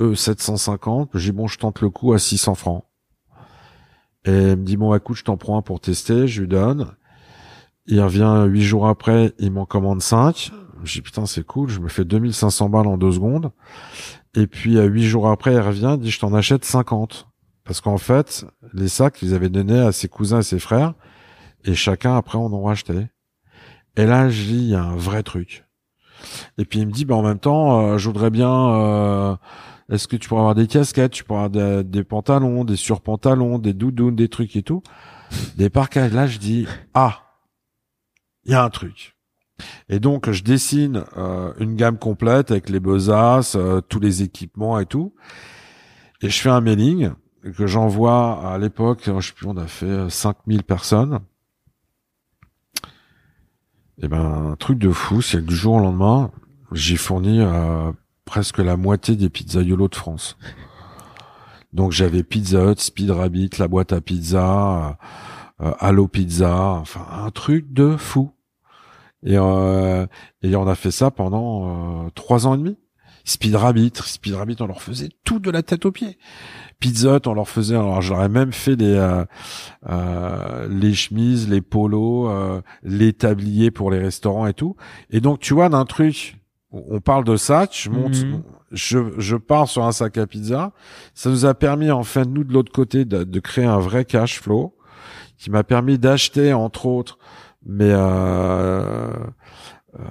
Eux, 0.00 0.14
750. 0.14 1.10
J'ai 1.14 1.32
bon, 1.32 1.48
je 1.48 1.58
tente 1.58 1.80
le 1.80 1.90
coup 1.90 2.12
à 2.12 2.18
600 2.18 2.54
francs. 2.54 2.84
Et 4.24 4.50
il 4.50 4.56
me 4.56 4.64
dit, 4.64 4.76
bon, 4.76 4.94
écoute, 4.94 5.16
je 5.16 5.24
t'en 5.24 5.36
prends 5.36 5.58
un 5.58 5.62
pour 5.62 5.80
tester, 5.80 6.26
je 6.26 6.42
lui 6.42 6.48
donne. 6.48 6.92
Il 7.86 8.00
revient 8.00 8.44
huit 8.46 8.62
jours 8.62 8.86
après, 8.86 9.32
il 9.38 9.50
m'en 9.50 9.66
commande 9.66 10.00
5. 10.00 10.52
Je 10.84 10.92
dis, 10.92 11.02
putain, 11.02 11.26
c'est 11.26 11.44
cool, 11.44 11.68
je 11.68 11.80
me 11.80 11.88
fais 11.88 12.04
2500 12.04 12.68
balles 12.68 12.86
en 12.86 12.96
deux 12.96 13.12
secondes. 13.12 13.50
Et 14.34 14.46
puis, 14.46 14.78
euh, 14.78 14.84
huit 14.84 15.04
jours 15.04 15.28
après, 15.28 15.52
il 15.52 15.60
revient, 15.60 15.96
il 15.98 16.00
dit, 16.02 16.10
je 16.10 16.20
t'en 16.20 16.32
achète 16.34 16.64
50. 16.64 17.28
Parce 17.64 17.80
qu'en 17.80 17.98
fait, 17.98 18.44
les 18.72 18.88
sacs, 18.88 19.22
ils 19.22 19.34
avaient 19.34 19.48
donné 19.48 19.78
à 19.78 19.92
ses 19.92 20.08
cousins 20.08 20.40
et 20.40 20.42
ses 20.42 20.58
frères. 20.58 20.94
Et 21.64 21.74
chacun, 21.74 22.16
après, 22.16 22.38
en 22.38 22.52
ont 22.52 22.64
racheté. 22.64 23.06
Et 23.96 24.06
là, 24.06 24.28
je 24.30 24.42
dis, 24.42 24.58
il 24.58 24.70
y 24.70 24.74
a 24.74 24.82
un 24.82 24.96
vrai 24.96 25.22
truc. 25.22 25.64
Et 26.58 26.64
puis, 26.64 26.80
il 26.80 26.86
me 26.86 26.92
dit, 26.92 27.04
bah, 27.04 27.14
en 27.14 27.22
même 27.22 27.38
temps, 27.38 27.80
euh, 27.80 27.98
je 27.98 28.06
voudrais 28.06 28.30
bien, 28.30 28.50
euh, 28.50 29.36
est-ce 29.92 30.08
que 30.08 30.16
tu 30.16 30.28
pourrais 30.28 30.40
avoir 30.40 30.54
des 30.54 30.66
casquettes, 30.66 31.12
tu 31.12 31.22
pourrais 31.22 31.44
avoir 31.44 31.84
des, 31.84 32.04
pantalons, 32.04 32.64
des 32.64 32.76
surpantalons, 32.76 33.58
des 33.58 33.74
doudounes, 33.74 34.16
des 34.16 34.28
trucs 34.28 34.56
et 34.56 34.62
tout, 34.62 34.82
des 35.56 35.68
parkages. 35.68 36.12
Là, 36.12 36.26
je 36.26 36.38
dis 36.38 36.66
ah, 36.94 37.36
il 38.44 38.52
y 38.52 38.54
a 38.54 38.64
un 38.64 38.70
truc. 38.70 39.16
Et 39.90 40.00
donc, 40.00 40.30
je 40.30 40.42
dessine 40.42 41.04
euh, 41.16 41.52
une 41.60 41.76
gamme 41.76 41.98
complète 41.98 42.50
avec 42.50 42.70
les 42.70 42.80
besaces, 42.80 43.54
euh, 43.54 43.80
tous 43.80 44.00
les 44.00 44.22
équipements 44.22 44.80
et 44.80 44.86
tout, 44.86 45.14
et 46.22 46.30
je 46.30 46.40
fais 46.40 46.48
un 46.48 46.62
mailing 46.62 47.10
que 47.56 47.66
j'envoie 47.66 48.50
à 48.50 48.56
l'époque. 48.58 49.02
Je 49.04 49.20
sais 49.20 49.32
plus, 49.34 49.46
on 49.46 49.58
a 49.58 49.66
fait 49.66 49.86
euh, 49.86 50.08
5000 50.08 50.64
personnes. 50.64 51.20
Et 54.00 54.08
ben, 54.08 54.52
un 54.52 54.56
truc 54.56 54.78
de 54.78 54.90
fou, 54.90 55.20
c'est 55.20 55.36
que 55.36 55.42
du 55.42 55.54
jour 55.54 55.74
au 55.74 55.80
lendemain, 55.80 56.30
j'ai 56.72 56.96
fourni 56.96 57.40
euh, 57.40 57.92
presque 58.24 58.58
la 58.58 58.76
moitié 58.76 59.16
des 59.16 59.28
pizzaiolos 59.28 59.88
de 59.88 59.94
France. 59.94 60.36
Donc 61.72 61.92
j'avais 61.92 62.22
Pizza 62.22 62.70
Hut, 62.70 62.78
Speed 62.78 63.10
Rabbit, 63.10 63.50
la 63.58 63.68
boîte 63.68 63.92
à 63.92 64.00
pizza, 64.00 64.98
euh, 65.60 65.72
Allo 65.78 66.06
Pizza, 66.06 66.54
enfin 66.54 67.06
un 67.10 67.30
truc 67.30 67.72
de 67.72 67.96
fou. 67.96 68.32
Et, 69.24 69.36
euh, 69.38 70.06
et 70.42 70.54
on 70.56 70.66
a 70.66 70.74
fait 70.74 70.90
ça 70.90 71.10
pendant 71.10 72.04
euh, 72.04 72.10
trois 72.14 72.46
ans 72.46 72.54
et 72.54 72.58
demi. 72.58 72.76
Speed 73.24 73.54
Rabbit, 73.54 73.92
Speed 73.94 74.34
Rabbit, 74.34 74.56
on 74.60 74.66
leur 74.66 74.82
faisait 74.82 75.10
tout 75.24 75.38
de 75.38 75.50
la 75.50 75.62
tête 75.62 75.86
aux 75.86 75.92
pieds. 75.92 76.18
Pizza 76.80 77.16
Hut, 77.16 77.28
on 77.28 77.34
leur 77.34 77.48
faisait, 77.48 77.76
alors 77.76 78.02
j'aurais 78.02 78.28
même 78.28 78.52
fait 78.52 78.74
les 78.74 78.96
euh, 78.96 79.24
euh, 79.88 80.66
les 80.68 80.92
chemises, 80.92 81.48
les 81.48 81.60
polos, 81.60 82.30
les 82.82 83.12
tabliers 83.12 83.70
pour 83.70 83.92
les 83.92 83.98
restaurants 83.98 84.46
et 84.46 84.54
tout. 84.54 84.76
Et 85.10 85.20
donc 85.20 85.38
tu 85.38 85.54
vois 85.54 85.68
d'un 85.68 85.84
truc 85.84 86.41
on 86.72 87.00
parle 87.00 87.24
de 87.24 87.36
sac, 87.36 87.70
je 87.74 87.90
monte, 87.90 88.16
Mhm. 88.24 88.42
je, 88.72 88.98
je 89.18 89.36
pars 89.36 89.68
sur 89.68 89.84
un 89.84 89.92
sac 89.92 90.16
à 90.18 90.26
pizza. 90.26 90.72
Ça 91.14 91.28
nous 91.30 91.44
a 91.44 91.54
permis, 91.54 91.90
enfin, 91.90 92.24
nous, 92.24 92.44
de 92.44 92.52
l'autre 92.52 92.72
côté, 92.72 93.04
de, 93.04 93.24
de 93.24 93.40
créer 93.40 93.66
un 93.66 93.78
vrai 93.78 94.04
cash 94.04 94.40
flow 94.40 94.74
qui 95.38 95.50
m'a 95.50 95.64
permis 95.64 95.98
d'acheter, 95.98 96.52
entre 96.52 96.86
autres, 96.86 97.18
mais 97.66 97.90
euh, 97.90 99.12
euh, 99.98 100.04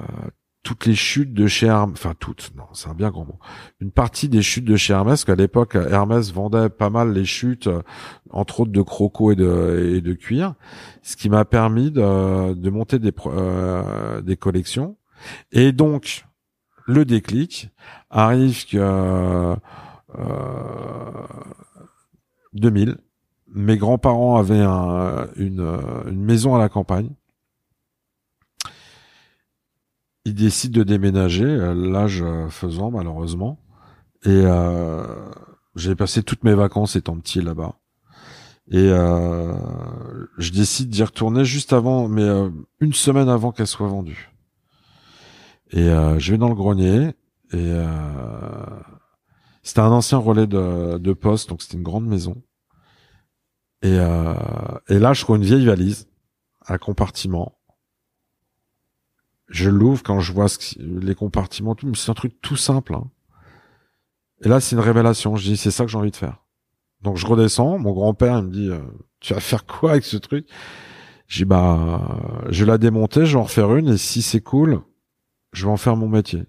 toutes 0.64 0.86
les 0.86 0.94
chutes 0.94 1.34
de 1.34 1.48
chez 1.48 1.66
Hermès, 1.68 1.94
enfin 1.94 2.14
toutes, 2.20 2.52
non, 2.56 2.66
c'est 2.74 2.88
un 2.90 2.94
bien 2.94 3.10
grand 3.10 3.26
mot. 3.26 3.40
Une 3.80 3.92
partie 3.92 4.30
des 4.30 4.44
chutes 4.44 4.66
de 4.66 4.76
chez 4.76 4.94
Hermès, 4.94 5.26
qu'à 5.26 5.34
l'époque, 5.36 5.76
Hermès 5.76 6.32
vendait 6.32 6.70
pas 6.70 6.90
mal 6.92 7.14
les 7.14 7.26
chutes, 7.26 7.68
euh, 7.68 7.82
entre 8.30 8.60
autres 8.62 8.72
de 8.72 8.82
croco 8.82 9.32
et 9.32 9.36
de, 9.36 9.94
et 9.96 10.02
de 10.02 10.14
cuir, 10.14 10.54
ce 11.02 11.16
qui 11.16 11.30
m'a 11.30 11.46
permis 11.46 11.90
de, 11.92 12.54
de 12.54 12.70
monter 12.70 13.00
des, 13.00 13.12
euh, 13.26 14.22
des 14.22 14.38
collections. 14.38 14.98
Et 15.52 15.72
donc, 15.72 16.26
le 16.92 17.06
déclic 17.06 17.70
arrive 18.10 18.66
que 18.68 18.78
euh, 18.78 19.56
euh, 20.18 21.12
2000, 22.54 22.98
mes 23.54 23.78
grands-parents 23.78 24.38
avaient 24.38 24.60
un- 24.62 25.28
une, 25.36 25.60
euh, 25.62 26.12
maison 26.12 26.56
à 26.56 26.60
la 26.60 26.70
campagne. 26.70 27.10
Ils 30.26 30.36
décident 30.36 30.80
de 30.80 30.84
déménager, 30.84 31.46
euh, 31.46 31.74
l'âge 31.74 32.22
euh, 32.22 32.50
faisant 32.50 32.92
malheureusement. 32.92 33.60
Et 34.24 34.30
euh, 34.46 35.04
j'ai 35.76 35.96
passé 35.96 36.24
toutes 36.24 36.44
mes 36.44 36.54
vacances 36.54 36.96
étant 36.96 37.18
petit 37.18 37.42
là-bas. 37.42 37.76
Et 38.72 38.90
euh, 38.90 39.54
je 40.38 40.52
décide 40.52 40.90
d'y 40.90 41.04
retourner 41.04 41.44
juste 41.46 41.74
avant, 41.74 42.08
mais 42.08 42.24
euh, 42.24 42.50
une 42.80 42.94
semaine 42.94 43.30
avant 43.30 43.52
qu'elle 43.52 43.68
soit 43.68 43.88
vendue. 43.88 44.31
Et 45.72 45.90
euh, 45.90 46.20
je 46.20 46.32
vais 46.32 46.38
dans 46.38 46.50
le 46.50 46.56
grenier 46.56 47.08
et 47.52 47.56
euh, 47.56 47.86
c'était 49.64 49.80
un 49.80 49.92
ancien 49.92 50.18
relais 50.18 50.48
de, 50.48 50.98
de 50.98 51.14
poste, 51.14 51.50
donc 51.50 51.62
c'était 51.62 51.78
une 51.78 51.84
grande 51.84 52.06
maison. 52.06 52.42
Et, 53.82 53.98
euh, 53.98 54.34
et 54.90 55.00
là, 55.00 55.14
je 55.14 55.22
trouve 55.22 55.38
une 55.38 55.44
vieille 55.44 55.66
valise, 55.66 56.08
un 56.68 56.78
compartiment. 56.78 57.58
Je 59.48 59.70
l'ouvre 59.70 60.04
quand 60.04 60.20
je 60.20 60.32
vois 60.34 60.48
ce 60.48 60.80
les 60.80 61.16
compartiments, 61.16 61.76
tout, 61.76 61.88
mais 61.88 61.96
c'est 61.96 62.12
un 62.12 62.16
truc 62.16 62.40
tout 62.42 62.56
simple. 62.56 62.94
hein. 62.94 63.10
Et 64.44 64.50
là, 64.50 64.60
c'est 64.60 64.76
une 64.76 64.82
révélation. 64.82 65.36
Je 65.36 65.44
dis, 65.44 65.58
c'est 65.58 65.72
ça 65.72 65.84
que 65.86 65.92
j'ai 65.92 65.98
envie 65.98 66.12
de 66.12 66.16
faire. 66.16 66.44
Donc 67.02 67.18
je 67.18 67.26
redescends. 67.28 67.78
Mon 67.80 67.94
grand-père 67.94 68.40
il 68.40 68.46
me 68.46 68.52
dit, 68.52 68.70
euh, 68.70 68.80
tu 69.20 69.34
vas 69.34 69.40
faire 69.40 69.66
quoi 69.66 69.92
avec 69.92 70.04
ce 70.04 70.18
truc? 70.18 70.48
J'ai 71.28 71.46
bah, 71.46 72.46
je 72.50 72.66
vais 72.66 72.72
la 72.72 72.78
démonter, 72.78 73.26
je 73.26 73.34
vais 73.34 73.40
en 73.40 73.44
refaire 73.44 73.74
une, 73.76 73.90
et 73.90 73.98
si 73.98 74.22
c'est 74.22 74.42
cool, 74.42 74.82
je 75.52 75.66
vais 75.66 75.72
en 75.72 75.78
faire 75.78 75.96
mon 75.96 76.08
métier. 76.08 76.44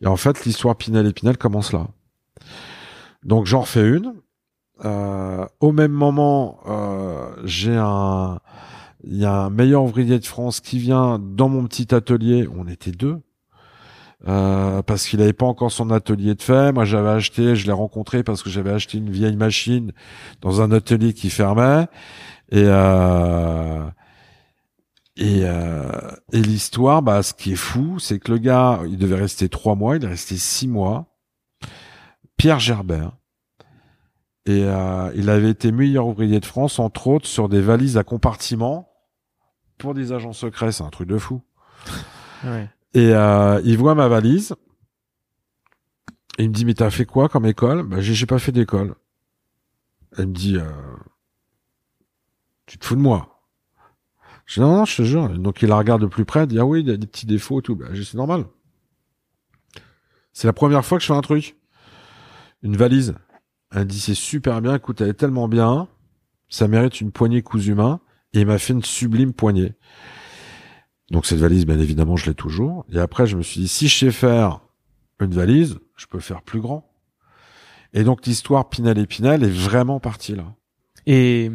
Et 0.00 0.06
en 0.06 0.16
fait, 0.16 0.44
l'histoire 0.44 0.76
Pinel 0.76 1.06
et 1.06 1.12
Pinel 1.12 1.36
commence 1.36 1.72
là. 1.72 1.88
Donc 3.22 3.46
j'en 3.46 3.60
refais 3.60 3.86
une. 3.86 4.14
Euh, 4.84 5.46
au 5.60 5.72
même 5.72 5.92
moment, 5.92 6.60
euh, 6.66 7.34
j'ai 7.44 7.76
un, 7.76 8.40
il 9.04 9.16
y 9.16 9.24
a 9.24 9.32
un 9.32 9.50
meilleur 9.50 9.82
ouvrier 9.82 10.18
de 10.18 10.26
France 10.26 10.60
qui 10.60 10.78
vient 10.78 11.18
dans 11.18 11.48
mon 11.48 11.66
petit 11.66 11.94
atelier. 11.94 12.48
On 12.56 12.66
était 12.66 12.92
deux. 12.92 13.20
Euh, 14.28 14.82
parce 14.82 15.06
qu'il 15.06 15.18
n'avait 15.20 15.32
pas 15.32 15.46
encore 15.46 15.72
son 15.72 15.90
atelier 15.90 16.34
de 16.34 16.42
fait. 16.42 16.72
Moi, 16.72 16.84
j'avais 16.84 17.08
acheté, 17.08 17.56
je 17.56 17.66
l'ai 17.66 17.72
rencontré 17.72 18.22
parce 18.22 18.42
que 18.42 18.50
j'avais 18.50 18.70
acheté 18.70 18.98
une 18.98 19.10
vieille 19.10 19.36
machine 19.36 19.92
dans 20.42 20.60
un 20.60 20.72
atelier 20.72 21.14
qui 21.14 21.30
fermait. 21.30 21.86
Et 22.50 22.64
euh, 22.66 23.82
et, 25.20 25.42
euh, 25.44 26.10
et 26.32 26.40
l'histoire, 26.40 27.02
bah, 27.02 27.22
ce 27.22 27.34
qui 27.34 27.52
est 27.52 27.56
fou, 27.56 27.98
c'est 27.98 28.18
que 28.18 28.32
le 28.32 28.38
gars, 28.38 28.80
il 28.86 28.96
devait 28.96 29.20
rester 29.20 29.50
trois 29.50 29.74
mois, 29.74 29.96
il 29.96 30.04
est 30.04 30.08
resté 30.08 30.38
six 30.38 30.66
mois. 30.66 31.14
Pierre 32.38 32.58
Gerbert. 32.58 33.12
Et 34.46 34.64
euh, 34.64 35.12
il 35.14 35.28
avait 35.28 35.50
été 35.50 35.72
meilleur 35.72 36.06
ouvrier 36.06 36.40
de 36.40 36.46
France, 36.46 36.78
entre 36.78 37.06
autres, 37.08 37.26
sur 37.26 37.50
des 37.50 37.60
valises 37.60 37.98
à 37.98 38.02
compartiments 38.02 38.90
pour 39.76 39.92
des 39.92 40.12
agents 40.12 40.32
secrets. 40.32 40.72
C'est 40.72 40.84
un 40.84 40.90
truc 40.90 41.08
de 41.08 41.18
fou. 41.18 41.42
Ouais. 42.42 42.70
Et 42.94 43.12
euh, 43.12 43.60
il 43.66 43.76
voit 43.76 43.94
ma 43.94 44.08
valise. 44.08 44.54
Et 46.38 46.44
il 46.44 46.48
me 46.48 46.54
dit, 46.54 46.64
mais 46.64 46.72
t'as 46.72 46.88
fait 46.88 47.04
quoi 47.04 47.28
comme 47.28 47.44
école? 47.44 47.82
Bah, 47.82 48.00
j'ai, 48.00 48.14
j'ai 48.14 48.24
pas 48.24 48.38
fait 48.38 48.50
d'école. 48.50 48.94
Elle 50.16 50.28
me 50.28 50.32
dit, 50.32 50.56
euh, 50.56 50.64
tu 52.64 52.78
te 52.78 52.86
fous 52.86 52.96
de 52.96 53.02
moi. 53.02 53.39
Je 54.50 54.54
dis, 54.54 54.60
non, 54.62 54.78
non, 54.78 54.84
je 54.84 54.96
te 54.96 55.02
jure. 55.02 55.28
Donc 55.28 55.62
il 55.62 55.68
la 55.68 55.76
regarde 55.76 56.02
de 56.02 56.08
plus 56.08 56.24
près, 56.24 56.44
dit, 56.44 56.58
ah 56.58 56.66
oui, 56.66 56.80
il 56.80 56.88
y 56.88 56.90
a 56.90 56.96
des 56.96 57.06
petits 57.06 57.24
défauts 57.24 57.60
et 57.60 57.62
tout. 57.62 57.76
Dit, 57.76 58.04
c'est 58.04 58.16
normal. 58.16 58.46
C'est 60.32 60.48
la 60.48 60.52
première 60.52 60.84
fois 60.84 60.98
que 60.98 61.02
je 61.02 61.06
fais 61.06 61.16
un 61.16 61.20
truc. 61.20 61.56
Une 62.64 62.76
valise. 62.76 63.14
Elle 63.72 63.86
dit, 63.86 64.00
c'est 64.00 64.16
super 64.16 64.60
bien, 64.60 64.74
écoute, 64.74 65.00
elle 65.02 65.10
est 65.10 65.14
tellement 65.14 65.46
bien, 65.46 65.86
ça 66.48 66.66
mérite 66.66 67.00
une 67.00 67.12
poignée 67.12 67.42
cousue 67.42 67.76
main. 67.76 68.00
Et 68.32 68.40
il 68.40 68.46
m'a 68.48 68.58
fait 68.58 68.72
une 68.72 68.82
sublime 68.82 69.32
poignée. 69.32 69.74
Donc 71.12 71.26
cette 71.26 71.38
valise, 71.38 71.64
bien 71.64 71.78
évidemment, 71.78 72.16
je 72.16 72.26
l'ai 72.26 72.34
toujours. 72.34 72.84
Et 72.90 72.98
après, 72.98 73.28
je 73.28 73.36
me 73.36 73.42
suis 73.42 73.60
dit, 73.60 73.68
si 73.68 73.86
je 73.86 73.96
sais 73.96 74.10
faire 74.10 74.62
une 75.20 75.32
valise, 75.32 75.78
je 75.94 76.06
peux 76.06 76.18
faire 76.18 76.42
plus 76.42 76.60
grand. 76.60 76.92
Et 77.92 78.02
donc 78.02 78.26
l'histoire 78.26 78.68
Pinel 78.68 78.98
et 78.98 79.06
Pinel 79.06 79.44
est 79.44 79.48
vraiment 79.48 80.00
partie 80.00 80.34
là. 80.34 80.56
Et 81.06 81.52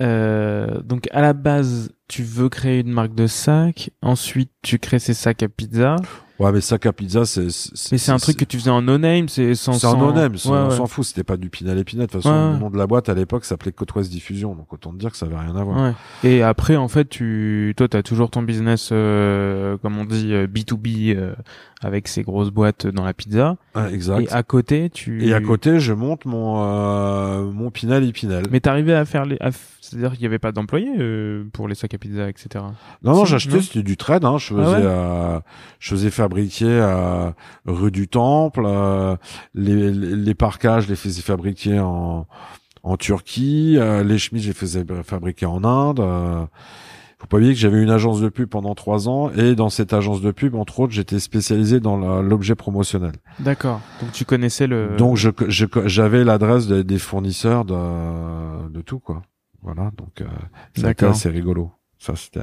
euh, 0.00 0.80
donc 0.82 1.08
à 1.12 1.20
la 1.20 1.32
base, 1.32 1.90
tu 2.08 2.22
veux 2.22 2.48
créer 2.48 2.80
une 2.80 2.92
marque 2.92 3.14
de 3.14 3.26
sacs. 3.26 3.90
Ensuite, 4.02 4.50
tu 4.62 4.78
crées 4.78 4.98
ces 4.98 5.14
sacs 5.14 5.42
à 5.42 5.48
pizza. 5.48 5.96
Ouais, 6.38 6.52
mais 6.52 6.62
sac 6.62 6.86
à 6.86 6.92
pizza, 6.94 7.26
c'est. 7.26 7.48
Mais 7.92 7.98
c'est 7.98 8.12
un 8.12 8.16
truc 8.16 8.38
que 8.38 8.46
tu 8.46 8.58
faisais 8.58 8.70
en 8.70 8.80
no-name, 8.80 9.28
c'est 9.28 9.54
sans. 9.54 9.74
C'est 9.74 9.86
en 9.86 9.98
no-name, 9.98 10.32
on 10.46 10.70
s'en 10.70 10.86
fout. 10.86 11.04
C'était 11.04 11.22
pas 11.22 11.36
du 11.36 11.50
Pinel 11.50 11.76
et 11.76 11.84
Pinel. 11.84 12.06
De 12.06 12.12
toute 12.12 12.22
façon, 12.22 12.52
le 12.52 12.58
nom 12.58 12.70
de 12.70 12.78
la 12.78 12.86
boîte 12.86 13.10
à 13.10 13.14
l'époque 13.14 13.44
s'appelait 13.44 13.72
Côte 13.72 13.94
Ouest 13.94 14.10
Diffusion, 14.10 14.54
donc 14.54 14.72
autant 14.72 14.90
te 14.90 14.96
dire 14.96 15.10
que 15.10 15.18
ça 15.18 15.26
avait 15.26 15.36
rien 15.36 15.54
à 15.54 15.62
voir. 15.62 15.94
Et 16.24 16.42
après, 16.42 16.76
en 16.76 16.88
fait, 16.88 17.10
tu, 17.10 17.74
toi, 17.76 17.88
t'as 17.88 18.02
toujours 18.02 18.30
ton 18.30 18.42
business, 18.42 18.88
euh, 18.90 19.76
comme 19.82 19.98
on 19.98 20.06
dit, 20.06 20.32
B 20.46 20.60
2 20.66 20.76
B, 20.76 20.86
euh, 21.14 21.34
avec 21.80 22.08
ces 22.08 22.22
grosses 22.22 22.50
boîtes 22.50 22.86
dans 22.86 23.04
la 23.04 23.14
pizza. 23.14 23.56
exact. 23.90 24.22
Et 24.22 24.32
à 24.32 24.42
côté, 24.42 24.90
tu. 24.90 25.26
Et 25.26 25.34
à 25.34 25.40
côté, 25.40 25.80
je 25.80 25.92
monte 25.92 26.24
mon 26.26 26.62
euh, 26.62 27.50
mon 27.50 27.70
Pinel 27.70 28.04
et 28.04 28.12
Pinel. 28.12 28.44
Mais 28.50 28.60
t'arrivais 28.60 28.94
à 28.94 29.04
faire 29.04 29.24
les, 29.24 29.38
c'est-à-dire 29.90 30.12
qu'il 30.12 30.22
y 30.22 30.26
avait 30.26 30.38
pas 30.38 30.52
d'employés 30.52 30.92
euh, 30.98 31.44
pour 31.52 31.66
les 31.66 31.74
sacs 31.74 31.94
à 31.94 31.98
pizza, 31.98 32.28
etc. 32.28 32.64
Non, 33.02 33.14
non, 33.14 33.24
j'achetais, 33.24 33.60
c'était 33.60 33.82
du 33.82 33.96
trade. 33.96 34.24
Hein. 34.24 34.38
Je 34.38 34.54
ah 34.54 34.64
faisais, 34.64 34.86
euh, 34.86 35.40
je 35.80 35.90
faisais 35.90 36.10
fabriquer 36.10 36.80
à 36.80 37.34
rue 37.66 37.90
du 37.90 38.06
Temple. 38.06 38.62
Euh, 38.66 39.16
les, 39.54 39.90
les, 39.90 40.16
les 40.16 40.34
parkages, 40.34 40.84
je 40.84 40.90
les 40.90 40.96
faisais 40.96 41.22
fabriquer 41.22 41.80
en 41.80 42.26
en 42.82 42.96
Turquie. 42.96 43.78
les 44.04 44.18
chemises, 44.18 44.44
je 44.44 44.48
les 44.48 44.54
faisais 44.54 44.84
fabriquer 45.04 45.44
en 45.44 45.64
Inde 45.64 46.00
faut 47.20 47.26
pas 47.26 47.36
oublier 47.36 47.52
que 47.52 47.58
j'avais 47.58 47.82
une 47.82 47.90
agence 47.90 48.20
de 48.22 48.30
pub 48.30 48.48
pendant 48.48 48.74
trois 48.74 49.06
ans 49.06 49.30
et 49.30 49.54
dans 49.54 49.68
cette 49.68 49.92
agence 49.92 50.22
de 50.22 50.30
pub, 50.30 50.54
entre 50.54 50.80
autres, 50.80 50.94
j'étais 50.94 51.20
spécialisé 51.20 51.78
dans 51.78 52.22
l'objet 52.22 52.54
promotionnel. 52.54 53.12
D'accord. 53.38 53.82
Donc 54.00 54.12
tu 54.12 54.24
connaissais 54.24 54.66
le. 54.66 54.96
Donc 54.96 55.16
je 55.16 55.30
j'avais 55.84 56.24
l'adresse 56.24 56.66
des 56.66 56.98
fournisseurs 56.98 57.66
de 57.66 58.68
de 58.68 58.80
tout 58.80 59.00
quoi. 59.00 59.22
Voilà. 59.62 59.90
Donc 59.98 60.22
euh, 60.22 61.12
c'est 61.12 61.28
rigolo. 61.28 61.70
Ça 61.98 62.14
c'était. 62.16 62.40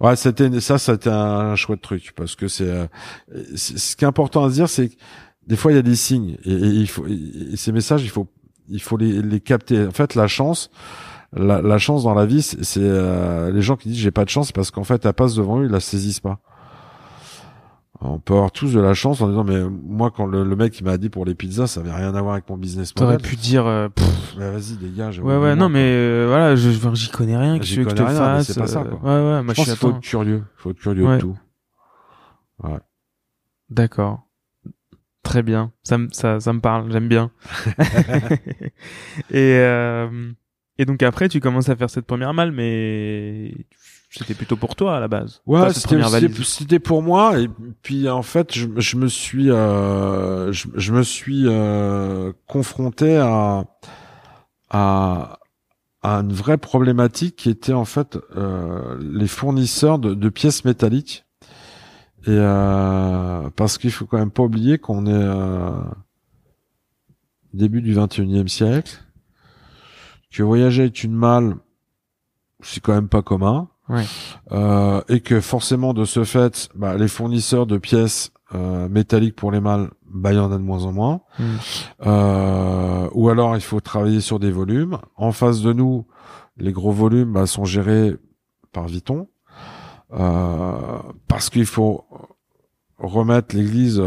Ouais, 0.00 0.16
c'était 0.16 0.60
ça, 0.60 0.78
c'était 0.78 1.10
un 1.10 1.54
chouette 1.54 1.80
truc 1.80 2.12
parce 2.16 2.34
que 2.34 2.48
c'est 2.48 2.68
euh, 2.68 2.86
ce 3.54 3.94
qui 3.94 4.04
est 4.04 4.08
important 4.08 4.44
à 4.44 4.50
se 4.50 4.54
dire, 4.54 4.68
c'est 4.68 4.88
que 4.88 4.94
des 5.46 5.54
fois 5.54 5.70
il 5.70 5.76
y 5.76 5.78
a 5.78 5.82
des 5.82 5.94
signes 5.94 6.36
et, 6.44 6.52
il 6.52 6.88
faut 6.88 7.06
et 7.06 7.56
ces 7.56 7.70
messages, 7.70 8.02
il 8.02 8.10
faut 8.10 8.28
il 8.68 8.82
faut 8.82 8.96
les, 8.96 9.22
les 9.22 9.40
capter. 9.40 9.86
En 9.86 9.92
fait, 9.92 10.16
la 10.16 10.26
chance, 10.26 10.70
la, 11.36 11.60
la 11.62 11.78
chance 11.78 12.04
dans 12.04 12.14
la 12.14 12.26
vie, 12.26 12.42
c'est 12.42 12.80
euh, 12.80 13.50
les 13.50 13.62
gens 13.62 13.76
qui 13.76 13.88
disent 13.88 13.98
j'ai 13.98 14.10
pas 14.10 14.24
de 14.24 14.30
chance 14.30 14.52
parce 14.52 14.70
qu'en 14.70 14.84
fait, 14.84 15.04
elle 15.04 15.12
passe 15.12 15.34
devant 15.34 15.60
eux, 15.60 15.66
ils 15.66 15.70
la 15.70 15.80
saisissent 15.80 16.20
pas. 16.20 16.38
On 18.00 18.18
peut 18.18 18.34
avoir 18.34 18.52
tous 18.52 18.74
de 18.74 18.80
la 18.80 18.92
chance 18.92 19.22
en 19.22 19.28
disant 19.28 19.44
mais 19.44 19.62
moi 19.62 20.10
quand 20.10 20.26
le, 20.26 20.44
mec 20.56 20.78
il 20.78 20.84
m'a 20.84 20.98
dit 20.98 21.08
pour 21.08 21.24
les 21.24 21.34
pizzas 21.34 21.68
ça 21.68 21.80
avait 21.80 21.92
rien 21.92 22.14
à 22.14 22.20
voir 22.20 22.34
avec 22.34 22.48
mon 22.50 22.58
business 22.58 22.94
model. 22.94 23.16
T'aurais 23.16 23.30
pu 23.30 23.36
dire 23.36 23.66
euh, 23.66 23.88
bah, 24.36 24.50
vas-y 24.50 24.76
dégage. 24.76 25.20
Ouais 25.20 25.38
ouais 25.38 25.54
non 25.54 25.70
mais 25.70 25.92
euh, 25.94 26.26
voilà 26.28 26.54
je 26.54 26.70
j'y 26.70 27.08
connais 27.08 27.36
rien 27.36 27.58
que 27.58 27.64
veux 27.64 27.84
que 27.84 27.90
je 27.90 27.94
te 27.94 28.02
fasse. 28.04 28.48
C'est 28.48 28.60
pas 28.60 28.66
ça 28.66 28.84
quoi. 28.84 28.98
Ouais 28.98 29.30
ouais 29.30 29.42
moi 29.42 29.54
je, 29.54 29.62
faut 29.74 29.90
être 29.90 30.00
curieux, 30.00 30.44
faut 30.56 30.72
être 30.72 30.78
curieux 30.80 31.06
de 31.06 31.18
tout. 31.18 31.38
Ouais. 32.62 32.80
D'accord. 33.70 34.26
Très 35.22 35.42
bien, 35.42 35.72
ça 35.82 35.96
ça 36.10 36.40
ça 36.40 36.52
me 36.52 36.60
parle, 36.60 36.92
j'aime 36.92 37.08
bien. 37.08 37.30
et 39.30 39.56
euh, 39.56 40.32
et 40.78 40.84
donc 40.84 41.02
après, 41.02 41.28
tu 41.28 41.40
commences 41.40 41.68
à 41.68 41.76
faire 41.76 41.90
cette 41.90 42.06
première 42.06 42.34
malle, 42.34 42.52
mais 42.52 43.54
c'était 44.10 44.34
plutôt 44.34 44.56
pour 44.56 44.76
toi 44.76 44.96
à 44.96 45.00
la 45.00 45.08
base. 45.08 45.40
Ouais, 45.46 45.72
c'était 45.72 46.78
pour 46.78 47.02
moi. 47.02 47.38
Et 47.40 47.48
puis 47.82 48.08
en 48.08 48.22
fait, 48.22 48.54
je, 48.54 48.66
je 48.76 48.96
me 48.96 49.08
suis, 49.08 49.50
euh, 49.50 50.52
je, 50.52 50.68
je, 50.74 50.92
me 50.92 51.02
suis 51.02 51.44
euh, 51.46 52.32
confronté 52.46 53.16
à, 53.16 53.64
à 54.70 55.38
à 56.04 56.18
une 56.18 56.34
vraie 56.34 56.58
problématique 56.58 57.34
qui 57.34 57.48
était 57.48 57.72
en 57.72 57.86
fait 57.86 58.18
euh, 58.36 58.98
les 59.00 59.26
fournisseurs 59.26 59.98
de, 59.98 60.12
de, 60.12 60.28
pièces 60.28 60.66
métalliques. 60.66 61.24
Et 62.26 62.28
euh, 62.28 63.48
parce 63.56 63.78
qu'il 63.78 63.90
faut 63.90 64.04
quand 64.04 64.18
même 64.18 64.30
pas 64.30 64.42
oublier 64.42 64.76
qu'on 64.76 65.06
est 65.06 65.12
euh, 65.12 65.70
début 67.54 67.80
du 67.80 67.94
21e 67.94 68.48
siècle 68.48 69.02
que 70.34 70.42
voyager 70.42 70.82
avec 70.82 71.04
une 71.04 71.14
malle, 71.14 71.56
c'est 72.60 72.80
quand 72.80 72.94
même 72.94 73.08
pas 73.08 73.22
commun. 73.22 73.68
Euh, 74.50 75.02
et 75.08 75.20
que 75.20 75.40
forcément 75.40 75.92
de 75.92 76.04
ce 76.04 76.24
fait, 76.24 76.70
bah, 76.74 76.96
les 76.96 77.08
fournisseurs 77.08 77.66
de 77.66 77.76
pièces 77.78 78.32
euh, 78.54 78.88
métalliques 78.88 79.36
pour 79.36 79.52
les 79.52 79.60
malles, 79.60 79.90
bah 80.06 80.32
il 80.32 80.36
y 80.36 80.38
en 80.38 80.50
a 80.50 80.56
de 80.56 80.62
moins 80.62 80.84
en 80.84 80.92
moins. 80.92 81.20
Mm. 81.38 81.44
Euh, 82.06 83.08
ou 83.12 83.28
alors 83.28 83.56
il 83.56 83.62
faut 83.62 83.80
travailler 83.80 84.20
sur 84.20 84.38
des 84.38 84.50
volumes. 84.50 84.98
En 85.16 85.32
face 85.32 85.60
de 85.60 85.72
nous, 85.72 86.06
les 86.56 86.72
gros 86.72 86.92
volumes 86.92 87.32
bah, 87.32 87.46
sont 87.46 87.64
gérés 87.64 88.16
par 88.72 88.86
Viton 88.86 89.28
parce 91.28 91.50
qu'il 91.50 91.66
faut 91.66 92.04
remettre 92.98 93.56
l'église 93.56 94.00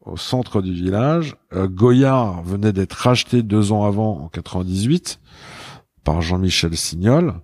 au 0.00 0.16
centre 0.16 0.62
du 0.62 0.72
village. 0.72 1.36
Euh, 1.52 1.68
Goyard 1.68 2.42
venait 2.42 2.72
d'être 2.72 2.94
racheté 2.94 3.42
deux 3.42 3.72
ans 3.72 3.84
avant, 3.84 4.24
en 4.24 4.28
98, 4.28 5.20
par 6.04 6.22
Jean-Michel 6.22 6.76
Signol, 6.76 7.34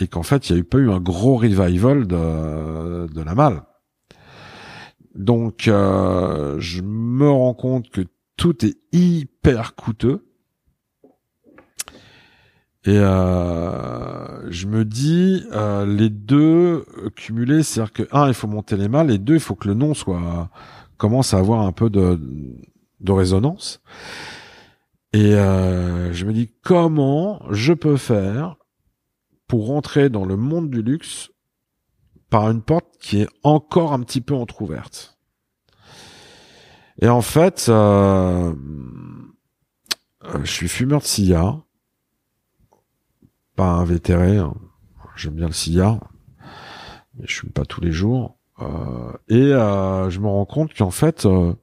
et 0.00 0.08
qu'en 0.08 0.22
fait, 0.22 0.48
il 0.48 0.54
n'y 0.54 0.58
a 0.58 0.60
eu 0.60 0.64
pas 0.64 0.78
eu 0.78 0.90
un 0.90 1.00
gros 1.00 1.36
revival 1.36 2.06
de, 2.06 3.22
la 3.24 3.34
malle. 3.34 3.62
Donc, 5.14 5.68
euh, 5.68 6.56
je 6.58 6.82
me 6.82 7.30
rends 7.30 7.54
compte 7.54 7.88
que 7.88 8.02
tout 8.36 8.66
est 8.66 8.76
hyper 8.92 9.76
coûteux. 9.76 10.26
Et 12.86 12.98
euh, 12.98 14.50
je 14.50 14.66
me 14.66 14.84
dis, 14.84 15.42
les 15.86 16.10
deux 16.10 16.84
cumulés, 17.14 17.62
c'est-à-dire 17.62 17.92
que, 17.92 18.02
un, 18.12 18.28
il 18.28 18.34
faut 18.34 18.48
monter 18.48 18.76
les 18.76 18.88
malles, 18.88 19.10
et 19.10 19.18
deux, 19.18 19.34
il 19.34 19.40
faut 19.40 19.54
que 19.54 19.68
le 19.68 19.74
nom 19.74 19.94
soit 19.94 20.50
commence 20.96 21.34
à 21.34 21.38
avoir 21.38 21.62
un 21.62 21.72
peu 21.72 21.90
de, 21.90 22.18
résonance. 23.06 23.82
Et 25.12 25.34
euh, 25.34 26.12
je 26.12 26.26
me 26.26 26.32
dis 26.32 26.50
comment 26.62 27.42
je 27.50 27.72
peux 27.72 27.96
faire 27.96 28.56
pour 29.46 29.66
rentrer 29.66 30.08
dans 30.08 30.24
le 30.24 30.36
monde 30.36 30.70
du 30.70 30.82
luxe 30.82 31.30
par 32.30 32.50
une 32.50 32.62
porte 32.62 32.96
qui 32.98 33.20
est 33.20 33.28
encore 33.42 33.92
un 33.92 34.00
petit 34.00 34.20
peu 34.20 34.34
entr'ouverte? 34.34 35.18
Et 37.00 37.08
en 37.08 37.22
fait, 37.22 37.66
euh, 37.68 38.54
je 40.42 40.50
suis 40.50 40.68
fumeur 40.68 41.00
de 41.00 41.06
cigare, 41.06 41.62
pas 43.56 43.66
un 43.66 43.84
vétéré, 43.84 44.38
hein. 44.38 44.54
j'aime 45.16 45.34
bien 45.34 45.46
le 45.46 45.52
cigare, 45.52 46.12
mais 47.14 47.26
je 47.26 47.40
fume 47.40 47.50
pas 47.50 47.64
tous 47.64 47.80
les 47.80 47.92
jours. 47.92 48.38
Euh, 48.60 49.12
et 49.28 49.52
euh, 49.52 50.10
je 50.10 50.20
me 50.20 50.28
rends 50.28 50.44
compte 50.44 50.74
qu'en 50.74 50.90
fait, 50.90 51.26
euh, 51.26 51.54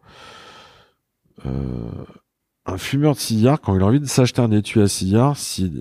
un 2.66 2.78
fumeur 2.78 3.14
de 3.14 3.20
cigare, 3.20 3.62
quand 3.62 3.76
il 3.76 3.82
a 3.82 3.86
envie 3.86 4.00
de 4.00 4.06
s'acheter 4.06 4.42
un 4.42 4.52
étui 4.52 4.82
à 4.82 4.88
cigare, 4.88 5.38
si 5.38 5.72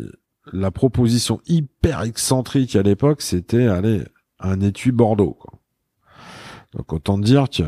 la 0.53 0.71
proposition 0.71 1.41
hyper 1.47 2.03
excentrique 2.03 2.77
à 2.77 2.83
l'époque, 2.83 3.23
c'était 3.23 3.67
aller 3.67 4.05
un 4.39 4.61
étui 4.61 4.93
Bordeaux. 4.93 5.37
Quoi. 5.39 5.59
Donc 6.73 6.93
autant 6.93 7.19
dire 7.19 7.49
qu'il 7.49 7.67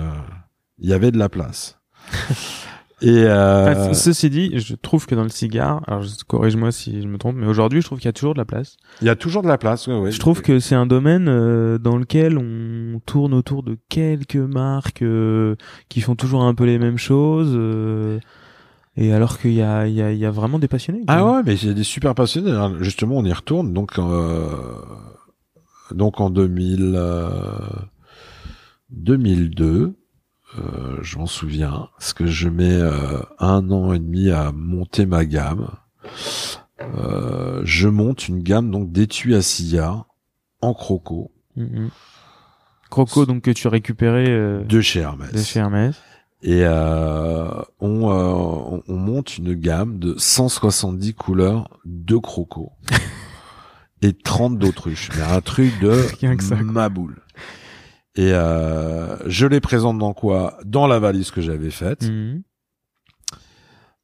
y 0.78 0.92
avait 0.92 1.10
de 1.10 1.18
la 1.18 1.28
place. 1.28 1.80
Et 3.02 3.24
euh... 3.24 3.92
ceci 3.94 4.30
dit, 4.30 4.58
je 4.60 4.76
trouve 4.76 5.06
que 5.06 5.16
dans 5.16 5.24
le 5.24 5.28
cigare, 5.28 5.82
alors 5.88 6.04
corrige-moi 6.28 6.70
si 6.70 7.02
je 7.02 7.08
me 7.08 7.18
trompe, 7.18 7.36
mais 7.36 7.46
aujourd'hui, 7.46 7.80
je 7.80 7.86
trouve 7.86 7.98
qu'il 7.98 8.06
y 8.06 8.08
a 8.08 8.12
toujours 8.12 8.34
de 8.34 8.38
la 8.38 8.44
place. 8.44 8.76
Il 9.00 9.08
y 9.08 9.10
a 9.10 9.16
toujours 9.16 9.42
de 9.42 9.48
la 9.48 9.58
place, 9.58 9.88
oui. 9.88 9.94
oui. 9.94 10.12
Je 10.12 10.20
trouve 10.20 10.40
que 10.40 10.60
c'est 10.60 10.76
un 10.76 10.86
domaine 10.86 11.26
euh, 11.28 11.78
dans 11.78 11.96
lequel 11.96 12.38
on 12.38 13.00
tourne 13.04 13.34
autour 13.34 13.64
de 13.64 13.76
quelques 13.88 14.36
marques 14.36 15.02
euh, 15.02 15.56
qui 15.88 16.00
font 16.00 16.14
toujours 16.14 16.44
un 16.44 16.54
peu 16.54 16.64
les 16.64 16.78
mêmes 16.78 16.98
choses. 16.98 17.52
Euh, 17.56 18.20
et 18.96 19.12
alors 19.12 19.38
qu'il 19.38 19.54
y 19.54 19.62
a, 19.62 19.88
il 19.88 19.94
y, 19.94 20.02
a, 20.02 20.12
il 20.12 20.18
y 20.18 20.26
a 20.26 20.30
vraiment 20.30 20.60
des 20.60 20.68
passionnés. 20.68 21.02
Ah 21.08 21.24
ouais, 21.24 21.42
mais 21.44 21.56
il 21.56 21.68
y 21.68 21.70
a 21.70 21.74
des 21.74 21.82
super 21.82 22.14
passionnés. 22.14 22.56
Justement, 22.80 23.16
on 23.16 23.24
y 23.24 23.32
retourne. 23.32 23.72
Donc, 23.72 23.98
donc 25.90 26.20
en 26.20 26.30
2000, 26.30 27.00
2002, 28.90 29.94
Euh, 30.58 30.98
je 31.02 31.18
m'en 31.18 31.26
souviens, 31.26 31.88
parce 31.98 32.12
que 32.12 32.26
je 32.26 32.48
mets 32.48 32.70
euh, 32.76 33.20
un 33.38 33.70
an 33.70 33.92
et 33.92 33.98
demi 33.98 34.30
à 34.30 34.52
monter 34.52 35.06
ma 35.06 35.24
gamme. 35.24 35.70
Euh, 36.80 37.62
je 37.64 37.88
monte 37.88 38.28
une 38.28 38.42
gamme 38.42 38.70
donc 38.70 38.92
d'étuis 38.92 39.34
à 39.34 39.42
silla 39.42 40.04
en 40.60 40.74
croco 40.74 41.30
Mhm. 41.56 41.90
Croco, 42.90 43.26
donc 43.26 43.42
que 43.42 43.50
tu 43.50 43.68
récupérais 43.68 44.28
euh, 44.28 44.64
de 44.64 44.80
chez 44.80 45.00
Hermès. 45.00 45.32
de 45.32 45.38
chez 45.38 45.60
Hermès. 45.60 45.94
Et 46.42 46.62
euh, 46.64 47.48
on, 47.80 48.10
euh, 48.10 48.32
on, 48.32 48.82
on 48.88 48.96
monte 48.96 49.38
une 49.38 49.54
gamme 49.54 49.98
de 49.98 50.14
170 50.18 51.14
couleurs 51.14 51.68
de 51.84 52.16
croco 52.16 52.72
et 54.02 54.12
30 54.12 54.58
d'autruches. 54.58 55.10
Mais 55.16 55.22
un 55.22 55.40
truc 55.40 55.78
de 55.80 56.62
ma 56.62 56.88
boule. 56.88 57.20
Et 58.14 58.32
euh, 58.32 59.16
je 59.28 59.46
les 59.46 59.60
présente 59.60 59.98
dans 59.98 60.12
quoi? 60.12 60.58
Dans 60.64 60.86
la 60.86 60.98
valise 60.98 61.30
que 61.30 61.40
j'avais 61.40 61.70
faite. 61.70 62.02
Mhm. 62.08 62.42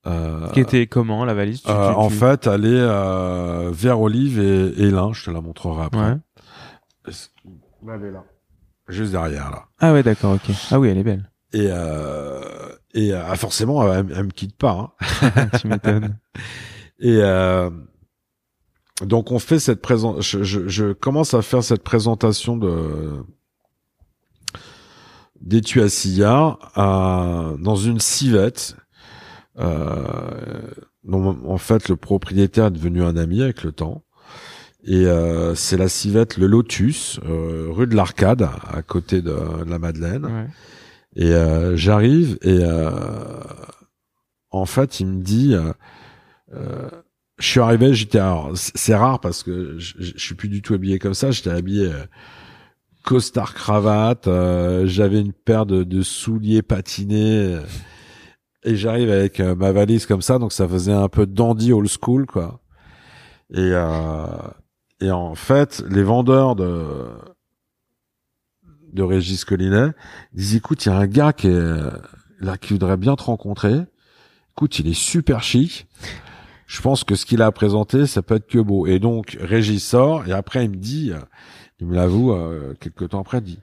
Euh, 0.06 0.48
Qui 0.52 0.60
était 0.60 0.86
comment 0.86 1.24
la 1.24 1.34
valise? 1.34 1.62
Tu- 1.62 1.70
euh, 1.70 1.90
tu- 1.90 1.94
en 1.96 2.08
fait, 2.08 2.46
elle 2.46 2.64
est 2.64 2.68
euh, 2.80 3.70
vert 3.72 4.00
olive 4.00 4.38
et, 4.40 4.68
et 4.82 4.90
lin. 4.90 5.12
Je 5.12 5.24
te 5.26 5.30
la 5.30 5.40
montrerai 5.42 5.84
après. 5.84 6.00
Ouais. 6.12 7.12
Elle 7.88 8.04
est 8.04 8.10
là. 8.12 8.24
Juste 8.88 9.12
derrière 9.12 9.50
là. 9.50 9.64
Ah 9.80 9.92
ouais, 9.92 10.02
d'accord, 10.02 10.34
ok. 10.34 10.54
Ah 10.70 10.78
oui, 10.80 10.88
elle 10.88 10.98
est 10.98 11.02
belle. 11.04 11.30
Et 11.52 11.66
euh, 11.68 12.40
et 12.94 13.12
euh, 13.12 13.34
forcément, 13.34 13.92
elle, 13.92 14.06
elle 14.16 14.24
me 14.24 14.30
quitte 14.30 14.56
pas. 14.56 14.94
Hein. 15.22 15.46
tu 15.60 15.68
m'étonnes. 15.68 16.16
Et 17.00 17.18
euh, 17.20 17.68
donc 19.02 19.30
on 19.30 19.38
fait 19.38 19.58
cette 19.58 19.82
présent. 19.82 20.20
Je, 20.20 20.42
je, 20.42 20.68
je 20.68 20.92
commence 20.94 21.34
à 21.34 21.42
faire 21.42 21.62
cette 21.62 21.82
présentation 21.82 22.56
de 22.56 23.22
d'étui 25.40 25.80
à 25.80 25.88
silla 25.88 26.58
à- 26.74 27.52
dans 27.58 27.76
une 27.76 28.00
civette. 28.00 28.76
Euh, 29.58 30.60
dont, 31.04 31.36
en 31.44 31.58
fait, 31.58 31.88
le 31.88 31.96
propriétaire 31.96 32.66
est 32.66 32.70
devenu 32.70 33.02
un 33.02 33.16
ami 33.16 33.42
avec 33.42 33.64
le 33.64 33.72
temps. 33.72 34.04
Et 34.84 35.06
euh, 35.06 35.54
c'est 35.54 35.76
la 35.76 35.88
civette 35.88 36.36
Le 36.36 36.46
Lotus, 36.46 37.18
euh, 37.24 37.66
rue 37.70 37.86
de 37.86 37.96
l'Arcade, 37.96 38.42
à 38.42 38.82
côté 38.82 39.20
de, 39.22 39.34
la 39.66 39.78
Madeleine. 39.78 40.24
Ouais. 40.24 40.46
Et 41.16 41.32
euh, 41.32 41.76
j'arrive 41.76 42.38
et 42.42 42.58
euh, 42.62 42.90
en 44.50 44.66
fait, 44.66 45.00
il 45.00 45.06
me 45.08 45.22
dit, 45.22 45.54
je 46.50 47.46
suis 47.46 47.60
arrivé, 47.60 47.92
j'étais, 47.92 48.20
c'est 48.54 48.94
rare 48.94 49.20
parce 49.20 49.42
que 49.42 49.78
je, 49.78 50.12
suis 50.16 50.34
plus 50.34 50.48
du 50.48 50.62
tout 50.62 50.74
habillé 50.74 50.98
comme 50.98 51.14
ça. 51.14 51.30
J'étais 51.30 51.50
habillé 51.50 51.90
costard 53.04 53.54
cravate, 53.54 54.28
euh, 54.28 54.86
j'avais 54.86 55.20
une 55.20 55.32
paire 55.32 55.66
de, 55.66 55.82
de 55.82 56.02
souliers 56.02 56.62
patinés 56.62 57.54
euh, 57.54 57.62
et 58.64 58.76
j'arrive 58.76 59.10
avec 59.10 59.40
euh, 59.40 59.54
ma 59.54 59.72
valise 59.72 60.06
comme 60.06 60.22
ça, 60.22 60.38
donc 60.38 60.52
ça 60.52 60.68
faisait 60.68 60.92
un 60.92 61.08
peu 61.08 61.26
dandy 61.26 61.72
old 61.72 61.88
school 61.88 62.26
quoi. 62.26 62.60
Et 63.50 63.70
euh, 63.72 64.26
et 65.00 65.10
en 65.10 65.34
fait, 65.34 65.82
les 65.88 66.02
vendeurs 66.02 66.56
de 66.56 67.06
de 68.92 69.02
Régis 69.02 69.44
Collinet 69.44 69.92
disent 70.32 70.56
écoute, 70.56 70.84
il 70.84 70.88
y 70.88 70.92
a 70.92 70.96
un 70.96 71.06
gars 71.06 71.32
qui 71.32 71.48
est 71.48 71.76
là 72.40 72.56
qui 72.58 72.72
voudrait 72.72 72.96
bien 72.96 73.16
te 73.16 73.22
rencontrer. 73.22 73.80
Écoute, 74.52 74.78
il 74.78 74.88
est 74.88 74.98
super 74.98 75.42
chic. 75.42 75.86
Je 76.66 76.82
pense 76.82 77.04
que 77.04 77.14
ce 77.14 77.24
qu'il 77.24 77.40
a 77.40 77.50
présenté, 77.52 78.06
ça 78.06 78.22
peut 78.22 78.34
être 78.36 78.46
que 78.46 78.58
beau. 78.58 78.86
Et 78.86 78.98
donc 78.98 79.38
Régis 79.40 79.82
sort 79.86 80.26
et 80.26 80.32
après 80.32 80.64
il 80.64 80.70
me 80.70 80.76
dit, 80.76 81.12
il 81.80 81.86
me 81.86 81.94
l'avoue 81.94 82.32
euh, 82.32 82.74
quelques 82.80 83.10
temps 83.10 83.20
après, 83.20 83.38
il 83.38 83.44
dit 83.44 83.58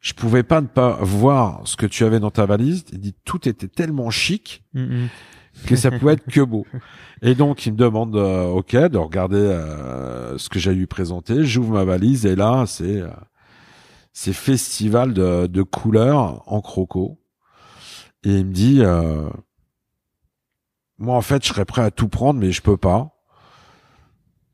je 0.00 0.12
pouvais 0.12 0.44
pas 0.44 0.60
ne 0.60 0.68
pas 0.68 0.98
voir 1.02 1.62
ce 1.64 1.76
que 1.76 1.84
tu 1.86 2.04
avais 2.04 2.20
dans 2.20 2.30
ta 2.30 2.46
valise. 2.46 2.84
Il 2.92 3.00
dit 3.00 3.14
tout 3.24 3.48
était 3.48 3.66
tellement 3.66 4.10
chic 4.10 4.62
Mhm. 4.74 5.08
que 5.66 5.74
ça 5.74 5.90
pouvait 5.90 6.12
être 6.12 6.26
que 6.26 6.40
beau. 6.40 6.64
Et 7.20 7.34
donc 7.34 7.66
il 7.66 7.72
me 7.72 7.76
demande, 7.78 8.14
euh, 8.14 8.44
ok, 8.46 8.76
de 8.76 8.96
regarder 8.96 9.36
euh, 9.38 10.38
ce 10.38 10.48
que 10.48 10.60
j'ai 10.60 10.72
lui 10.72 10.86
présenter. 10.86 11.42
J'ouvre 11.44 11.72
ma 11.72 11.84
valise 11.84 12.26
et 12.26 12.36
là 12.36 12.64
c'est 12.66 13.00
euh, 13.00 13.08
c'est 14.12 14.32
festival 14.32 15.14
de, 15.14 15.48
de 15.48 15.62
couleurs 15.62 16.42
en 16.46 16.60
croco. 16.60 17.18
Et 18.22 18.38
il 18.38 18.46
me 18.46 18.52
dit, 18.52 18.78
euh, 18.82 19.28
moi 20.98 21.16
en 21.16 21.22
fait 21.22 21.42
je 21.42 21.48
serais 21.48 21.64
prêt 21.64 21.82
à 21.82 21.90
tout 21.90 22.08
prendre 22.08 22.38
mais 22.38 22.52
je 22.52 22.62
peux 22.62 22.76
pas. 22.76 23.17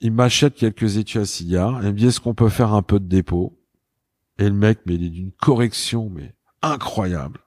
Il 0.04 0.12
m'achète 0.12 0.54
quelques 0.54 0.98
étuis 0.98 1.18
à 1.18 1.24
cigares. 1.24 1.82
Il 1.82 1.88
me 1.88 1.92
dit 1.94 2.08
est-ce 2.08 2.20
qu'on 2.20 2.34
peut 2.34 2.50
faire 2.50 2.74
un 2.74 2.82
peu 2.82 3.00
de 3.00 3.06
dépôt? 3.06 3.58
Et 4.38 4.44
le 4.44 4.52
mec 4.52 4.80
mais 4.84 4.96
il 4.96 5.06
est 5.06 5.08
d'une 5.08 5.32
correction 5.32 6.10
mais 6.10 6.34
incroyable. 6.60 7.40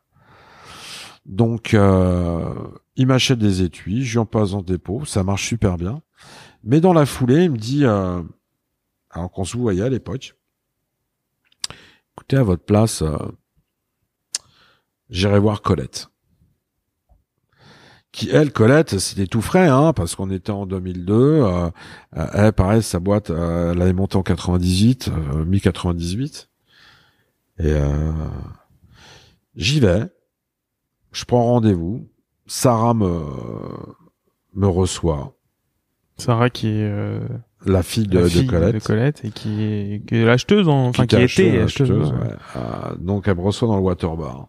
Donc 1.27 1.75
euh, 1.75 2.55
il 2.95 3.05
m'achète 3.05 3.37
des 3.37 3.61
étuis, 3.61 4.03
je 4.03 4.13
lui 4.13 4.17
en 4.17 4.25
passe 4.25 4.53
en 4.53 4.63
dépôt, 4.63 5.05
ça 5.05 5.23
marche 5.23 5.45
super 5.45 5.77
bien. 5.77 6.01
Mais 6.63 6.81
dans 6.81 6.93
la 6.93 7.05
foulée, 7.05 7.43
il 7.43 7.51
me 7.51 7.57
dit, 7.57 7.85
euh, 7.85 8.23
alors 9.11 9.29
qu'on 9.29 9.45
se 9.45 9.55
voyait 9.55 9.83
à 9.83 9.89
l'époque, 9.89 10.35
écoutez, 12.13 12.37
à 12.37 12.43
votre 12.43 12.65
place, 12.65 13.03
euh, 13.03 13.17
j'irai 15.11 15.37
voir 15.37 15.61
Colette. 15.61 16.09
Qui, 18.17 18.31
elle, 18.31 18.51
Colette, 18.51 18.97
c'était 18.97 19.27
tout 19.27 19.41
frais, 19.43 19.67
hein, 19.67 19.93
parce 19.93 20.15
qu'on 20.15 20.31
était 20.31 20.49
en 20.51 20.65
2002. 20.65 21.13
Euh, 21.13 21.69
euh, 22.17 22.25
elle, 22.33 22.51
pareil, 22.51 22.81
sa 22.81 22.99
boîte, 22.99 23.29
euh, 23.29 23.73
elle 23.73 23.81
avait 23.83 23.93
monté 23.93 24.17
en 24.17 24.23
98, 24.23 25.09
euh, 25.35 25.45
mi-98. 25.45 26.47
Et 27.59 27.65
euh, 27.65 28.11
j'y 29.55 29.79
vais, 29.79 30.07
je 31.11 31.25
prends 31.25 31.43
rendez-vous. 31.43 32.07
Sarah 32.47 32.95
me, 32.95 33.21
me 34.55 34.67
reçoit, 34.67 35.35
Sarah 36.17 36.49
qui 36.49 36.69
est 36.69 36.89
euh, 36.89 37.19
la 37.67 37.83
fille 37.83 38.07
de, 38.07 38.17
la 38.17 38.23
de 38.23 38.29
fille 38.29 38.47
Colette. 38.47 39.23
et 39.25 39.29
qui 39.29 39.61
est, 39.61 40.07
qui 40.07 40.15
est 40.15 40.25
l'acheteuse, 40.25 40.67
en- 40.67 40.87
enfin 40.87 41.05
qui, 41.05 41.15
était 41.17 41.25
était 41.25 41.61
acheteuse, 41.61 41.91
acheteuse, 41.91 42.11
acheteuse, 42.11 42.11
ouais, 42.13 42.91
ouais. 42.91 42.97
Donc 42.99 43.27
elle 43.27 43.35
me 43.35 43.41
reçoit 43.41 43.67
dans 43.67 43.75
le 43.75 43.83
water 43.83 44.15
bar, 44.17 44.47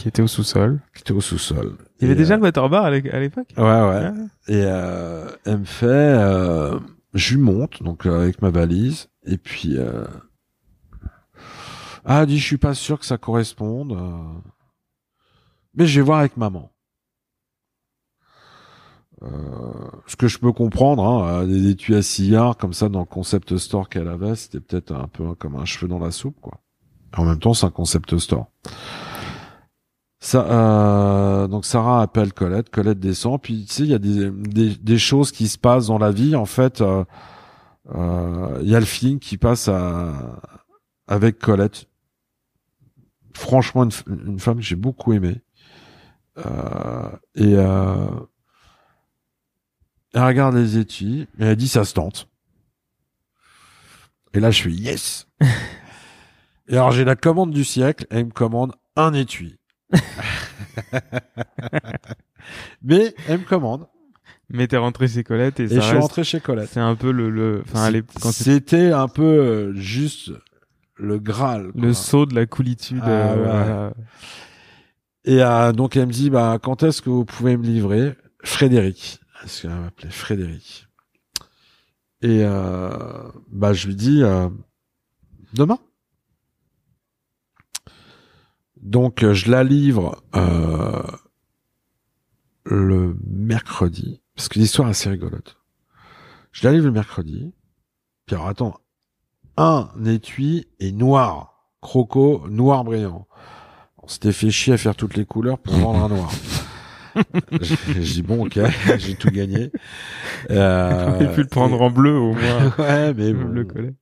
qui 0.00 0.08
était 0.08 0.22
au 0.22 0.26
sous-sol. 0.26 0.80
qui 0.94 1.02
était 1.02 1.12
au 1.12 1.20
sous-sol. 1.20 1.76
Il 1.98 2.02
y 2.02 2.04
avait 2.06 2.14
Et, 2.14 2.16
déjà 2.16 2.34
euh, 2.34 2.36
le 2.38 2.42
water 2.44 2.68
bar 2.70 2.84
à 2.86 2.90
l'é- 2.90 3.10
à 3.10 3.20
l'époque? 3.20 3.48
Ouais, 3.56 3.62
ouais. 3.64 4.10
Ah. 4.10 4.12
Et 4.48 4.64
euh, 4.64 5.28
elle 5.44 5.58
me 5.58 5.64
fait, 5.64 5.86
euh, 5.86 6.78
je 7.14 7.34
lui 7.34 7.42
monte 7.42 7.82
donc 7.82 8.06
euh, 8.06 8.22
avec 8.22 8.40
ma 8.42 8.50
valise 8.50 9.08
et 9.26 9.36
puis 9.36 9.76
euh, 9.76 10.04
ah 12.04 12.22
elle 12.22 12.26
dit 12.28 12.38
je 12.38 12.44
suis 12.46 12.56
pas 12.58 12.74
sûr 12.74 12.98
que 12.98 13.04
ça 13.04 13.18
corresponde, 13.18 13.92
euh, 13.92 14.40
mais 15.74 15.86
je 15.86 16.00
vais 16.00 16.04
voir 16.04 16.20
avec 16.20 16.36
maman. 16.36 16.70
Euh, 19.22 19.28
ce 20.06 20.16
que 20.16 20.28
je 20.28 20.38
peux 20.38 20.52
comprendre, 20.52 21.04
hein, 21.04 21.42
euh, 21.42 21.46
des 21.46 21.68
étuis 21.68 21.94
à 21.94 22.00
sillard 22.00 22.56
comme 22.56 22.72
ça 22.72 22.88
dans 22.88 23.00
le 23.00 23.04
concept 23.04 23.58
store 23.58 23.90
qu'elle 23.90 24.08
avait, 24.08 24.34
c'était 24.34 24.60
peut-être 24.60 24.92
un 24.92 25.08
peu 25.08 25.34
comme 25.34 25.56
un 25.56 25.66
cheveu 25.66 25.88
dans 25.88 25.98
la 25.98 26.10
soupe, 26.10 26.40
quoi. 26.40 26.58
En 27.16 27.24
même 27.26 27.38
temps, 27.38 27.52
c'est 27.52 27.66
un 27.66 27.70
concept 27.70 28.16
store. 28.16 28.46
Ça, 30.22 30.44
euh, 30.44 31.48
donc 31.48 31.64
Sarah 31.64 32.02
appelle 32.02 32.34
Colette, 32.34 32.68
Colette 32.68 33.00
descend, 33.00 33.40
puis 33.40 33.64
tu 33.64 33.72
sais, 33.72 33.82
il 33.84 33.88
y 33.88 33.94
a 33.94 33.98
des, 33.98 34.30
des, 34.30 34.76
des 34.76 34.98
choses 34.98 35.32
qui 35.32 35.48
se 35.48 35.56
passent 35.56 35.86
dans 35.86 35.98
la 35.98 36.10
vie. 36.10 36.36
En 36.36 36.44
fait, 36.44 36.82
euh, 36.82 37.04
euh, 37.94 38.58
il 38.62 38.68
y 38.68 38.76
a 38.76 38.80
le 38.80 38.86
feeling 38.86 39.18
qui 39.18 39.38
passe 39.38 39.68
à, 39.68 40.40
avec 41.06 41.38
Colette. 41.38 41.86
Franchement, 43.32 43.84
une, 43.84 43.92
une 44.28 44.38
femme 44.38 44.56
que 44.56 44.62
j'ai 44.62 44.76
beaucoup 44.76 45.14
aimée. 45.14 45.40
Euh, 46.38 47.10
et 47.34 47.54
euh, 47.56 48.06
elle 50.14 50.22
regarde 50.22 50.54
les 50.54 50.78
étuis 50.78 51.28
et 51.38 51.44
elle 51.44 51.56
dit 51.56 51.68
ça 51.68 51.84
se 51.84 51.94
tente. 51.94 52.28
Et 54.32 54.40
là, 54.40 54.50
je 54.50 54.56
suis 54.56 54.74
yes. 54.74 55.26
et 56.68 56.74
alors, 56.76 56.92
j'ai 56.92 57.04
la 57.04 57.16
commande 57.16 57.50
du 57.50 57.64
siècle 57.64 58.06
et 58.10 58.18
elle 58.18 58.26
me 58.26 58.30
commande 58.30 58.74
un 58.96 59.12
étui. 59.12 59.59
Mais 62.82 63.14
elle 63.28 63.40
me 63.40 63.44
commande 63.44 63.86
Mais 64.48 64.66
t'es 64.66 64.76
rentré 64.76 65.06
chez 65.08 65.22
Colette 65.24 65.60
et, 65.60 65.64
et 65.64 65.68
ça 65.68 65.74
je 65.76 65.80
suis 65.80 65.90
reste- 65.92 66.02
rentré 66.02 66.24
chez 66.24 66.40
Colette. 66.40 66.70
C'est 66.72 66.80
un 66.80 66.96
peu 66.96 67.10
le, 67.12 67.30
le, 67.30 67.62
enfin, 67.66 67.90
C'était 68.32 68.90
un 68.92 69.08
peu 69.08 69.22
euh, 69.22 69.72
juste 69.74 70.32
le 70.96 71.18
Graal. 71.18 71.72
quoi. 71.72 71.80
le 71.82 71.92
saut 71.92 72.26
de 72.26 72.34
la 72.34 72.46
coolitude. 72.46 73.00
Ah, 73.02 73.08
euh, 73.08 73.88
ouais. 73.88 73.94
Et 75.24 75.42
euh, 75.42 75.72
donc 75.72 75.96
elle 75.96 76.06
me 76.06 76.12
dit 76.12 76.30
bah 76.30 76.58
quand 76.62 76.82
est-ce 76.82 77.02
que 77.02 77.10
vous 77.10 77.24
pouvez 77.24 77.56
me 77.56 77.62
livrer? 77.64 78.14
Frédéric. 78.42 79.20
Est-ce 79.44 79.62
qu'elle 79.62 79.70
m'appelait 79.72 80.10
Frédéric 80.10 80.88
Et 82.22 82.42
bah 82.44 83.72
je 83.72 83.86
lui 83.86 83.94
dis 83.96 84.22
demain. 85.52 85.78
Donc 88.80 89.22
euh, 89.22 89.34
je 89.34 89.50
la 89.50 89.62
livre 89.62 90.22
euh, 90.34 91.02
le 92.64 93.16
mercredi 93.26 94.22
parce 94.34 94.48
que 94.48 94.58
l'histoire 94.58 94.88
est 94.88 94.92
assez 94.92 95.10
rigolote. 95.10 95.58
Je 96.52 96.66
la 96.66 96.72
livre 96.72 96.86
le 96.86 96.92
mercredi. 96.92 97.52
Puis 98.26 98.36
alors 98.36 98.48
attends, 98.48 98.80
un 99.56 99.90
étui 100.06 100.68
est 100.78 100.92
noir, 100.92 101.66
croco 101.82 102.46
noir 102.48 102.84
brillant. 102.84 103.26
s'était 104.06 104.32
fait 104.32 104.50
chier 104.50 104.72
à 104.72 104.78
faire 104.78 104.96
toutes 104.96 105.16
les 105.16 105.26
couleurs 105.26 105.58
pour 105.58 105.74
vendre 105.74 106.04
un 106.04 106.08
noir. 106.08 106.32
j'ai 107.60 108.00
dit 108.00 108.22
bon 108.22 108.46
ok, 108.46 108.58
j'ai 108.98 109.14
tout 109.14 109.30
gagné. 109.30 109.70
Euh, 110.50 111.18
On 111.20 111.34
pu 111.34 111.42
le 111.42 111.48
prendre 111.48 111.82
en 111.82 111.90
bleu 111.90 112.16
au 112.16 112.32
moins. 112.32 112.74
ouais, 112.78 113.12
mais 113.12 113.32
bon. 113.34 113.48
le 113.48 113.94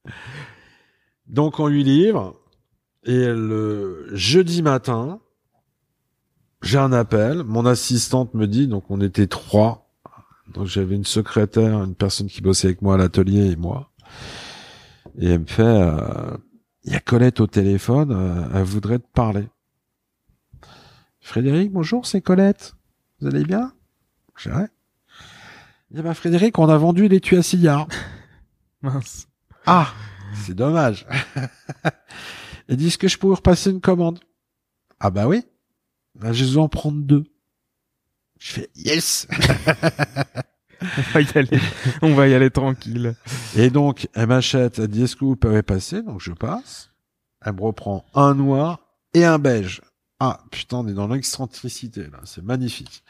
Donc 1.27 1.59
on 1.59 1.67
lui 1.67 1.83
livre 1.83 2.38
et 3.09 3.27
le 3.27 4.07
jeudi 4.13 4.61
matin, 4.61 5.21
j'ai 6.61 6.77
un 6.77 6.93
appel. 6.93 7.43
Mon 7.43 7.65
assistante 7.65 8.35
me 8.35 8.47
dit 8.47 8.69
donc 8.69 8.85
on 8.91 9.01
était 9.01 9.27
trois. 9.27 9.89
Donc 10.53 10.67
j'avais 10.67 10.95
une 10.95 11.07
secrétaire, 11.07 11.83
une 11.83 11.95
personne 11.95 12.27
qui 12.27 12.43
bossait 12.43 12.67
avec 12.67 12.83
moi 12.83 12.97
à 12.97 12.99
l'atelier 12.99 13.51
et 13.51 13.57
moi. 13.57 13.91
Et 15.19 15.31
elle 15.31 15.41
me 15.41 15.47
fait, 15.47 15.63
euh, 15.63 16.37
il 16.85 16.93
y 16.93 16.97
a 16.97 17.01
Colette 17.01 17.41
au 17.41 17.47
téléphone, 17.47 18.13
euh, 18.13 18.47
elle 18.55 18.65
voudrait 18.65 18.99
te 18.99 19.09
parler. 19.15 19.49
Frédéric, 21.21 21.73
bonjour, 21.73 22.05
c'est 22.05 22.21
Colette. 22.21 22.75
Vous 23.23 23.29
allez 23.29 23.45
bien? 23.45 23.73
J'ai 24.37 24.53
ouais. 24.53 24.69
Il 25.93 26.03
bah 26.03 26.13
Frédéric, 26.13 26.59
on 26.59 26.69
a 26.69 26.77
vendu 26.77 27.09
les 27.09 27.21
tuyaux 27.21 27.41
à 27.41 27.43
cigares. 27.43 27.89
Mince. 28.83 29.29
Ah, 29.65 29.89
c'est 30.45 30.55
dommage. 30.55 31.07
Et 32.69 32.77
dit 32.77 32.91
ce 32.91 32.99
que 32.99 33.09
je 33.09 33.19
pourrais 33.19 33.37
repasser 33.37 33.71
une 33.71 33.81
commande? 33.81 34.21
Ah 35.01 35.11
bah 35.11 35.27
oui. 35.27 35.45
Bah, 36.15 36.33
je 36.33 36.45
vais 36.45 36.59
en 36.59 36.69
prendre 36.69 37.01
deux. 37.01 37.25
Je 38.39 38.53
fais 38.53 38.71
yes. 38.75 39.27
on 40.83 41.03
va 41.13 41.21
y 41.21 41.39
aller. 41.39 41.61
On 42.03 42.15
va 42.15 42.29
y 42.29 42.35
aller 42.35 42.51
tranquille. 42.51 43.15
Et 43.57 43.71
donc, 43.71 44.09
elle 44.15 44.27
m'achète, 44.29 44.79
elle 44.79 44.89
dit 44.89 45.05
est-ce 45.05 45.17
que 45.17 45.25
vous 45.25 45.37
pouvez 45.37 45.63
passer? 45.63 46.03
Donc 46.03 46.21
je 46.21 46.33
passe. 46.33 46.91
Elle 47.45 47.55
me 47.55 47.63
reprend 47.63 48.05
un 48.15 48.35
noir 48.35 48.81
et 49.15 49.25
un 49.25 49.39
beige. 49.39 49.81
Ah 50.21 50.41
putain, 50.51 50.79
on 50.79 50.89
est 50.89 50.95
dans 50.95 51.09
l'excentricité 51.09 52.03
là, 52.03 52.21
c'est 52.25 52.43
magnifique. 52.43 53.05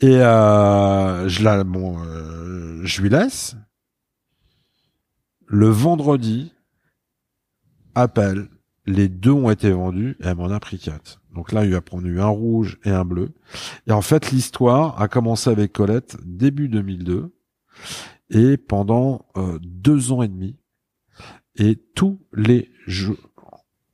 Et 0.00 0.16
euh, 0.16 1.28
je 1.28 1.42
la, 1.44 1.62
bon, 1.62 2.04
euh, 2.04 2.80
je 2.84 3.00
lui 3.00 3.08
laisse. 3.08 3.56
Le 5.46 5.68
vendredi, 5.68 6.52
appel, 7.94 8.48
les 8.86 9.08
deux 9.08 9.30
ont 9.30 9.50
été 9.50 9.70
vendus 9.70 10.16
et 10.20 10.26
elle 10.26 10.36
m'en 10.36 10.50
a 10.50 10.60
pris 10.60 10.78
quatre. 10.78 11.22
Donc 11.34 11.52
là, 11.52 11.64
il 11.64 11.68
lui 11.68 11.76
a 11.76 11.80
pris 11.80 11.96
un 11.96 12.26
rouge 12.26 12.78
et 12.84 12.90
un 12.90 13.04
bleu. 13.04 13.32
Et 13.86 13.92
en 13.92 14.02
fait, 14.02 14.30
l'histoire 14.30 15.00
a 15.00 15.08
commencé 15.08 15.50
avec 15.50 15.72
Colette 15.72 16.16
début 16.24 16.68
2002 16.68 17.34
et 18.30 18.56
pendant 18.56 19.26
euh, 19.36 19.58
deux 19.62 20.12
ans 20.12 20.22
et 20.22 20.28
demi. 20.28 20.56
Et 21.56 21.76
tous 21.94 22.20
les 22.32 22.70
jours, 22.86 23.16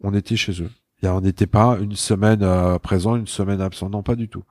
on 0.01 0.15
était 0.15 0.37
chez 0.37 0.63
eux. 0.63 0.71
Et 1.03 1.09
on 1.09 1.21
n'était 1.21 1.47
pas 1.47 1.79
une 1.81 1.95
semaine 1.95 2.43
euh, 2.43 2.79
présent, 2.79 3.17
une 3.17 3.27
semaine 3.27 3.61
absent. 3.61 3.91
Non, 3.91 4.03
pas 4.03 4.17
du 4.17 4.29
tout. 4.29 4.45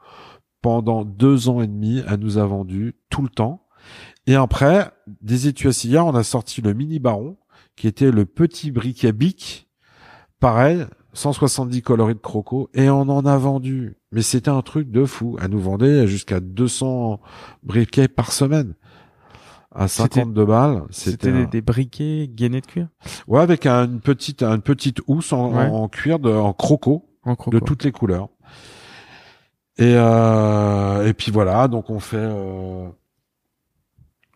Pendant 0.62 1.06
deux 1.06 1.48
ans 1.50 1.62
et 1.62 1.68
demi, 1.68 2.04
elle 2.08 2.20
nous 2.20 2.38
a 2.38 2.46
vendu 2.46 2.96
tout 3.10 3.22
le 3.22 3.30
temps. 3.30 3.68
Et 4.28 4.36
après, 4.36 4.92
des 5.22 5.48
étuis 5.48 5.70
à 5.96 6.06
on 6.06 6.16
a 6.16 6.24
sorti 6.24 6.62
le 6.62 6.74
mini 6.74 7.00
baron, 7.00 7.38
qui 7.76 7.88
était 7.88 8.12
le 8.12 8.26
petit 8.26 8.72
briquet 8.72 9.12
bic. 9.12 9.69
Pareil, 10.40 10.86
170 11.14 11.82
coloris 11.82 12.16
de 12.16 12.20
croco, 12.20 12.70
et 12.74 12.90
on 12.90 13.02
en 13.02 13.26
a 13.26 13.38
vendu. 13.38 13.98
Mais 14.12 14.22
c'était 14.22 14.50
un 14.50 14.62
truc 14.62 14.90
de 14.90 15.06
fou. 15.06 15.38
Elle 15.42 15.52
nous 15.52 15.60
vendait 15.60 16.08
jusqu'à 16.08 16.40
200 16.40 17.20
briquets 17.64 18.08
par 18.08 18.32
semaine 18.32 18.76
à 19.72 19.88
52 19.88 20.46
balles. 20.46 20.84
C'était 20.90 21.46
des, 21.46 21.62
briquets 21.62 22.30
gainés 22.30 22.62
de 22.62 22.66
cuir? 22.66 22.88
Ouais, 23.28 23.42
avec 23.42 23.66
une 23.68 24.00
petite 24.00 24.44
une 24.44 24.62
petite 24.62 25.00
housse 25.08 25.34
en, 25.34 25.88
cuir 25.90 26.20
de 26.20 26.32
en 26.32 26.54
croco, 26.54 27.10
en 27.24 27.36
croco, 27.36 27.58
de 27.58 27.64
toutes 27.64 27.84
les 27.84 27.92
couleurs. 27.92 28.30
Et 29.78 29.94
euh, 29.96 31.08
et 31.08 31.14
puis 31.14 31.32
voilà, 31.32 31.68
donc 31.68 31.90
on 31.90 32.00
fait 32.00 32.18
euh, 32.18 32.90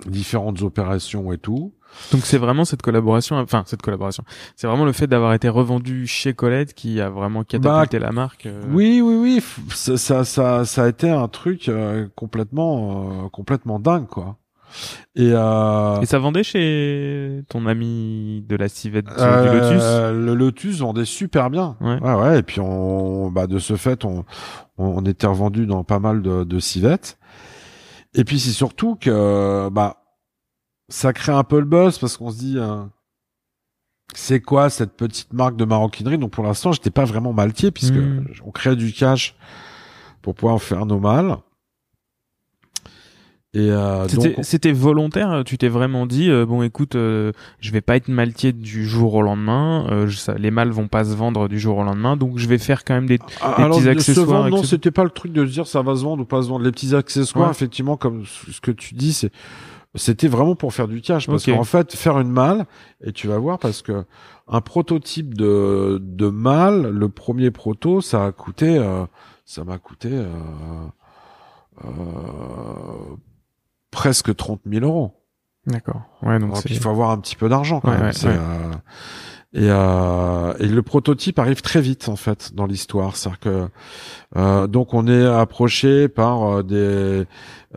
différentes 0.06 0.62
opérations 0.62 1.34
et 1.34 1.38
tout. 1.38 1.74
Donc 2.12 2.26
c'est 2.26 2.38
vraiment 2.38 2.66
cette 2.66 2.82
collaboration, 2.82 3.38
enfin 3.38 3.64
cette 3.66 3.82
collaboration, 3.82 4.24
c'est 4.56 4.68
vraiment 4.68 4.86
le 4.86 4.92
fait 4.92 5.08
d'avoir 5.08 5.34
été 5.34 5.50
revendu 5.50 6.08
chez 6.08 6.34
Colette 6.34 6.74
qui 6.74 7.02
a 7.02 7.10
vraiment 7.10 7.44
catapulté 7.44 8.00
bah, 8.00 8.06
la 8.08 8.12
marque. 8.12 8.46
Euh. 8.46 8.62
Oui, 8.70 9.02
oui, 9.02 9.16
oui, 9.16 9.44
ça, 9.70 10.24
ça, 10.24 10.66
ça, 10.66 10.84
a 10.84 10.88
été 10.88 11.10
un 11.10 11.28
truc 11.28 11.70
euh, 11.70 12.08
complètement, 12.16 13.30
complètement 13.30 13.80
dingue, 13.80 14.08
quoi. 14.08 14.38
Et, 15.16 15.32
euh... 15.34 16.02
et 16.02 16.06
ça 16.08 16.18
vendait 16.18 16.44
chez 16.44 17.44
ton 17.48 17.68
ami 17.68 18.44
de 18.48 18.56
la 18.56 18.68
civette 18.68 19.06
euh, 19.20 19.44
du 19.44 19.60
Lotus? 19.60 19.84
Le 20.26 20.34
Lotus 20.34 20.80
vendait 20.80 21.06
super 21.06 21.52
bien. 21.52 21.78
Ouais, 21.80 22.00
ouais. 22.02 22.14
ouais 22.16 22.40
et 22.40 22.44
puis 22.44 22.60
on, 22.60 23.30
bah 23.30 23.46
de 23.46 23.60
ce 23.60 23.76
fait, 23.76 24.04
on, 24.04 24.26
on 24.78 25.06
était 25.06 25.28
revendu 25.28 25.68
dans 25.68 25.84
pas 25.84 26.00
mal 26.00 26.24
de, 26.24 26.44
de 26.44 26.60
civettes. 26.60 27.20
Et 28.16 28.24
puis 28.24 28.40
c'est 28.40 28.52
surtout 28.52 28.96
que 28.96 29.70
bah 29.70 30.03
ça 30.94 31.12
crée 31.12 31.32
un 31.32 31.44
peu 31.44 31.58
le 31.58 31.66
buzz 31.66 31.98
parce 31.98 32.18
qu'on 32.18 32.30
se 32.30 32.38
dit 32.38 32.56
euh, 32.58 32.84
c'est 34.14 34.42
quoi 34.42 34.70
cette 34.70 34.96
petite 34.96 35.34
marque 35.34 35.56
de 35.56 35.66
maroquinerie? 35.66 36.20
Donc 36.20 36.32
pour 36.32 36.44
l'instant, 36.44 36.72
j'étais 36.72 36.92
pas 36.92 37.04
vraiment 37.04 37.34
maltier 37.34 37.72
puisque 37.72 37.96
hmm. 37.96 38.26
on 38.46 38.52
crée 38.52 38.76
du 38.76 38.94
cash 38.94 39.36
pour 40.22 40.36
pouvoir 40.36 40.62
faire 40.62 40.86
nos 40.86 41.00
mâles. 41.00 41.38
Et 43.56 43.72
euh, 43.72 44.08
c'était 44.42 44.72
volontaire. 44.72 45.44
Tu 45.46 45.58
t'es 45.58 45.68
vraiment 45.68 46.06
dit 46.06 46.30
euh, 46.30 46.46
bon, 46.46 46.62
écoute, 46.62 46.96
euh, 46.96 47.32
je 47.60 47.72
vais 47.72 47.82
pas 47.82 47.96
être 47.96 48.08
maltier 48.08 48.52
du 48.52 48.86
jour 48.86 49.16
au 49.16 49.22
lendemain. 49.24 49.88
Euh, 49.92 50.10
ça, 50.12 50.36
les 50.36 50.52
mâles 50.52 50.72
vont 50.72 50.88
pas 50.88 51.06
se 51.06 51.16
vendre 51.16 51.48
du 51.48 51.60
jour 51.60 51.78
au 51.78 51.84
lendemain, 51.84 52.18
donc 52.18 52.38
je 52.38 52.48
vais 52.48 52.58
faire 52.58 52.84
quand 52.84 52.96
même 52.96 53.06
des, 53.08 53.20
ah, 53.42 53.56
des 53.58 53.70
petits 53.70 53.90
accessoires. 53.90 54.50
non, 54.50 54.64
c'était 54.64 54.92
pas 54.92 55.04
le 55.04 55.12
truc 55.12 55.34
de 55.34 55.46
se 55.46 55.52
dire 55.52 55.68
ça 55.68 55.82
va 55.82 55.96
se 55.96 56.04
vendre 56.04 56.24
ou 56.24 56.26
pas 56.26 56.44
se 56.44 56.50
vendre. 56.50 56.66
Les 56.66 56.72
petits 56.72 56.96
accessoires, 56.96 57.52
effectivement, 57.52 57.98
comme 57.98 58.26
ce 58.26 58.60
que 58.62 58.72
tu 58.72 58.96
dis, 58.96 59.14
c'est 59.14 59.32
c'était 59.96 60.28
vraiment 60.28 60.56
pour 60.56 60.74
faire 60.74 60.88
du 60.88 61.02
cash 61.02 61.28
parce 61.28 61.46
qu'en 61.46 61.64
fait 61.64 61.94
faire 61.94 62.20
une 62.20 62.32
malle 62.32 62.66
et 63.04 63.12
tu 63.12 63.28
vas 63.28 63.38
voir 63.38 63.60
parce 63.60 63.82
que 63.82 64.06
un 64.48 64.62
prototype 64.62 65.36
de 65.36 66.00
de 66.02 66.28
malle 66.30 66.90
le 66.90 67.10
premier 67.10 67.52
proto 67.52 68.02
ça 68.02 68.26
a 68.26 68.32
coûté 68.32 68.78
euh, 68.78 69.06
ça 69.46 69.64
m'a 69.64 69.78
coûté 69.78 70.10
euh, 70.12 70.28
euh, 71.86 73.16
presque 73.92 74.36
30 74.36 74.62
000 74.66 74.86
euros. 74.86 75.20
D'accord. 75.66 76.02
Ouais, 76.22 76.40
donc, 76.40 76.58
il 76.66 76.78
faut 76.78 76.90
avoir 76.90 77.12
un 77.12 77.20
petit 77.20 77.36
peu 77.36 77.48
d'argent 77.50 77.80
quand 77.80 77.92
même. 77.92 78.12
Euh, 78.26 78.72
et, 79.54 79.70
euh, 79.70 80.54
et, 80.60 80.68
le 80.68 80.82
prototype 80.82 81.38
arrive 81.38 81.62
très 81.62 81.80
vite 81.80 82.10
en 82.10 82.16
fait 82.16 82.56
dans 82.56 82.66
l'histoire, 82.66 83.16
c'est-à-dire 83.16 83.40
que 83.40 83.68
euh, 84.36 84.66
donc 84.66 84.96
on 84.96 85.08
est 85.08 85.26
approché 85.26 86.10
par 86.10 86.44
euh, 86.44 86.64
des 86.64 87.26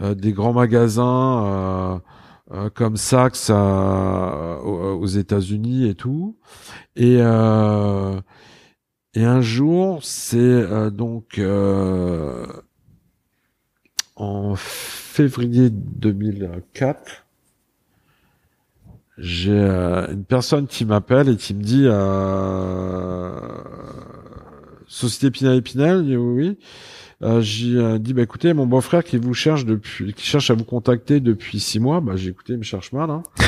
euh, 0.02 0.14
des 0.14 0.32
grands 0.32 0.54
magasins 0.54 2.00
comme 2.74 2.96
Saks 2.96 3.50
aux 3.50 5.06
États-Unis 5.06 5.88
et 5.88 5.94
tout, 5.94 6.36
et 6.94 7.16
et 7.16 9.24
un 9.24 9.40
jour 9.40 9.98
c'est 10.02 10.90
donc 10.92 11.40
en 14.16 14.54
février 14.56 15.70
2004, 15.70 17.25
j'ai 19.18 19.52
euh, 19.52 20.12
une 20.12 20.24
personne 20.24 20.66
qui 20.66 20.84
m'appelle 20.84 21.28
et 21.28 21.36
qui 21.36 21.54
me 21.54 21.62
dit 21.62 21.84
euh, 21.84 23.38
Société 24.86 25.30
Pinel 25.30 25.56
et 25.56 25.62
Pinel, 25.62 26.00
oui, 26.00 26.16
oui. 26.16 26.58
Euh, 27.22 27.40
j'ai 27.40 27.76
euh, 27.76 27.98
dit 27.98 28.12
bah 28.12 28.20
écoutez 28.20 28.52
mon 28.52 28.66
beau-frère 28.66 29.02
qui 29.02 29.16
vous 29.16 29.32
cherche 29.32 29.64
depuis 29.64 30.12
qui 30.12 30.26
cherche 30.26 30.50
à 30.50 30.54
vous 30.54 30.64
contacter 30.64 31.18
depuis 31.18 31.60
six 31.60 31.80
mois 31.80 32.02
bah 32.02 32.12
j'ai 32.14 32.28
écouté 32.28 32.52
il 32.52 32.58
me 32.58 32.62
cherche 32.62 32.92
mal 32.92 33.08
hein. 33.08 33.22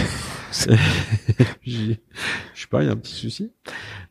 je 1.67 1.93
sais 2.55 2.67
pas 2.71 2.83
il 2.83 2.87
y 2.87 2.89
a 2.89 2.93
un 2.93 2.97
petit 2.97 3.13
souci 3.13 3.51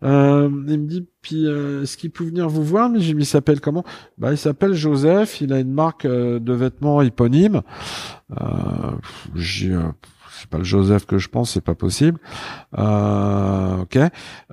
euh, 0.03 0.47
il 0.67 0.79
me 0.79 0.87
dit 0.87 1.07
puis 1.23 1.47
euh, 1.47 1.81
est-ce 1.81 1.97
qu'il 1.97 2.11
peut 2.11 2.23
venir 2.23 2.47
vous 2.47 2.63
voir? 2.63 2.87
Mais 2.89 2.99
j'ai 2.99 3.15
mis 3.15 3.23
il 3.23 3.25
s'appelle 3.25 3.59
comment? 3.59 3.83
Bah 4.19 4.31
il 4.31 4.37
s'appelle 4.37 4.75
Joseph 4.75 5.41
il 5.41 5.51
a 5.51 5.59
une 5.59 5.73
marque 5.73 6.05
euh, 6.05 6.37
de 6.37 6.53
vêtements 6.53 7.01
éponyme 7.01 7.63
euh, 8.39 8.91
j'ai 9.33 9.75
c'est 10.39 10.49
pas 10.49 10.57
le 10.57 10.63
Joseph 10.63 11.05
que 11.05 11.17
je 11.17 11.29
pense, 11.29 11.51
c'est 11.51 11.61
pas 11.61 11.75
possible. 11.75 12.19
Euh, 12.77 13.81
ok. 13.81 13.97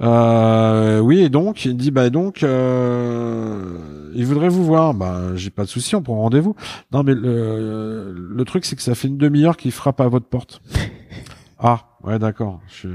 Euh, 0.01 0.99
oui, 1.01 1.21
et 1.21 1.29
donc 1.29 1.65
il 1.65 1.77
dit 1.77 1.91
bah 1.91 2.11
donc 2.11 2.43
euh, 2.43 4.11
il 4.15 4.25
voudrait 4.27 4.49
vous 4.49 4.65
voir. 4.65 4.95
Bah 4.95 5.35
j'ai 5.37 5.51
pas 5.51 5.65
de 5.65 5.69
souci, 5.69 5.95
on 5.95 6.03
prend 6.03 6.17
rendez-vous. 6.17 6.57
Non 6.93 7.03
mais 7.03 7.15
le, 7.15 8.13
le 8.13 8.45
truc 8.45 8.65
c'est 8.65 8.77
que 8.77 8.83
ça 8.83 8.95
fait 8.95 9.09
une 9.09 9.19
demi-heure 9.19 9.57
qu'il 9.57 9.73
frappe 9.73 10.01
à 10.01 10.09
votre 10.09 10.27
porte. 10.27 10.63
ah 11.59 11.99
ouais 12.03 12.19
d'accord. 12.19 12.61
Je, 12.69 12.89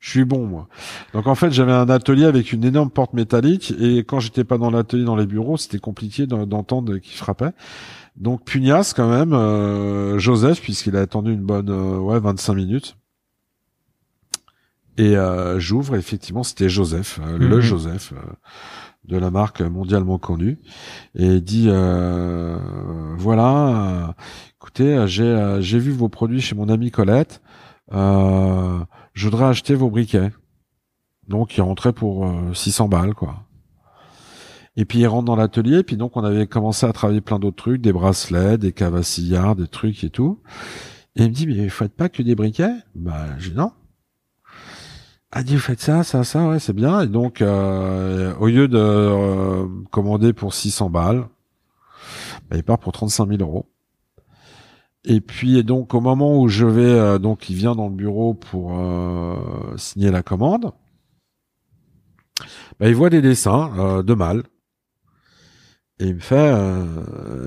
je 0.00 0.10
suis 0.10 0.24
bon 0.24 0.46
moi. 0.46 0.68
Donc 1.14 1.26
en 1.26 1.34
fait 1.34 1.50
j'avais 1.52 1.72
un 1.72 1.88
atelier 1.88 2.24
avec 2.26 2.52
une 2.52 2.64
énorme 2.64 2.90
porte 2.90 3.12
métallique 3.12 3.74
et 3.80 3.98
quand 3.98 4.20
j'étais 4.20 4.44
pas 4.44 4.58
dans 4.58 4.70
l'atelier 4.70 5.04
dans 5.04 5.16
les 5.16 5.26
bureaux 5.26 5.56
c'était 5.56 5.78
compliqué 5.78 6.26
d'entendre 6.26 6.98
qu'il 6.98 7.16
frappait. 7.16 7.52
Donc 8.16 8.44
pugnace 8.44 8.94
quand 8.94 9.08
même, 9.08 9.32
euh, 9.34 10.18
Joseph, 10.18 10.60
puisqu'il 10.60 10.96
a 10.96 11.00
attendu 11.00 11.32
une 11.32 11.44
bonne 11.44 11.70
euh, 11.70 11.98
ouais 11.98 12.18
25 12.18 12.54
minutes. 12.54 12.96
Et 14.98 15.16
euh, 15.16 15.58
j'ouvre, 15.60 15.96
effectivement, 15.96 16.42
c'était 16.42 16.70
Joseph, 16.70 17.20
le 17.38 17.56
mhm. 17.56 17.60
Joseph. 17.60 18.14
de 19.06 19.16
la 19.16 19.30
marque 19.30 19.60
mondialement 19.60 20.18
connue 20.18 20.58
et 21.14 21.26
il 21.26 21.44
dit 21.44 21.66
euh, 21.68 22.58
voilà 23.16 23.68
euh, 23.68 24.12
écoutez 24.56 25.04
j'ai 25.06 25.24
euh, 25.24 25.60
j'ai 25.60 25.78
vu 25.78 25.92
vos 25.92 26.08
produits 26.08 26.40
chez 26.40 26.54
mon 26.54 26.68
ami 26.68 26.90
Colette 26.90 27.40
euh, 27.92 28.80
je 29.14 29.28
voudrais 29.28 29.46
acheter 29.46 29.74
vos 29.74 29.90
briquets 29.90 30.32
donc 31.28 31.56
il 31.56 31.60
rentrait 31.60 31.92
pour 31.92 32.28
600 32.52 32.88
balles 32.88 33.14
quoi 33.14 33.45
et 34.76 34.84
puis 34.84 35.00
il 35.00 35.06
rentre 35.06 35.24
dans 35.24 35.36
l'atelier 35.36 35.82
puis 35.82 35.96
donc 35.96 36.16
on 36.16 36.24
avait 36.24 36.46
commencé 36.46 36.86
à 36.86 36.92
travailler 36.92 37.20
plein 37.20 37.38
d'autres 37.38 37.56
trucs 37.56 37.80
des 37.80 37.92
bracelets 37.92 38.58
des 38.58 38.72
cavassillards 38.72 39.56
des 39.56 39.68
trucs 39.68 40.04
et 40.04 40.10
tout 40.10 40.40
et 41.16 41.24
il 41.24 41.30
me 41.30 41.34
dit 41.34 41.46
mais 41.46 41.64
vous 41.64 41.70
faites 41.70 41.94
pas 41.94 42.08
que 42.08 42.22
des 42.22 42.34
briquets? 42.34 42.74
Bah 42.94 43.26
j'ai 43.38 43.52
non 43.52 43.72
a 45.32 45.42
dit 45.42 45.54
vous 45.54 45.60
faites 45.60 45.80
ça, 45.80 46.02
ça, 46.02 46.24
ça, 46.24 46.48
ouais, 46.48 46.58
c'est 46.58 46.72
bien. 46.72 47.02
Et 47.02 47.08
donc, 47.08 47.42
euh, 47.42 48.34
au 48.38 48.46
lieu 48.46 48.68
de 48.68 48.78
euh, 48.78 49.66
commander 49.90 50.32
pour 50.32 50.54
600 50.54 50.88
balles, 50.88 51.28
bah, 52.48 52.56
il 52.56 52.62
part 52.62 52.78
pour 52.78 52.92
35 52.92 53.28
000 53.28 53.42
euros. 53.42 53.66
Et 55.04 55.20
puis, 55.20 55.62
donc, 55.62 55.94
au 55.94 56.00
moment 56.00 56.40
où 56.40 56.48
je 56.48 56.66
vais, 56.66 56.82
euh, 56.82 57.18
donc, 57.18 57.50
il 57.50 57.56
vient 57.56 57.74
dans 57.74 57.88
le 57.88 57.94
bureau 57.94 58.34
pour 58.34 58.72
signer 59.76 60.10
la 60.10 60.22
commande. 60.22 60.72
Bah, 62.80 62.88
il 62.88 62.94
voit 62.94 63.10
des 63.10 63.20
dessins 63.20 64.02
de 64.02 64.14
mâles. 64.14 64.44
Et 65.98 66.08
il 66.08 66.14
me 66.16 66.20
fait, 66.20 66.54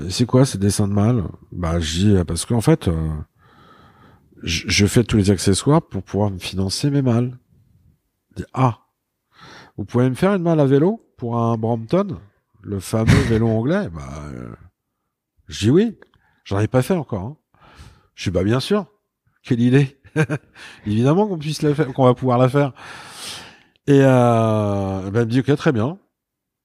c'est 0.08 0.26
quoi 0.26 0.44
ces 0.44 0.58
dessins 0.58 0.88
de 0.88 0.92
mâles 0.92 1.24
Bah, 1.52 1.78
je 1.78 1.98
dis 1.98 2.24
parce 2.26 2.44
qu'en 2.44 2.60
fait, 2.60 2.90
je, 4.42 4.64
je 4.66 4.86
fais 4.86 5.04
tous 5.04 5.16
les 5.16 5.30
accessoires 5.30 5.82
pour 5.82 6.02
pouvoir 6.02 6.30
me 6.30 6.38
financer 6.38 6.90
mes 6.90 7.02
mâles 7.02 7.38
ah, 8.52 8.78
vous 9.76 9.84
pouvez 9.84 10.08
me 10.08 10.14
faire 10.14 10.34
une 10.34 10.42
malle 10.42 10.60
à 10.60 10.66
vélo 10.66 11.04
pour 11.16 11.38
un 11.38 11.56
Brompton, 11.56 12.18
le 12.62 12.80
fameux 12.80 13.12
vélo 13.28 13.48
anglais? 13.48 13.88
Bah, 13.88 14.02
euh, 14.32 14.54
je 15.48 15.60
dis 15.60 15.70
oui. 15.70 15.98
J'en 16.44 16.58
ai 16.58 16.68
pas 16.68 16.82
fait 16.82 16.94
encore. 16.94 17.22
Hein. 17.22 17.36
Je 18.14 18.22
suis 18.22 18.30
bah 18.30 18.42
bien 18.42 18.60
sûr. 18.60 18.86
Quelle 19.42 19.60
idée. 19.60 19.98
Évidemment 20.86 21.28
qu'on 21.28 21.38
puisse 21.38 21.62
la 21.62 21.74
faire, 21.74 21.92
qu'on 21.92 22.04
va 22.04 22.14
pouvoir 22.14 22.38
la 22.38 22.48
faire. 22.48 22.72
Et 23.86 24.00
euh, 24.02 25.10
ben, 25.10 25.20
elle 25.20 25.26
me 25.26 25.30
dit 25.30 25.40
ok 25.40 25.56
très 25.56 25.72
bien. 25.72 25.98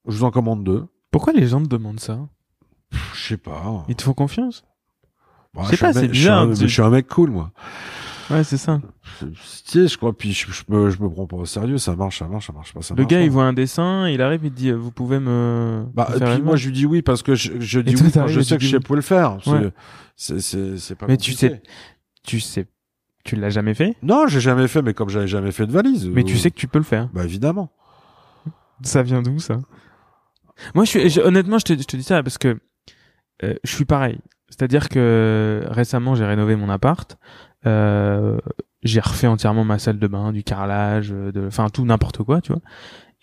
Je 0.07 0.17
vous 0.17 0.23
en 0.23 0.31
commande 0.31 0.63
deux. 0.63 0.85
Pourquoi 1.15 1.31
les 1.33 1.47
gens 1.47 1.61
te 1.63 1.67
demandent 1.69 1.99
ça? 2.01 2.19
Je 3.13 3.19
sais 3.29 3.37
pas. 3.37 3.85
Ils 3.87 3.95
te 3.95 4.03
font 4.03 4.13
confiance? 4.13 4.65
Bah, 5.53 5.61
Je 5.65 5.69
sais 5.69 5.77
pas, 5.77 5.93
c'est 5.93 6.09
bizarre. 6.09 6.53
Je 6.53 6.67
suis 6.67 6.81
un 6.81 6.89
mec 6.89 7.07
cool 7.07 7.29
moi. 7.31 7.51
Ouais, 8.29 8.43
c'est 8.43 8.57
ça. 8.57 8.81
Tu 9.19 9.27
sais, 9.65 9.87
je 9.87 9.97
crois, 9.97 10.11
puis 10.11 10.33
je, 10.33 10.51
je, 10.51 10.63
me, 10.67 10.89
je 10.89 11.01
me 11.01 11.09
prends 11.09 11.25
pas 11.25 11.37
au 11.37 11.45
sérieux, 11.45 11.77
ça 11.77 11.95
marche, 11.95 12.19
ça 12.19 12.27
marche, 12.27 12.47
ça 12.47 12.53
marche 12.53 12.73
pas, 12.73 12.81
ça 12.81 12.95
Le 12.95 13.03
marche 13.03 13.11
gars, 13.11 13.19
pas. 13.19 13.23
il 13.23 13.29
voit 13.29 13.43
un 13.45 13.53
dessin, 13.53 14.09
il 14.09 14.21
arrive, 14.21 14.41
il 14.43 14.51
dit, 14.51 14.71
vous 14.71 14.91
pouvez 14.91 15.19
me. 15.19 15.85
Bah, 15.93 16.07
me 16.11 16.17
faire 16.17 16.33
puis 16.33 16.41
moi, 16.43 16.55
je 16.57 16.65
lui 16.67 16.73
dis 16.73 16.85
oui 16.85 17.01
parce 17.01 17.23
que 17.23 17.33
je, 17.35 17.61
je 17.61 17.79
dis 17.79 17.95
oui 17.95 18.11
quand 18.11 18.27
je 18.27 18.41
sais 18.41 18.57
que 18.57 18.63
je 18.63 18.71
sais 18.71 18.79
pouvoir 18.81 18.95
le 18.97 19.01
faire. 19.01 19.37
C'est- 19.43 19.49
Ouais. 19.51 19.71
C'est, 20.17 20.41
c'est, 20.41 20.77
c'est 20.77 20.95
pas 20.95 21.07
Mais 21.07 21.15
tu 21.17 21.31
sais, 21.33 21.61
tu 22.23 22.39
sais, 22.41 22.67
tu 23.23 23.37
l'as 23.37 23.49
jamais 23.51 23.73
fait, 23.73 23.95
Non, 24.03 24.27
j'ai 24.27 24.41
jamais 24.41 24.67
fait, 24.67 24.81
mais 24.81 24.93
comme 24.93 25.07
j'avais 25.09 25.27
jamais 25.27 25.51
fait 25.53 25.65
de 25.67 25.71
valise. 25.71 26.09
mais 26.09 26.21
euh, 26.21 26.25
tu 26.25 26.37
sais 26.37 26.51
que 26.51 26.57
tu 26.57 26.67
peux 26.67 26.79
le 26.79 26.83
faire. 26.83 27.07
Bah, 27.13 27.23
évidemment. 27.23 27.71
Ça 28.81 29.03
vient 29.03 29.21
d'où 29.21 29.39
ça? 29.39 29.59
Moi, 30.73 30.85
je 30.85 31.07
suis, 31.07 31.19
honnêtement, 31.19 31.59
je 31.59 31.65
te, 31.65 31.73
je 31.73 31.85
te 31.85 31.97
dis 31.97 32.03
ça 32.03 32.23
parce 32.23 32.37
que 32.37 32.59
euh, 33.43 33.55
je 33.63 33.75
suis 33.75 33.85
pareil. 33.85 34.17
C'est-à-dire 34.49 34.89
que 34.89 35.63
récemment, 35.67 36.15
j'ai 36.15 36.25
rénové 36.25 36.55
mon 36.55 36.69
appart. 36.69 37.17
Euh, 37.65 38.37
j'ai 38.83 38.99
refait 38.99 39.27
entièrement 39.27 39.65
ma 39.65 39.79
salle 39.79 39.99
de 39.99 40.07
bain, 40.07 40.31
du 40.31 40.43
carrelage, 40.43 41.11
euh, 41.11 41.31
de, 41.31 41.47
enfin 41.47 41.69
tout 41.69 41.83
n'importe 41.85 42.23
quoi, 42.23 42.41
tu 42.41 42.51
vois. 42.51 42.61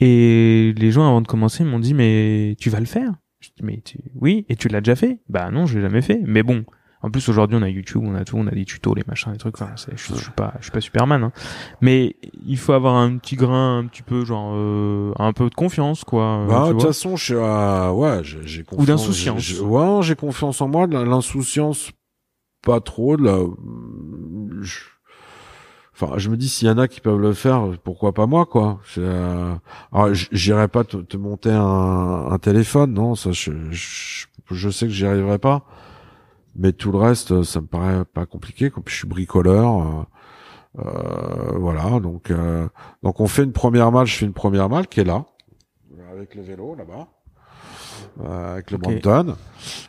Et 0.01 0.75
les 0.77 0.91
gens 0.91 1.07
avant 1.07 1.21
de 1.21 1.29
commencer 1.29 1.65
m'ont 1.65 1.79
dit 1.79 1.95
mais 1.95 2.57
tu 2.59 2.71
vas 2.71 2.81
le 2.81 2.87
faire? 2.87 3.13
Je 3.39 3.49
dis 3.57 3.63
mais 3.63 3.81
tu... 3.85 3.99
oui 4.15 4.45
et 4.49 4.57
tu 4.57 4.69
l'as 4.69 4.81
déjà 4.81 4.97
fait? 4.97 5.21
Bah 5.29 5.51
non, 5.51 5.67
je 5.67 5.77
l'ai 5.77 5.83
jamais 5.83 6.03
fait. 6.03 6.21
Mais 6.25 6.43
bon, 6.43 6.65
en 7.03 7.11
plus 7.11 7.29
aujourd'hui 7.29 7.57
on 7.57 7.63
a 7.63 7.69
YouTube, 7.69 8.03
on 8.05 8.15
a 8.15 8.25
tout, 8.25 8.37
on 8.37 8.47
a 8.47 8.51
des 8.51 8.65
tutos, 8.65 8.95
les 8.95 9.03
machins, 9.07 9.33
les 9.33 9.39
trucs. 9.39 9.61
Enfin, 9.61 9.73
je, 9.77 9.97
je 9.97 10.15
suis 10.15 10.31
pas, 10.33 10.55
je 10.59 10.65
suis 10.65 10.71
pas 10.73 10.81
Superman. 10.81 11.25
Hein. 11.25 11.33
Mais 11.81 12.17
il 12.47 12.57
faut 12.59 12.73
avoir 12.73 12.95
un 12.97 13.17
petit 13.19 13.37
grain, 13.37 13.79
un 13.79 13.87
petit 13.87 14.03
peu 14.03 14.25
genre 14.25 14.53
euh, 14.55 15.13
un 15.19 15.33
peu 15.33 15.49
de 15.51 15.55
confiance 15.55 16.05
quoi. 16.05 16.23
euh, 16.25 16.47
Bah, 16.47 16.67
de 16.69 16.73
toute 16.73 16.83
façon, 16.83 17.17
je 17.17 17.25
suis, 17.25 17.35
euh, 17.35 17.91
ouais, 17.91 18.21
j'ai, 18.23 18.63
confiance. 18.65 18.87
d'insouciance. 18.87 19.41
j'ai- 19.41 19.55
j'ai- 19.57 19.61
Ouais, 19.63 20.03
j'ai 20.03 20.15
confiance 20.17 20.61
en 20.61 20.69
moi. 20.69 20.87
L'insouciance, 20.87 21.91
pas 22.63 22.81
trop. 22.81 23.17
De 23.17 23.25
la, 23.25 23.39
je- 24.63 24.79
Enfin, 25.95 26.15
je 26.17 26.31
me 26.31 26.37
dis 26.39 26.49
s'il 26.49 26.67
y 26.67 26.71
en 26.71 26.79
a 26.79 26.89
qui 26.89 27.01
peuvent 27.01 27.19
le 27.21 27.35
faire, 27.35 27.69
pourquoi 27.85 28.13
pas 28.13 28.27
moi, 28.27 28.47
quoi. 28.47 28.81
Euh, 28.97 29.55
Alors, 29.93 30.09
j'irai 30.15 30.67
pas 30.67 30.85
te, 30.85 30.97
te 30.97 31.17
monter 31.19 31.51
un, 31.53 32.29
un 32.31 32.39
téléphone, 32.39 32.95
non, 32.95 33.15
ça, 33.15 33.31
je, 33.33 33.53
je, 33.71 34.25
je 34.51 34.71
sais 34.71 34.87
que 34.87 34.93
j'y 34.93 35.05
arriverai 35.07 35.39
pas. 35.39 35.67
Mais 36.57 36.73
tout 36.73 36.93
le 36.93 36.99
reste, 36.99 37.43
ça 37.45 37.61
me 37.61 37.67
paraît 37.67 38.05
pas 38.05 38.27
compliqué. 38.27 38.71
Comme 38.71 38.85
je 38.87 38.95
suis 38.95 39.09
bricoleur, 39.09 40.07
euh, 40.79 40.83
euh, 40.85 41.59
voilà. 41.59 41.99
Donc, 42.01 42.31
euh, 42.31 42.69
donc 43.03 43.21
on 43.21 43.27
fait 43.27 43.45
une 43.45 43.53
première 43.53 43.91
malle. 43.93 44.07
Je 44.07 44.17
fais 44.17 44.27
une 44.27 44.35
première 44.35 44.69
malle 44.69 44.87
qui 44.87 45.01
est 45.01 45.05
là, 45.05 45.25
avec 46.13 46.35
le 46.35 46.43
vélo 46.43 46.75
là-bas, 46.75 47.09
euh, 48.23 48.53
avec 48.55 48.71
le 48.71 48.77
Ok. 48.77 48.83
Brompton. 48.83 49.37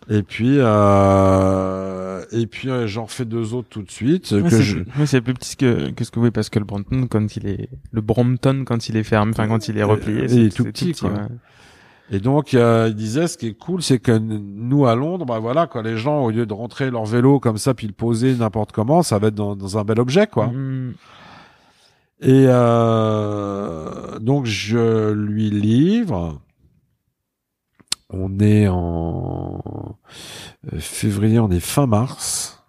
Et 0.09 0.23
puis, 0.23 0.55
euh, 0.59 2.23
et 2.31 2.47
puis 2.47 2.69
euh, 2.69 2.87
j'en 2.87 3.05
refais 3.05 3.25
deux 3.25 3.53
autres 3.53 3.69
tout 3.69 3.81
de 3.81 3.91
suite. 3.91 4.31
Ouais, 4.31 4.43
que 4.43 4.49
c'est 4.49 4.61
je... 4.61 4.79
ouais, 4.79 5.05
c'est 5.05 5.21
plus 5.21 5.33
petit 5.33 5.55
que, 5.57 5.89
que 5.91 6.03
ce 6.03 6.11
que 6.11 6.19
oui 6.19 6.31
parce 6.31 6.49
que 6.49 6.59
le 6.59 6.65
Brompton 6.65 7.07
quand 7.09 7.35
il 7.35 7.47
est 7.47 7.69
le 7.91 8.01
Brompton 8.01 8.63
quand 8.65 8.87
il 8.89 8.97
est 8.97 9.03
fermé 9.03 9.31
enfin 9.33 9.47
quand 9.47 9.67
il 9.67 9.77
est 9.77 9.83
replié 9.83 10.23
Euh, 10.23 10.27
c'est 10.27 10.49
tout 10.55 10.63
petit, 10.63 10.93
quoi. 10.93 11.09
ouais. 11.11 11.17
Et 12.13 12.19
donc, 12.19 12.53
euh, 12.53 12.89
il 12.89 12.95
disait, 12.95 13.27
ce 13.27 13.39
qui 13.39 13.47
est 13.47 13.57
cool, 13.57 13.81
c'est 13.81 13.97
que 13.97 14.11
nous, 14.11 14.85
à 14.85 14.93
Londres, 14.93 15.25
bah 15.25 15.39
voilà, 15.39 15.65
quoi, 15.65 15.81
les 15.81 15.97
gens, 15.97 16.21
au 16.21 16.29
lieu 16.29 16.45
de 16.45 16.53
rentrer 16.53 16.91
leur 16.91 17.05
vélo 17.05 17.39
comme 17.39 17.57
ça, 17.57 17.73
puis 17.73 17.87
le 17.87 17.93
poser 17.93 18.35
n'importe 18.35 18.71
comment, 18.71 19.01
ça 19.01 19.17
va 19.17 19.29
être 19.29 19.35
dans, 19.35 19.55
dans 19.55 19.79
un 19.79 19.83
bel 19.83 19.99
objet, 19.99 20.27
quoi. 20.27 20.47
Mm. 20.47 20.93
Et 22.21 22.45
euh, 22.47 24.19
donc, 24.19 24.45
je 24.45 25.11
lui 25.11 25.49
livre. 25.49 26.39
On 28.11 28.39
est 28.39 28.67
en 28.67 29.97
février, 30.77 31.39
on 31.39 31.49
est 31.49 31.59
fin 31.59 31.87
mars. 31.87 32.63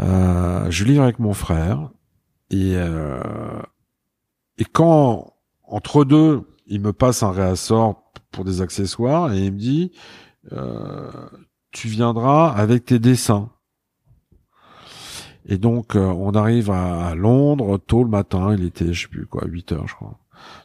Euh, 0.00 0.68
je 0.70 0.84
livre 0.84 1.04
avec 1.04 1.20
mon 1.20 1.34
frère. 1.34 1.90
Et, 2.50 2.74
euh, 2.74 3.62
et 4.58 4.64
quand, 4.64 5.34
entre 5.62 6.04
deux, 6.04 6.42
il 6.72 6.80
me 6.80 6.94
passe 6.94 7.22
un 7.22 7.30
réassort 7.30 8.10
pour 8.30 8.46
des 8.46 8.62
accessoires 8.62 9.30
et 9.34 9.44
il 9.44 9.52
me 9.52 9.58
dit, 9.58 9.92
euh, 10.52 11.10
tu 11.70 11.86
viendras 11.88 12.50
avec 12.50 12.86
tes 12.86 12.98
dessins. 12.98 13.50
Et 15.44 15.58
donc, 15.58 15.96
euh, 15.96 16.00
on 16.00 16.32
arrive 16.32 16.70
à, 16.70 17.14
Londres 17.14 17.76
tôt 17.76 18.04
le 18.04 18.08
matin. 18.08 18.54
Il 18.54 18.64
était, 18.64 18.94
je 18.94 19.02
sais 19.02 19.08
plus 19.08 19.26
quoi, 19.26 19.44
8 19.46 19.72
heures, 19.72 19.86
je 19.86 19.94
crois. 19.94 20.18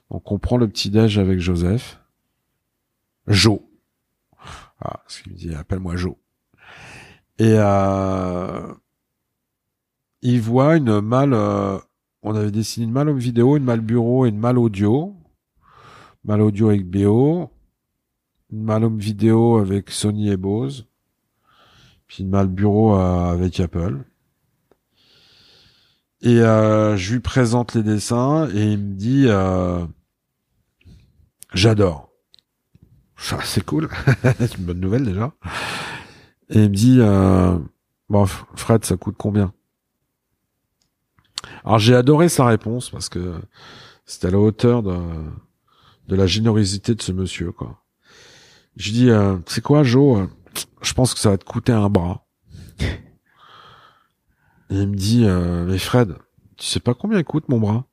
Donc, 0.10 0.32
on 0.32 0.39
prend 0.39 0.55
le 0.55 0.70
petit 0.70 0.89
déj 0.89 1.20
avec 1.20 1.41
Joseph. 1.41 1.99
Jo. 3.28 3.70
Ah, 4.80 5.01
ce 5.08 5.24
qu'il 5.24 5.34
me 5.34 5.38
dit, 5.38 5.53
appelle-moi 5.53 5.97
Jo. 5.97 6.18
Et 7.38 7.55
euh, 7.58 8.74
il 10.22 10.39
voit 10.39 10.78
une 10.78 11.01
malle. 11.01 11.34
euh, 11.34 11.80
on 12.24 12.34
avait 12.34 12.51
dessiné 12.51 12.86
une 12.86 12.93
malle 12.93 13.12
vidéo, 13.12 13.58
une 13.58 13.66
malle 13.66 13.82
bureau 13.82 14.26
et 14.26 14.30
une 14.30 14.39
malle 14.39 14.58
audio. 14.58 15.16
Malle 16.28 16.41
audio 16.41 16.67
avec 16.67 16.86
BO. 16.86 17.49
Une 18.51 18.63
malle 18.63 18.93
vidéo 18.97 19.59
avec 19.59 19.89
Sony 19.89 20.30
et 20.30 20.36
Bose. 20.36 20.86
Puis 22.05 22.23
une 22.23 22.30
malle 22.30 22.49
bureau 22.49 22.95
avec 22.95 23.61
Apple. 23.61 24.03
Et 26.21 26.41
euh, 26.41 26.97
je 26.97 27.13
lui 27.13 27.19
présente 27.21 27.75
les 27.75 27.84
dessins 27.84 28.49
et 28.53 28.73
il 28.73 28.78
me 28.78 28.93
dit 28.95 29.25
euh, 29.28 29.86
j'adore. 31.53 32.09
Ça 33.15 33.39
c'est 33.43 33.63
cool, 33.63 33.88
c'est 34.39 34.57
une 34.57 34.65
bonne 34.65 34.82
nouvelle 34.82 35.05
déjà. 35.05 35.32
Et 36.49 36.63
il 36.63 36.69
me 36.69 36.75
dit 36.75 36.97
euh, 36.99 37.57
bon 38.09 38.25
Fred 38.25 38.84
ça 38.84 38.97
coûte 38.97 39.15
combien? 39.17 39.53
Alors 41.63 41.80
j'ai 41.80 41.95
adoré 41.95 42.28
sa 42.28 42.45
réponse 42.45 42.89
parce 42.89 43.07
que 43.07 43.39
c'était 44.05 44.28
à 44.28 44.32
la 44.32 44.39
hauteur 44.39 44.84
de 44.84 44.97
de 46.08 46.16
la 46.16 46.26
générosité 46.28 46.95
de 46.95 47.01
ce 47.01 47.12
monsieur 47.12 47.51
quoi. 47.51 47.84
Je 48.76 48.91
dis 48.91 49.10
euh, 49.10 49.38
c'est 49.45 49.62
quoi 49.64 49.84
Joe 49.84 50.20
Euh, 50.20 50.28
Je 50.82 50.93
pense 50.93 51.14
que 51.14 51.20
ça 51.20 51.32
va 51.32 51.38
te 51.38 51.45
coûter 51.45 51.72
un 51.72 51.89
bras. 51.89 52.26
Et 54.70 54.76
il 54.82 54.88
me 54.88 54.95
dit, 54.95 55.24
euh, 55.26 55.66
mais 55.66 55.78
Fred, 55.78 56.18
tu 56.58 56.66
sais 56.66 56.82
pas 56.82 56.93
combien 56.93 57.20
il 57.20 57.24
coûte 57.24 57.47
mon 57.47 57.60
bras? 57.60 57.86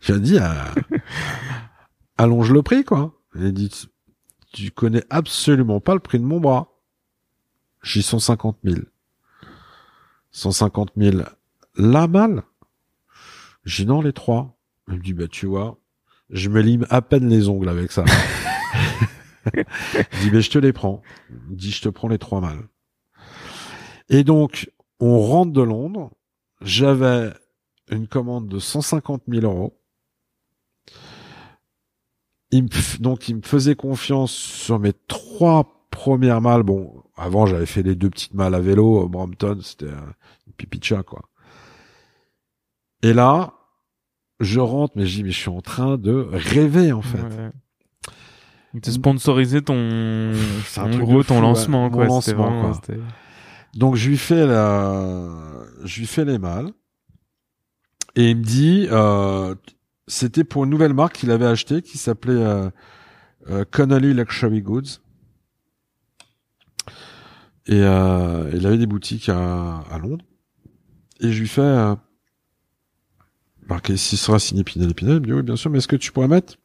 J'ai 0.00 0.20
dit, 0.20 0.38
euh, 0.38 0.98
allonge 2.18 2.52
le 2.52 2.62
prix, 2.62 2.84
quoi. 2.84 3.18
Il 3.34 3.52
dit, 3.52 3.70
tu 4.52 4.70
connais 4.70 5.04
absolument 5.08 5.80
pas 5.80 5.94
le 5.94 6.00
prix 6.00 6.18
de 6.18 6.24
mon 6.24 6.38
bras. 6.38 6.68
J'ai 7.82 8.02
150 8.02 8.58
000. 8.62 8.80
150 10.32 10.92
000 10.96 11.22
la 11.78 12.06
malle 12.08 12.42
J'ai 13.64 13.86
non, 13.86 14.02
les 14.02 14.12
trois. 14.12 14.58
Il 14.88 14.94
me 14.94 15.00
dit, 15.00 15.14
bah, 15.14 15.28
tu 15.28 15.46
vois, 15.46 15.78
Je 16.30 16.48
me 16.48 16.60
lime 16.60 16.86
à 16.90 17.02
peine 17.02 17.28
les 17.28 17.48
ongles 17.48 17.68
avec 17.68 17.92
ça. 17.92 18.04
je 19.54 20.20
dis, 20.20 20.30
mais 20.32 20.40
je 20.40 20.50
te 20.50 20.58
les 20.58 20.72
prends. 20.72 21.02
Il 21.50 21.56
dit, 21.56 21.70
je 21.70 21.82
te 21.82 21.88
prends 21.88 22.08
les 22.08 22.18
trois 22.18 22.40
mâles. 22.40 22.68
Et 24.08 24.24
donc, 24.24 24.70
on 25.00 25.18
rentre 25.20 25.52
de 25.52 25.62
Londres. 25.62 26.10
J'avais 26.62 27.32
une 27.90 28.08
commande 28.08 28.48
de 28.48 28.58
150 28.58 29.22
000 29.28 29.44
euros. 29.44 29.80
Il 32.50 32.64
me, 32.64 32.98
donc, 33.00 33.28
il 33.28 33.36
me 33.36 33.42
faisait 33.42 33.74
confiance 33.74 34.32
sur 34.32 34.78
mes 34.78 34.92
trois 35.08 35.88
premières 35.90 36.40
mâles. 36.40 36.62
Bon, 36.62 37.02
avant, 37.16 37.46
j'avais 37.46 37.66
fait 37.66 37.82
les 37.82 37.94
deux 37.94 38.10
petites 38.10 38.34
mâles 38.34 38.54
à 38.54 38.60
vélo, 38.60 39.00
au 39.00 39.08
Brampton, 39.08 39.58
c'était 39.62 39.90
un 39.90 40.14
pipi 40.56 40.78
de 40.78 40.84
chat, 40.84 41.02
quoi. 41.02 41.28
Et 43.02 43.12
là, 43.12 43.55
je 44.40 44.60
rentre, 44.60 44.94
mais 44.96 45.06
je 45.06 45.16
dis, 45.16 45.24
mais 45.24 45.30
je 45.30 45.38
suis 45.38 45.48
en 45.50 45.60
train 45.60 45.96
de 45.96 46.28
rêver, 46.30 46.92
en 46.92 47.02
fait. 47.02 47.22
Ouais. 47.22 48.80
Tu 48.82 48.92
sponsorisé 48.92 49.62
ton, 49.62 50.32
en 50.76 50.98
gros, 50.98 51.22
ton 51.22 51.40
lancement, 51.40 51.88
quoi. 51.90 52.06
Lancement, 52.06 52.72
quoi. 52.72 52.96
Donc, 53.74 53.96
je 53.96 54.08
lui 54.08 54.18
fais 54.18 54.46
la, 54.46 55.28
je 55.84 56.00
lui 56.00 56.06
fais 56.06 56.24
les 56.24 56.38
mâles. 56.38 56.70
Et 58.14 58.30
il 58.30 58.38
me 58.38 58.42
dit, 58.42 58.86
euh, 58.90 59.54
c'était 60.06 60.44
pour 60.44 60.64
une 60.64 60.70
nouvelle 60.70 60.94
marque 60.94 61.16
qu'il 61.16 61.30
avait 61.30 61.46
acheté 61.46 61.82
qui 61.82 61.98
s'appelait 61.98 62.32
euh, 62.32 62.70
euh, 63.50 63.64
Connolly 63.70 64.14
Luxury 64.14 64.62
Goods. 64.62 65.00
Et 67.66 67.82
euh, 67.82 68.50
il 68.54 68.66
avait 68.66 68.78
des 68.78 68.86
boutiques 68.86 69.28
à, 69.28 69.80
à 69.90 69.98
Londres. 69.98 70.24
Et 71.20 71.32
je 71.32 71.40
lui 71.40 71.48
fais 71.48 71.60
euh, 71.60 71.94
marqué 73.68 73.96
s'il 73.96 74.18
sera 74.18 74.38
signé 74.38 74.64
Pinel 74.64 74.90
et 74.90 74.94
Pinel. 74.94 75.22
Il 75.24 75.34
oui, 75.34 75.42
bien 75.42 75.56
sûr, 75.56 75.70
mais 75.70 75.78
est-ce 75.78 75.88
que 75.88 75.96
tu 75.96 76.12
pourrais 76.12 76.28
mettre 76.28 76.56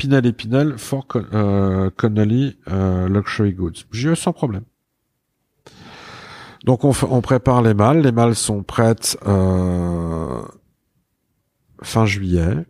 Pinel 0.00 0.24
et 0.24 0.32
Pinel 0.32 0.78
for 0.78 1.06
euh, 1.14 1.90
Connolly 1.90 2.56
euh, 2.68 3.06
Luxury 3.06 3.52
Goods. 3.52 3.84
J'ai 3.92 4.14
sans 4.14 4.32
problème. 4.32 4.64
Donc 6.64 6.84
on, 6.84 7.20
prépare 7.20 7.60
les 7.60 7.74
mâles. 7.74 8.00
Les 8.00 8.12
mâles 8.12 8.34
sont 8.34 8.62
prêtes 8.62 9.18
euh, 9.26 10.42
fin 11.82 12.06
juillet. 12.06 12.64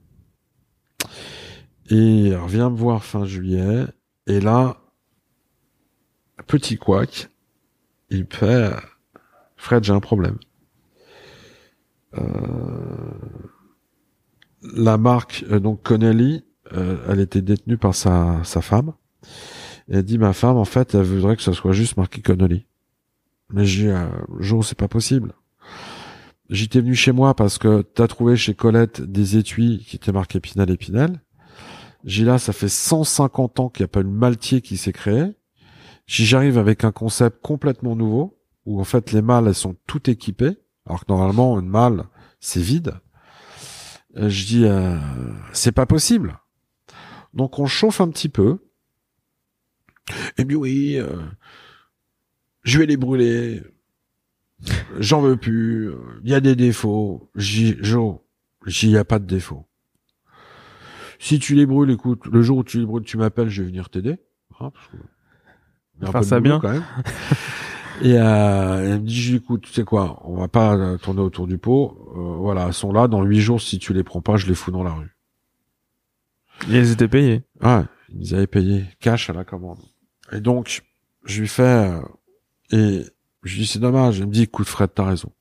Et 1.88 1.96
il 1.96 2.36
revient 2.36 2.68
me 2.70 2.76
voir 2.76 3.04
fin 3.04 3.24
juillet. 3.24 3.86
Et 4.26 4.40
là, 4.40 4.76
petit 6.48 6.78
couac, 6.78 7.30
il 8.10 8.26
fait 8.28 8.74
Fred, 9.60 9.84
j'ai 9.84 9.92
un 9.92 10.00
problème. 10.00 10.38
Euh, 12.16 12.22
la 14.62 14.96
marque, 14.96 15.44
euh, 15.50 15.60
donc 15.60 15.82
Connelly, 15.82 16.44
euh, 16.72 16.96
elle 17.06 17.20
était 17.20 17.42
détenue 17.42 17.76
par 17.76 17.94
sa, 17.94 18.40
sa 18.42 18.62
femme. 18.62 18.94
Elle 19.90 20.02
dit, 20.02 20.16
ma 20.16 20.32
femme, 20.32 20.56
en 20.56 20.64
fait, 20.64 20.94
elle 20.94 21.02
voudrait 21.02 21.36
que 21.36 21.42
ça 21.42 21.52
soit 21.52 21.72
juste 21.72 21.98
marqué 21.98 22.22
Connelly. 22.22 22.64
Mais 23.52 23.66
j'ai 23.66 23.88
dit, 23.88 23.94
Jo, 24.38 24.62
c'est 24.62 24.78
pas 24.78 24.88
possible. 24.88 25.34
J'étais 26.48 26.80
venu 26.80 26.94
chez 26.94 27.12
moi 27.12 27.34
parce 27.34 27.58
que 27.58 27.82
t'as 27.82 28.08
trouvé 28.08 28.36
chez 28.36 28.54
Colette 28.54 29.02
des 29.02 29.36
étuis 29.36 29.84
qui 29.86 29.96
étaient 29.96 30.10
marqués 30.10 30.40
Pinel 30.40 30.70
et 30.70 30.78
Pinel. 30.78 31.20
J'ai 32.04 32.24
là, 32.24 32.38
ça 32.38 32.54
fait 32.54 32.70
150 32.70 33.60
ans 33.60 33.68
qu'il 33.68 33.82
n'y 33.82 33.86
a 33.86 33.88
pas 33.88 34.00
une 34.00 34.10
maltier 34.10 34.62
qui 34.62 34.78
s'est 34.78 34.92
créé. 34.92 35.24
Si 36.06 36.24
j'arrive 36.24 36.56
avec 36.56 36.82
un 36.82 36.92
concept 36.92 37.42
complètement 37.42 37.94
nouveau, 37.94 38.39
où 38.66 38.80
en 38.80 38.84
fait 38.84 39.12
les 39.12 39.22
mâles 39.22 39.48
elles 39.48 39.54
sont 39.54 39.76
toutes 39.86 40.08
équipées, 40.08 40.58
alors 40.86 41.04
que 41.04 41.12
normalement 41.12 41.58
une 41.58 41.68
mâle 41.68 42.04
c'est 42.40 42.60
vide. 42.60 42.94
Euh, 44.16 44.28
je 44.28 44.46
dis 44.46 44.64
euh, 44.64 44.98
c'est 45.52 45.72
pas 45.72 45.86
possible. 45.86 46.38
Donc 47.34 47.58
on 47.58 47.66
chauffe 47.66 48.00
un 48.00 48.08
petit 48.08 48.28
peu. 48.28 48.58
Et 50.36 50.44
bien 50.44 50.56
oui, 50.56 50.96
euh, 50.96 51.22
je 52.62 52.78
vais 52.78 52.86
les 52.86 52.96
brûler. 52.96 53.62
J'en 54.98 55.20
veux 55.20 55.36
plus. 55.36 55.92
Il 56.24 56.30
y 56.30 56.34
a 56.34 56.40
des 56.40 56.56
défauts. 56.56 57.30
J'y, 57.34 57.76
Joe, 57.82 58.18
j'y 58.66 58.96
a 58.96 59.04
pas 59.04 59.18
de 59.18 59.26
défauts. 59.26 59.66
Si 61.18 61.38
tu 61.38 61.54
les 61.54 61.66
brûles, 61.66 61.90
écoute, 61.90 62.26
le 62.26 62.42
jour 62.42 62.58
où 62.58 62.64
tu 62.64 62.78
les 62.80 62.86
brûles, 62.86 63.04
tu 63.04 63.16
m'appelles, 63.16 63.48
je 63.48 63.62
vais 63.62 63.68
venir 63.68 63.90
t'aider. 63.90 64.16
Hein, 64.58 64.72
parce 66.12 66.26
ça 66.26 66.40
bien. 66.40 66.58
Quand 66.60 66.72
même. 66.72 66.84
Et 68.02 68.18
euh, 68.18 68.94
elle 68.94 69.00
me 69.00 69.06
dit, 69.06 69.36
écoute, 69.36 69.62
tu 69.62 69.72
sais 69.72 69.84
quoi, 69.84 70.20
on 70.24 70.36
va 70.36 70.48
pas 70.48 70.74
euh, 70.74 70.96
tourner 70.96 71.20
autour 71.20 71.46
du 71.46 71.58
pot. 71.58 72.12
Euh, 72.16 72.36
voilà, 72.36 72.66
elles 72.66 72.74
sont 72.74 72.92
là. 72.92 73.08
Dans 73.08 73.22
huit 73.22 73.40
jours, 73.40 73.60
si 73.60 73.78
tu 73.78 73.92
les 73.92 74.02
prends 74.02 74.22
pas, 74.22 74.36
je 74.36 74.46
les 74.46 74.54
fous 74.54 74.70
dans 74.70 74.82
la 74.82 74.92
rue. 74.92 75.16
Et 76.70 76.76
elles 76.76 76.90
étaient 76.92 77.08
payées. 77.08 77.42
Ouais, 77.62 77.82
ils 78.08 78.34
avaient 78.34 78.46
payé 78.46 78.84
cash 79.00 79.28
à 79.28 79.32
la 79.32 79.44
commande. 79.44 79.78
Et 80.32 80.40
donc, 80.40 80.82
je 81.24 81.40
lui 81.40 81.48
fais 81.48 81.62
euh, 81.62 82.00
et 82.70 83.04
je 83.42 83.54
lui 83.54 83.62
dis 83.62 83.66
c'est 83.66 83.78
dommage. 83.78 84.20
Elle 84.20 84.28
me 84.28 84.32
dit, 84.32 84.42
écoute 84.42 84.66
Fred, 84.66 84.90
t'as 84.94 85.04
raison. 85.04 85.32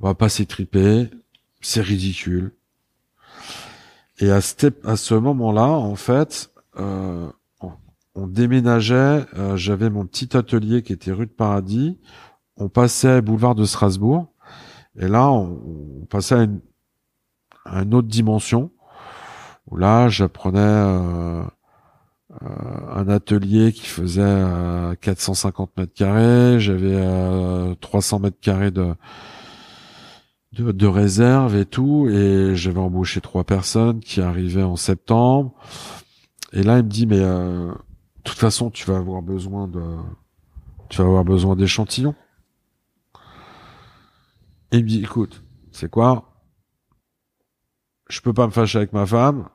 On 0.00 0.06
va 0.06 0.14
pas 0.14 0.28
s'étriper. 0.28 1.08
C'est 1.60 1.80
ridicule. 1.80 2.52
Et 4.18 4.30
à 4.30 4.40
ce, 4.40 4.54
à 4.84 4.96
ce 4.96 5.14
moment-là, 5.14 5.66
en 5.66 5.96
fait, 5.96 6.50
euh, 6.78 7.28
on 8.14 8.26
déménageait, 8.26 9.26
euh, 9.36 9.56
j'avais 9.56 9.90
mon 9.90 10.06
petit 10.06 10.36
atelier 10.36 10.82
qui 10.82 10.92
était 10.92 11.12
rue 11.12 11.26
de 11.26 11.32
Paradis, 11.32 11.98
on 12.56 12.68
passait 12.68 13.20
boulevard 13.20 13.54
de 13.54 13.64
Strasbourg, 13.64 14.28
et 14.96 15.08
là 15.08 15.30
on, 15.30 16.06
passait 16.08 16.46
à 17.64 17.82
une, 17.82 17.94
autre 17.94 18.08
dimension, 18.08 18.70
où 19.68 19.76
là 19.76 20.08
j'apprenais 20.08 20.60
euh, 20.60 21.42
euh, 22.42 22.94
un 22.94 23.08
atelier 23.08 23.72
qui 23.72 23.86
faisait 23.86 24.42
450 25.00 25.76
mètres 25.76 25.94
carrés, 25.94 26.60
j'avais 26.60 27.74
300 27.80 28.20
mètres 28.20 28.40
carrés 28.40 28.70
de, 28.70 28.94
de, 30.52 30.70
de 30.70 30.86
réserve 30.86 31.56
et 31.56 31.66
tout, 31.66 32.08
et 32.08 32.54
j'avais 32.54 32.78
embauché 32.78 33.20
trois 33.20 33.42
personnes 33.42 33.98
qui 33.98 34.20
arrivaient 34.20 34.62
en 34.62 34.76
septembre. 34.76 35.52
Et 36.52 36.62
là, 36.62 36.78
il 36.78 36.84
me 36.84 36.88
dit, 36.88 37.06
mais 37.06 37.20
de 38.24 38.30
toute 38.30 38.38
façon, 38.38 38.70
tu 38.70 38.86
vas 38.90 38.96
avoir 38.96 39.20
besoin 39.20 39.68
de, 39.68 39.98
tu 40.88 40.98
vas 40.98 41.04
avoir 41.04 41.24
besoin 41.24 41.56
d'échantillons. 41.56 42.14
Et 44.72 44.78
il 44.78 44.84
me 44.84 44.88
dit, 44.88 45.02
écoute, 45.02 45.44
c'est 45.72 45.90
quoi? 45.90 46.42
Je 48.08 48.20
peux 48.20 48.32
pas 48.32 48.46
me 48.46 48.52
fâcher 48.52 48.78
avec 48.78 48.92
ma 48.92 49.04
femme. 49.06 49.48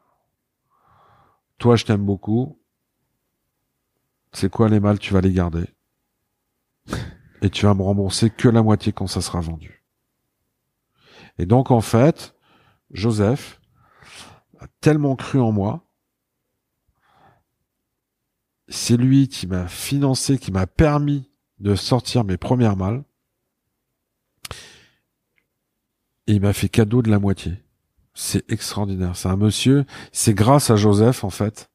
Toi, 1.58 1.76
je 1.76 1.86
t'aime 1.86 2.06
beaucoup. 2.06 2.60
C'est 4.32 4.52
quoi 4.52 4.70
les 4.70 4.80
mâles? 4.80 5.00
Tu 5.00 5.14
vas 5.14 5.22
les 5.22 5.34
garder. 5.34 5.66
Et 7.42 7.50
tu 7.50 7.66
vas 7.66 7.74
me 7.74 7.82
rembourser 7.82 8.30
que 8.30 8.50
la 8.50 8.62
moitié 8.62 8.94
quand 8.94 9.08
ça 9.08 9.22
sera 9.22 9.40
vendu. 9.40 9.84
Et 11.38 11.46
donc, 11.46 11.72
en 11.72 11.82
fait, 11.82 12.36
Joseph 12.92 13.60
a 14.60 14.68
tellement 14.82 15.16
cru 15.16 15.40
en 15.40 15.52
moi 15.52 15.89
c'est 18.70 18.98
lui 18.98 19.28
qui 19.28 19.48
m'a 19.48 19.68
financé, 19.68 20.38
qui 20.38 20.52
m'a 20.52 20.68
permis 20.68 21.30
de 21.60 21.76
sortir 21.76 22.24
mes 22.24 22.38
premières 22.38 22.78
malles. 22.78 23.04
Et 26.28 26.34
il 26.34 26.42
m'a 26.42 26.54
fait 26.54 26.70
cadeau 26.70 27.02
de 27.02 27.10
la 27.10 27.20
moitié. 27.20 27.54
C'est 28.14 28.50
extraordinaire. 28.52 29.16
C'est 29.16 29.30
un 29.30 29.36
monsieur. 29.36 29.86
C'est 30.12 30.34
grâce 30.34 30.70
à 30.70 30.76
Joseph, 30.76 31.24
en 31.24 31.30
fait, 31.30 31.72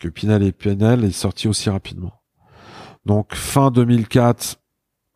que 0.00 0.08
Pinel 0.08 0.42
et 0.42 0.52
Pinel 0.52 1.04
est 1.04 1.12
sorti 1.12 1.46
aussi 1.46 1.70
rapidement. 1.70 2.20
Donc, 3.06 3.34
fin 3.34 3.70
2004, 3.70 4.56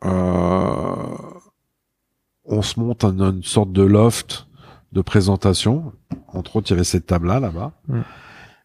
euh, 0.05 0.95
on 2.45 2.63
se 2.63 2.79
monte 2.79 3.03
en 3.05 3.19
une 3.19 3.43
sorte 3.43 3.73
de 3.73 3.83
loft 3.83 4.47
de 4.93 5.03
présentation. 5.03 5.93
Entre 6.29 6.57
autres, 6.57 6.69
il 6.69 6.71
y 6.71 6.75
avait 6.75 6.85
cette 6.85 7.07
table-là, 7.07 7.41
là-bas. 7.41 7.73
Mm. 7.89 8.01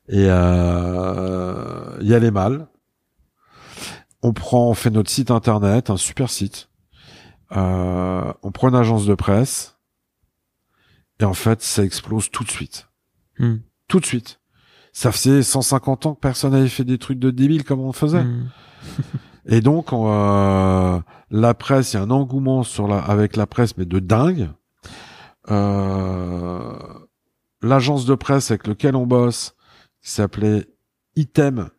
Et 0.09 0.25
euh, 0.27 1.97
il 2.01 2.07
y 2.07 2.13
a 2.13 2.19
les 2.19 2.31
mâles. 2.31 2.67
On 4.21 4.33
prend, 4.33 4.69
on 4.69 4.73
fait 4.73 4.89
notre 4.89 5.09
site 5.09 5.31
internet, 5.31 5.89
un 5.89 5.97
super 5.97 6.29
site. 6.29 6.69
Euh, 7.55 8.33
on 8.41 8.51
prend 8.51 8.69
une 8.69 8.75
agence 8.75 9.05
de 9.05 9.15
presse. 9.15 9.77
Et 11.19 11.25
en 11.25 11.33
fait, 11.33 11.61
ça 11.61 11.83
explose 11.83 12.31
tout 12.31 12.43
de 12.43 12.51
suite. 12.51 12.89
Hmm. 13.39 13.57
Tout 13.87 13.99
de 13.99 14.05
suite. 14.05 14.39
Ça 14.91 15.11
faisait 15.11 15.41
150 15.41 16.05
ans 16.05 16.15
que 16.15 16.19
personne 16.19 16.51
n'avait 16.51 16.69
fait 16.69 16.83
des 16.83 16.97
trucs 16.97 17.19
de 17.19 17.31
débile 17.31 17.63
comme 17.63 17.79
on 17.79 17.93
faisait. 17.93 18.23
Hmm. 18.23 18.49
et 19.45 19.61
donc, 19.61 19.93
euh, 19.93 20.99
la 21.31 21.53
presse, 21.53 21.93
il 21.93 21.97
y 21.97 21.99
a 21.99 22.03
un 22.03 22.11
engouement 22.11 22.63
sur 22.63 22.87
la, 22.87 22.99
avec 22.99 23.35
la 23.35 23.47
presse, 23.47 23.77
mais 23.77 23.85
de 23.85 23.99
dingue. 23.99 24.49
Euh, 25.49 26.73
L'agence 27.61 28.05
de 28.05 28.15
presse 28.15 28.51
avec 28.51 28.67
lequel 28.67 28.95
on 28.95 29.07
bosse, 29.07 29.55
qui 30.03 30.11
s'appelait 30.11 30.67
Item, 31.15 31.69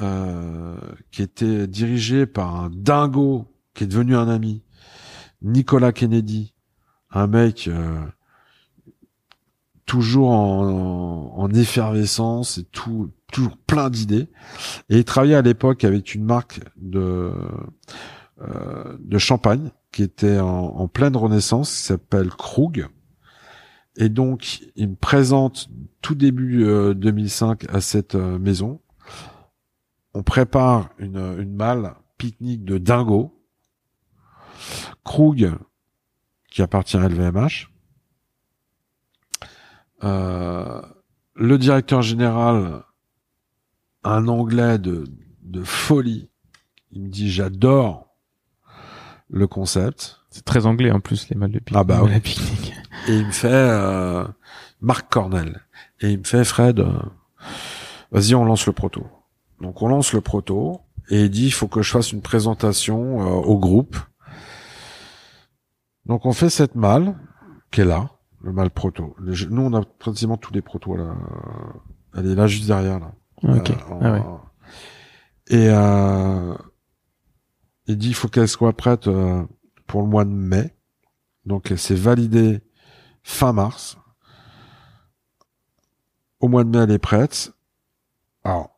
euh, 0.00 0.76
qui 1.10 1.22
était 1.22 1.66
dirigé 1.66 2.26
par 2.26 2.54
un 2.54 2.70
dingo 2.70 3.46
qui 3.74 3.84
est 3.84 3.86
devenu 3.88 4.16
un 4.16 4.28
ami, 4.28 4.62
Nicolas 5.42 5.92
Kennedy. 5.92 6.54
un 7.10 7.26
mec 7.26 7.70
toujours 9.86 10.30
en, 10.30 11.32
en, 11.36 11.50
effervescence 11.50 12.58
et 12.58 12.64
tout, 12.64 13.10
toujours 13.32 13.56
plein 13.56 13.88
d'idées. 13.88 14.28
Et 14.90 14.98
il 14.98 15.04
travaillait 15.04 15.36
à 15.36 15.42
l'époque 15.42 15.84
avec 15.84 16.14
une 16.14 16.24
marque 16.24 16.60
de 16.76 17.32
de 19.00 19.18
champagne 19.18 19.72
qui 19.90 20.04
était 20.04 20.38
en, 20.38 20.46
en 20.46 20.86
pleine 20.86 21.16
renaissance, 21.16 21.74
qui 21.74 21.82
s'appelle 21.82 22.28
Krug. 22.28 22.88
Et 23.98 24.08
donc, 24.08 24.62
il 24.76 24.90
me 24.90 24.94
présente 24.94 25.68
tout 26.00 26.14
début 26.14 26.64
2005 26.94 27.66
à 27.68 27.80
cette 27.80 28.14
maison. 28.14 28.80
On 30.14 30.22
prépare 30.22 30.90
une, 30.98 31.36
une 31.38 31.52
malle 31.52 31.94
pique-nique 32.16 32.64
de 32.64 32.78
dingo. 32.78 33.34
Krug, 35.04 35.52
qui 36.50 36.62
appartient 36.62 36.96
à 36.96 37.08
LVMH. 37.08 37.70
Euh, 40.04 40.82
le 41.34 41.58
directeur 41.58 42.02
général, 42.02 42.82
un 44.04 44.28
anglais 44.28 44.78
de, 44.78 45.04
de 45.42 45.62
folie. 45.62 46.30
Il 46.92 47.02
me 47.02 47.08
dit 47.08 47.30
j'adore 47.30 48.16
le 49.28 49.46
concept. 49.46 50.20
C'est 50.30 50.44
très 50.44 50.66
anglais 50.66 50.90
en 50.90 51.00
plus 51.00 51.28
les 51.28 51.36
malles 51.36 51.52
de 51.52 51.58
pique-nique. 51.58 51.78
Ah 51.78 51.84
bah 51.84 52.20
pique-nique. 52.20 52.74
Et 53.06 53.16
il 53.16 53.26
me 53.26 53.32
fait 53.32 53.48
euh, 53.50 54.26
Marc 54.80 55.10
Cornell. 55.10 55.62
Et 56.00 56.10
il 56.10 56.18
me 56.18 56.24
fait 56.24 56.44
Fred, 56.44 56.80
euh, 56.80 56.92
vas-y 58.10 58.34
on 58.34 58.44
lance 58.44 58.66
le 58.66 58.72
proto. 58.72 59.06
Donc 59.60 59.82
on 59.82 59.88
lance 59.88 60.12
le 60.12 60.20
proto 60.20 60.80
et 61.10 61.24
il 61.24 61.30
dit 61.30 61.46
il 61.46 61.52
faut 61.52 61.68
que 61.68 61.82
je 61.82 61.90
fasse 61.90 62.12
une 62.12 62.22
présentation 62.22 63.20
euh, 63.20 63.24
au 63.24 63.58
groupe. 63.58 63.96
Donc 66.06 66.26
on 66.26 66.32
fait 66.32 66.50
cette 66.50 66.74
malle 66.74 67.16
qui 67.70 67.82
est 67.82 67.84
là, 67.84 68.10
le 68.42 68.52
mal 68.52 68.70
proto. 68.70 69.16
nous 69.18 69.62
on 69.62 69.74
a 69.74 69.82
pratiquement 69.98 70.36
tous 70.36 70.52
les 70.52 70.62
protos 70.62 70.96
là. 70.96 71.14
Elle 72.16 72.30
est 72.30 72.34
là 72.34 72.46
juste 72.46 72.66
derrière 72.66 72.98
là. 72.98 73.12
Ok. 73.42 73.70
Euh, 73.70 73.74
ah 74.00 74.12
ouais. 74.12 74.22
Et 75.48 75.68
euh, 75.68 76.54
il 77.86 77.96
dit 77.96 78.08
il 78.08 78.14
faut 78.14 78.28
qu'elle 78.28 78.48
soit 78.48 78.72
prête 78.72 79.06
euh, 79.08 79.44
pour 79.86 80.02
le 80.02 80.08
mois 80.08 80.24
de 80.24 80.30
mai. 80.30 80.74
Donc 81.44 81.72
c'est 81.76 81.94
validé 81.94 82.60
fin 83.28 83.52
mars. 83.52 83.98
Au 86.40 86.48
mois 86.48 86.64
de 86.64 86.70
mai 86.70 86.78
elle 86.84 86.90
est 86.90 86.98
prête. 86.98 87.52
Alors 88.42 88.70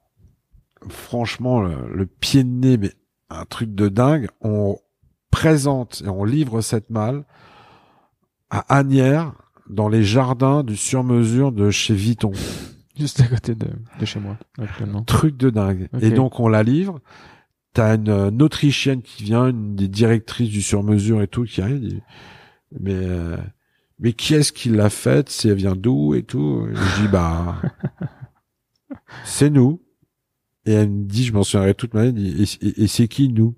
franchement, 0.89 1.61
le, 1.61 2.07
pied 2.07 2.43
de 2.43 2.49
nez, 2.49 2.77
mais 2.77 2.93
un 3.31 3.45
truc 3.45 3.75
de 3.75 3.89
dingue. 3.89 4.29
On 4.41 4.77
présente 5.31 6.03
et 6.05 6.09
on 6.09 6.25
livre 6.25 6.63
cette 6.63 6.91
malle 6.91 7.25
à 8.51 8.77
Agnières, 8.77 9.35
dans 9.69 9.89
les 9.89 10.03
jardins 10.03 10.65
du 10.65 10.77
sur-mesure 10.77 11.53
de 11.53 11.71
chez 11.71 11.95
Vuitton. 11.95 12.33
Juste 12.99 13.21
à 13.21 13.29
côté 13.29 13.55
de, 13.55 13.69
chez 14.05 14.19
moi, 14.19 14.37
actuellement. 14.59 15.05
Truc 15.05 15.37
de 15.37 15.49
dingue. 15.49 15.89
Et 16.01 16.11
donc, 16.11 16.41
on 16.41 16.49
la 16.49 16.65
livre. 16.65 17.01
T'as 17.73 17.95
une, 17.95 18.11
une, 18.11 18.43
Autrichienne 18.43 19.01
qui 19.01 19.23
vient, 19.23 19.47
une 19.47 19.77
des 19.77 19.87
directrices 19.87 20.51
du 20.51 20.61
sur-mesure 20.61 21.23
et 21.23 21.29
tout, 21.29 21.45
qui 21.45 21.63
arrive. 21.63 22.01
mais, 22.81 22.95
euh, 22.97 23.37
mais 24.01 24.13
qui 24.13 24.35
est-ce 24.35 24.53
qui 24.53 24.71
l'a 24.71 24.91
faite? 24.91 25.29
Si 25.29 25.49
elle 25.49 25.55
vient 25.55 25.77
d'où 25.77 26.15
et 26.15 26.23
tout? 26.23 26.67
je 26.73 27.03
dis, 27.03 27.09
bah, 27.09 27.61
c'est 29.25 29.51
nous. 29.51 29.83
Et 30.67 30.73
elle 30.73 30.91
me 30.91 31.05
dit, 31.05 31.25
je 31.25 31.33
m'en 31.33 31.43
souviendrai 31.43 31.75
toute 31.75 31.95
ma 31.95 32.07
vie, 32.07 32.43
et, 32.61 32.87
c'est 32.87 33.09
qui 33.09 33.29
nous? 33.29 33.55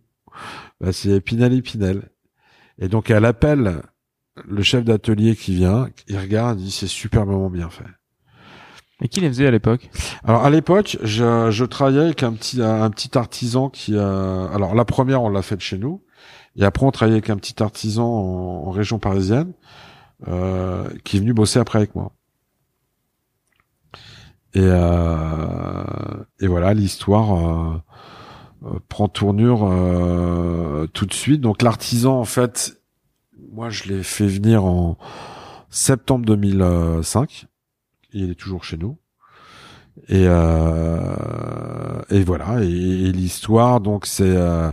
Bah, 0.81 0.93
C'est 0.93 1.21
Pinel 1.21 1.53
et 1.53 1.63
Pinel. 1.63 2.11
Et 2.79 2.89
donc 2.89 3.11
elle 3.11 3.25
appelle 3.25 3.83
le 4.49 4.63
chef 4.63 4.85
d'atelier 4.85 5.37
qui 5.37 5.55
vient, 5.55 5.89
il 6.09 6.19
regarde, 6.19 6.61
il 6.61 6.65
dit, 6.65 6.71
c'est 6.71 6.87
superbement 6.87 7.51
bien 7.51 7.71
fait. 7.71 7.85
Et 9.03 9.09
qui 9.09 9.21
les 9.21 9.29
faisait 9.29 9.47
à 9.47 9.51
l'époque? 9.51 9.91
Alors 10.25 10.45
à 10.45 10.51
l'époque, 10.51 10.97
je, 11.03 11.51
je, 11.51 11.65
travaillais 11.65 12.01
avec 12.01 12.23
un 12.23 12.33
petit 12.33 12.63
un 12.63 12.89
petit 12.91 13.19
artisan 13.19 13.69
qui 13.69 13.99
a. 13.99 14.45
Alors 14.53 14.75
la 14.75 14.85
première, 14.85 15.23
on 15.23 15.29
l'a 15.29 15.43
faite 15.43 15.61
chez 15.61 15.77
nous, 15.77 16.03
et 16.57 16.65
après 16.65 16.87
on 16.87 16.93
travaillait 16.93 17.19
avec 17.19 17.31
un 17.31 17.37
petit 17.37 17.61
artisan 17.63 18.07
en, 18.07 18.71
région 18.71 18.99
parisienne 18.99 19.53
euh, 20.29 20.89
qui 21.05 21.17
est 21.17 21.21
venu 21.21 21.33
bosser 21.33 21.59
après 21.59 21.79
avec 21.79 21.95
moi. 21.95 22.13
Et, 24.55 24.61
euh, 24.63 25.85
et 26.41 26.47
voilà, 26.47 26.75
l'histoire 26.75 27.35
euh, 27.35 27.83
euh, 28.67 28.79
prend 28.89 29.09
tournure 29.09 29.61
tout 30.93 31.07
de 31.07 31.15
suite. 31.15 31.41
Donc 31.41 31.63
l'artisan, 31.63 32.19
en 32.19 32.25
fait, 32.25 32.83
moi 33.53 33.71
je 33.71 33.85
l'ai 33.85 34.03
fait 34.03 34.27
venir 34.27 34.65
en 34.65 34.99
septembre 35.71 36.27
2005. 36.27 37.47
Il 38.13 38.31
est 38.31 38.35
toujours 38.35 38.65
chez 38.65 38.77
nous. 38.77 38.99
Et, 40.09 40.25
euh, 40.27 42.03
et 42.11 42.23
voilà. 42.23 42.63
Et, 42.63 43.13
l'histoire, 43.13 43.81
donc 43.81 44.07
c'est 44.07 44.25
euh, 44.25 44.73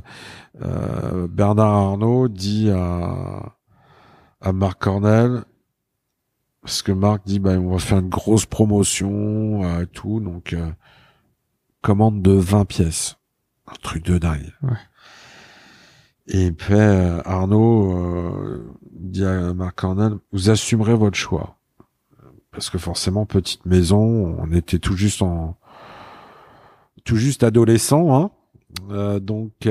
Bernard 1.27 1.73
Arnault 1.73 2.27
dit 2.27 2.69
à, 2.71 3.55
à 4.41 4.53
Marc 4.53 4.81
Cornel, 4.81 5.43
parce 6.61 6.81
que 6.81 6.91
Marc 6.91 7.25
dit 7.25 7.39
bah 7.39 7.51
on 7.51 7.71
va 7.71 7.79
faire 7.79 7.99
une 7.99 8.09
grosse 8.09 8.45
promotion 8.45 9.63
euh, 9.63 9.85
tout 9.85 10.19
donc 10.19 10.53
euh, 10.53 10.69
commande 11.81 12.21
de 12.21 12.31
20 12.31 12.65
pièces. 12.65 13.17
Un 13.67 13.75
truc 13.81 14.03
de 14.03 14.17
dingue. 14.17 14.51
Ouais. 14.63 14.77
et 16.27 16.51
puis 16.51 16.73
euh, 16.73 17.21
Arnaud 17.23 17.93
euh, 17.93 18.75
dit 18.91 19.25
à 19.25 19.53
Marc 19.53 19.79
Cornel 19.79 20.13
vous 20.31 20.49
assumerez 20.49 20.95
votre 20.95 21.17
choix. 21.17 21.55
Parce 22.51 22.69
que 22.69 22.77
forcément 22.77 23.25
petite 23.25 23.65
maison 23.65 24.35
on 24.39 24.51
était 24.51 24.79
tout 24.79 24.97
juste 24.97 25.21
en 25.21 25.57
tout 27.05 27.15
juste 27.15 27.43
adolescent 27.43 28.15
hein. 28.15 28.31
Donc 29.19 29.65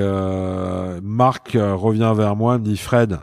Marc 1.03 1.53
revient 1.53 2.13
vers 2.17 2.35
moi 2.35 2.59
me 2.59 2.65
dit 2.65 2.77
Fred 2.77 3.19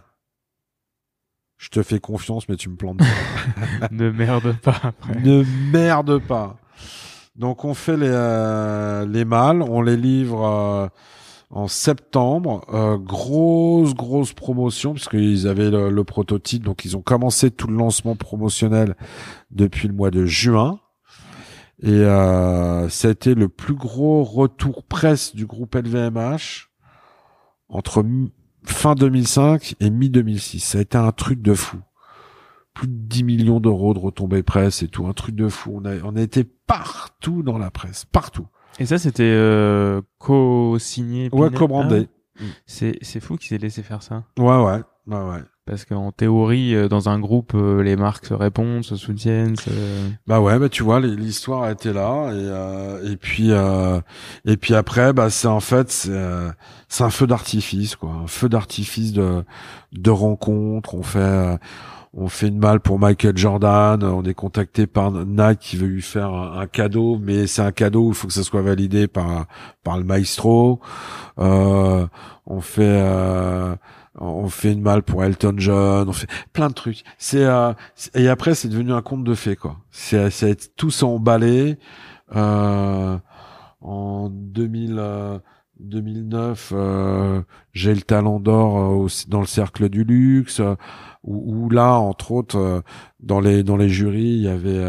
je 1.66 1.70
te 1.72 1.82
fais 1.82 2.00
confiance, 2.00 2.48
mais 2.48 2.58
tu 2.58 2.70
me 2.70 2.76
plantes 2.76 3.00
pas. 3.00 3.88
ne 3.92 4.12
merde 4.12 4.56
pas 4.62 4.80
après. 4.84 5.20
Ne 5.20 5.44
merde 5.72 6.20
pas. 6.20 6.58
Donc 7.36 7.66
on 7.66 7.74
fait 7.74 7.98
les, 7.98 8.08
euh, 8.08 9.04
les 9.08 9.26
mâles, 9.26 9.64
on 9.64 9.82
les 9.82 9.98
livre 9.98 10.46
euh, 10.46 10.88
en 11.50 11.68
septembre. 11.68 12.68
Euh, 12.72 12.98
grosse, 13.00 13.96
grosse 13.96 14.34
promotion, 14.34 14.94
puisqu'ils 14.94 15.48
avaient 15.48 15.72
le, 15.72 15.90
le, 15.90 16.04
prototype, 16.04 16.64
donc 16.64 16.86
ils 16.86 16.96
ont 16.96 17.02
commencé 17.02 17.50
tout 17.50 17.66
le 17.66 17.76
lancement 17.76 18.16
promotionnel 18.16 18.96
depuis 19.50 19.88
le 19.88 19.96
mois 19.96 20.12
de 20.12 20.24
juin. 20.24 20.80
Et 21.82 21.90
euh, 21.90 22.88
c'était 22.90 23.34
le 23.34 23.50
plus 23.50 23.74
gros 23.74 24.24
retour 24.24 24.84
presse 24.84 25.36
du 25.36 25.48
groupe 25.48 25.74
LVMH 25.74 26.70
entre 27.70 28.06
fin 28.70 28.96
2005 28.96 29.76
et 29.80 29.90
mi-2006. 29.90 30.60
Ça 30.60 30.78
a 30.78 30.82
été 30.82 30.98
un 30.98 31.12
truc 31.12 31.42
de 31.42 31.54
fou. 31.54 31.78
Plus 32.74 32.88
de 32.88 32.94
10 32.94 33.24
millions 33.24 33.60
d'euros 33.60 33.94
de 33.94 34.00
retombées 34.00 34.44
presse 34.44 34.84
et 34.84 34.88
tout, 34.88 35.08
un 35.08 35.14
truc 35.14 35.36
de 35.36 35.48
fou. 35.48 35.80
On 35.82 35.86
a, 35.86 35.96
on 36.04 36.16
a 36.16 36.22
été 36.22 36.44
partout 36.44 37.42
dans 37.42 37.58
la 37.58 37.72
presse, 37.72 38.06
partout. 38.06 38.48
Et 38.80 38.86
ça, 38.86 38.98
c'était 38.98 39.24
euh, 39.24 40.02
co-signé 40.20 41.30
Ouais, 41.32 41.50
co-brandé. 41.50 42.10
Ah 42.40 42.44
c'est, 42.66 42.98
c'est 43.02 43.20
fou 43.20 43.38
qu'ils 43.38 43.56
aient 43.56 43.60
laissé 43.60 43.84
faire 43.84 44.04
ça. 44.04 44.24
Ouais, 44.38 44.46
ouais, 44.46 44.82
ouais, 45.08 45.30
ouais. 45.30 45.44
Parce 45.66 45.84
qu'en 45.84 46.12
théorie, 46.12 46.76
euh, 46.76 46.88
dans 46.88 47.10
un 47.10 47.20
groupe, 47.20 47.54
euh, 47.56 47.82
les 47.82 47.96
marques 47.96 48.28
se 48.28 48.36
répondent, 48.36 48.84
se 48.84 48.96
soutiennent. 48.96 49.56
Se... 49.56 49.72
Bah 50.28 50.40
ouais, 50.40 50.60
bah 50.60 50.70
tu 50.70 50.84
vois, 50.84 51.00
l'histoire 51.00 51.64
a 51.64 51.72
été 51.72 51.92
là 51.92 52.28
et 52.28 52.36
euh, 52.36 53.12
et 53.12 53.18
puis 53.18 53.48
euh, 53.50 54.00
et 54.46 54.58
puis 54.58 54.76
après, 54.76 55.12
bah 55.12 55.32
c'est 55.32 55.48
en 55.48 55.62
fait 55.62 55.90
c'est 55.92 57.04
un 57.04 57.10
feu 57.10 57.26
d'artifice 57.26 57.96
quoi, 57.96 58.12
un 58.12 58.28
feu 58.28 58.48
d'artifice 58.48 59.12
de 59.12 59.44
de 59.92 60.12
rencontres. 60.12 60.94
On 60.94 61.02
fait 61.04 61.58
on 62.16 62.28
fait 62.30 62.48
une 62.48 62.60
malle 62.60 62.80
pour 62.80 62.98
Michael 62.98 63.38
Jordan, 63.38 64.02
on 64.04 64.24
est 64.24 64.34
contacté 64.34 64.88
par 64.88 65.12
Nike 65.12 65.60
qui 65.60 65.78
veut 65.78 65.88
lui 65.88 66.02
faire 66.02 66.34
un, 66.34 66.66
cadeau, 66.66 67.20
mais 67.22 67.46
c'est 67.46 67.62
un 67.62 67.72
cadeau, 67.72 68.10
il 68.10 68.16
faut 68.16 68.28
que 68.28 68.34
ça 68.34 68.44
soit 68.44 68.62
validé 68.62 69.08
par 69.08 69.46
par 69.84 69.98
le 69.98 70.06
maestro. 70.06 70.80
on 71.38 72.08
fait 72.62 73.02
on 74.18 74.48
fait 74.48 74.72
une 74.72 74.82
malle 74.82 75.04
pour 75.04 75.24
Elton 75.24 75.56
John, 75.58 76.08
on 76.08 76.14
fait 76.14 76.30
plein 76.54 76.70
de 76.70 76.74
trucs. 76.74 77.04
C'est 77.18 77.44
euh, 77.44 77.74
et 78.14 78.30
après 78.30 78.56
c'est 78.56 78.70
devenu 78.70 78.94
un 78.94 79.02
conte 79.02 79.24
de 79.24 79.36
fées 79.36 79.56
quoi. 79.56 79.78
C'est 79.92 80.30
c'est 80.30 80.76
tout 80.76 80.92
emballé. 81.04 81.78
Euh, 82.36 83.18
en 83.82 84.30
2000 84.30 85.00
2009, 85.80 86.74
euh, 86.74 87.42
j'ai 87.74 87.94
le 87.94 88.02
talent 88.02 88.40
d'or 88.40 89.06
euh, 89.06 89.08
dans 89.28 89.42
le 89.42 89.46
cercle 89.46 89.90
du 89.90 90.04
luxe, 90.04 90.62
où, 91.24 91.70
là, 91.70 91.94
entre 91.94 92.32
autres, 92.32 92.84
dans 93.20 93.40
les 93.40 93.64
dans 93.64 93.78
les 93.78 93.90
jurys, 93.90 94.36
il 94.36 94.42
y 94.42 94.48
avait 94.48 94.84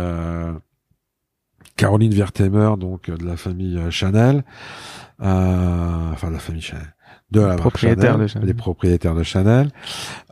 Caroline 1.77 2.13
Vertemer, 2.13 2.73
donc 2.79 3.11
de 3.11 3.25
la 3.25 3.37
famille 3.37 3.81
Chanel, 3.91 4.45
enfin 5.19 6.29
de 6.29 6.33
la 6.33 6.39
famille 6.39 6.61
Chanel, 6.61 6.95
de 7.33 7.41
la 7.41 7.57
Propriétaire 7.57 8.13
Chanel, 8.13 8.21
de 8.23 8.27
Chanel. 8.29 8.47
les 8.49 8.55
propriétaires 8.55 9.15
de 9.17 9.23
Chanel. 9.25 9.71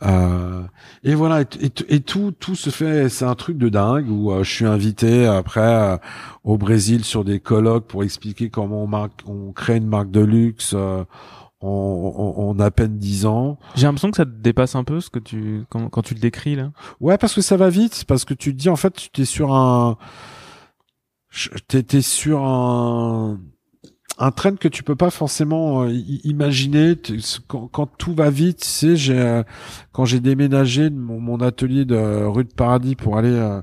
Euh, 0.03 0.63
et 1.03 1.15
voilà, 1.17 1.41
et, 1.43 1.47
et- 1.61 1.95
et 1.97 2.01
tout, 2.01 2.31
tout 2.39 2.55
se 2.55 2.71
fait. 2.71 3.09
C'est 3.09 3.25
un 3.25 3.35
truc 3.35 3.59
de 3.59 3.69
dingue 3.69 4.09
où 4.09 4.31
euh, 4.31 4.45
je 4.45 4.51
suis 4.51 4.65
invité 4.67 5.27
après 5.27 5.61
euh, 5.61 5.97
au 6.45 6.57
Brésil 6.57 7.05
sur 7.05 7.25
des 7.25 7.41
colloques 7.41 7.87
pour 7.87 8.05
expliquer 8.05 8.49
comment 8.49 8.85
on, 8.85 8.87
marque, 8.87 9.23
on 9.27 9.53
crée 9.53 9.77
une 9.79 9.89
marque 9.89 10.13
de 10.13 10.21
luxe 10.21 10.73
euh, 10.77 11.03
en, 11.61 11.69
en, 12.37 12.43
en 12.51 12.61
à 12.61 12.71
peine 12.71 12.97
dix 12.97 13.27
ans. 13.27 13.59
J'ai 13.75 13.87
l'impression 13.87 14.11
que 14.13 14.17
ça 14.17 14.25
te 14.25 14.31
dépasse 14.31 14.77
un 14.77 14.85
peu 14.85 15.01
ce 15.01 15.11
que 15.11 15.19
tu 15.19 15.65
quand, 15.71 15.89
quand 15.89 16.03
tu 16.03 16.15
le 16.15 16.21
décris 16.21 16.55
là. 16.55 16.71
Ouais, 17.01 17.19
parce 17.19 17.35
que 17.35 17.41
ça 17.41 17.57
va 17.57 17.71
vite, 17.71 18.05
parce 18.07 18.25
que 18.25 18.35
tu 18.35 18.53
te 18.55 18.59
dis 18.61 18.69
en 18.69 18.77
fait, 18.77 19.09
tu 19.13 19.23
es 19.23 19.25
sur 19.25 19.53
un, 19.53 19.97
t'es 21.67 22.03
sur 22.03 22.45
un 22.45 23.41
un 24.19 24.31
train 24.31 24.55
que 24.55 24.69
tu 24.69 24.83
peux 24.83 24.95
pas 24.95 25.11
forcément 25.11 25.83
euh, 25.83 25.91
imaginer 26.23 26.95
quand, 27.49 27.87
tout 27.99 28.15
va 28.15 28.31
vite. 28.31 28.61
Tu 28.61 28.69
sais, 28.69 28.97
j'ai 28.97 29.19
euh, 29.19 29.43
quand 29.93 30.05
j'ai 30.05 30.21
déménagé 30.21 30.91
mon, 30.91 31.41
atelier 31.41 31.85
de 31.85 32.25
rue 32.25 32.45
de 32.45 32.53
Paradis 32.53 32.95
pour 32.95 33.19
aller 33.19 33.33
euh, 33.33 33.61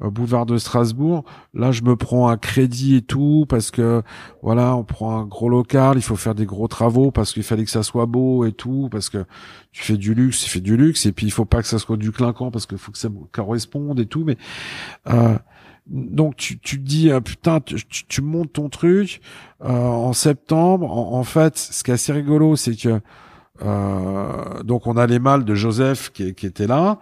au 0.00 0.10
boulevard 0.10 0.44
de 0.44 0.58
Strasbourg, 0.58 1.24
là 1.54 1.70
je 1.70 1.82
me 1.82 1.94
prends 1.94 2.28
un 2.28 2.36
crédit 2.36 2.96
et 2.96 3.02
tout 3.02 3.46
parce 3.48 3.70
que 3.70 4.02
voilà, 4.42 4.74
on 4.76 4.82
prend 4.82 5.20
un 5.20 5.24
gros 5.24 5.48
local, 5.48 5.96
il 5.96 6.02
faut 6.02 6.16
faire 6.16 6.34
des 6.34 6.46
gros 6.46 6.66
travaux 6.66 7.12
parce 7.12 7.32
qu'il 7.32 7.44
fallait 7.44 7.64
que 7.64 7.70
ça 7.70 7.84
soit 7.84 8.06
beau 8.06 8.44
et 8.44 8.52
tout 8.52 8.88
parce 8.90 9.08
que 9.08 9.24
tu 9.70 9.84
fais 9.84 9.96
du 9.96 10.14
luxe, 10.14 10.40
tu 10.40 10.50
fais 10.50 10.60
du 10.60 10.76
luxe 10.76 11.06
et 11.06 11.12
puis 11.12 11.26
il 11.26 11.30
faut 11.30 11.44
pas 11.44 11.62
que 11.62 11.68
ça 11.68 11.78
soit 11.78 11.96
du 11.96 12.10
clinquant 12.10 12.50
parce 12.50 12.66
qu'il 12.66 12.78
faut 12.78 12.90
que 12.90 12.98
ça 12.98 13.08
corresponde 13.30 14.00
et 14.00 14.06
tout 14.06 14.24
mais 14.24 14.36
donc 15.86 16.36
tu, 16.36 16.58
tu 16.58 16.78
te 16.78 16.86
dis 16.86 17.10
ah, 17.10 17.20
putain 17.20 17.60
tu, 17.60 17.76
tu, 17.86 18.22
montes 18.22 18.52
ton 18.52 18.68
truc 18.68 19.20
euh, 19.64 19.68
en 19.68 20.12
septembre. 20.12 20.90
En, 20.90 21.18
en 21.18 21.24
fait 21.24 21.56
ce 21.58 21.82
qui 21.82 21.90
est 21.90 21.94
assez 21.94 22.12
rigolo 22.12 22.56
c'est 22.56 22.76
que 22.76 23.00
euh, 23.64 24.62
donc 24.62 24.86
on 24.86 24.96
a 24.96 25.06
les 25.06 25.18
mâles 25.18 25.44
de 25.44 25.54
Joseph 25.54 26.10
qui, 26.12 26.34
qui 26.34 26.46
étaient 26.46 26.66
là. 26.66 26.98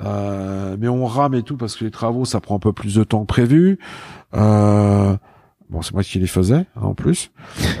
Euh, 0.00 0.76
mais 0.78 0.88
on 0.88 1.06
rame 1.06 1.34
et 1.34 1.42
tout 1.42 1.56
parce 1.56 1.76
que 1.76 1.84
les 1.84 1.90
travaux 1.90 2.24
ça 2.24 2.40
prend 2.40 2.56
un 2.56 2.60
peu 2.60 2.72
plus 2.72 2.94
de 2.94 3.04
temps 3.04 3.20
que 3.20 3.26
prévu. 3.26 3.78
Euh, 4.34 5.16
Bon, 5.70 5.82
c'est 5.82 5.92
moi 5.92 6.02
qui 6.02 6.18
les 6.18 6.26
faisais 6.26 6.66
hein, 6.76 6.80
en 6.80 6.94
plus, 6.94 7.30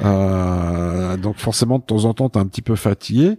euh, 0.04 1.16
donc 1.16 1.38
forcément 1.38 1.78
de 1.78 1.84
temps 1.84 2.04
en 2.04 2.12
temps 2.12 2.28
t'es 2.28 2.38
un 2.38 2.46
petit 2.46 2.60
peu 2.60 2.76
fatigué. 2.76 3.38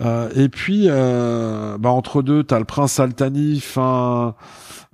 Euh, 0.00 0.30
et 0.34 0.48
puis, 0.48 0.86
euh, 0.88 1.78
bah, 1.78 1.90
entre 1.90 2.22
deux, 2.22 2.42
t'as 2.42 2.58
le 2.58 2.64
prince 2.64 2.98
Altani 2.98 3.60
fin 3.60 4.34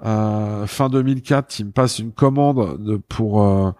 euh, 0.05 0.67
fin 0.67 0.89
2004 0.89 1.49
qui 1.49 1.65
me 1.65 1.73
passe 1.73 1.99
une 1.99 2.13
commande 2.13 2.83
de, 2.83 2.97
pour 2.97 3.43
euh, 3.43 3.73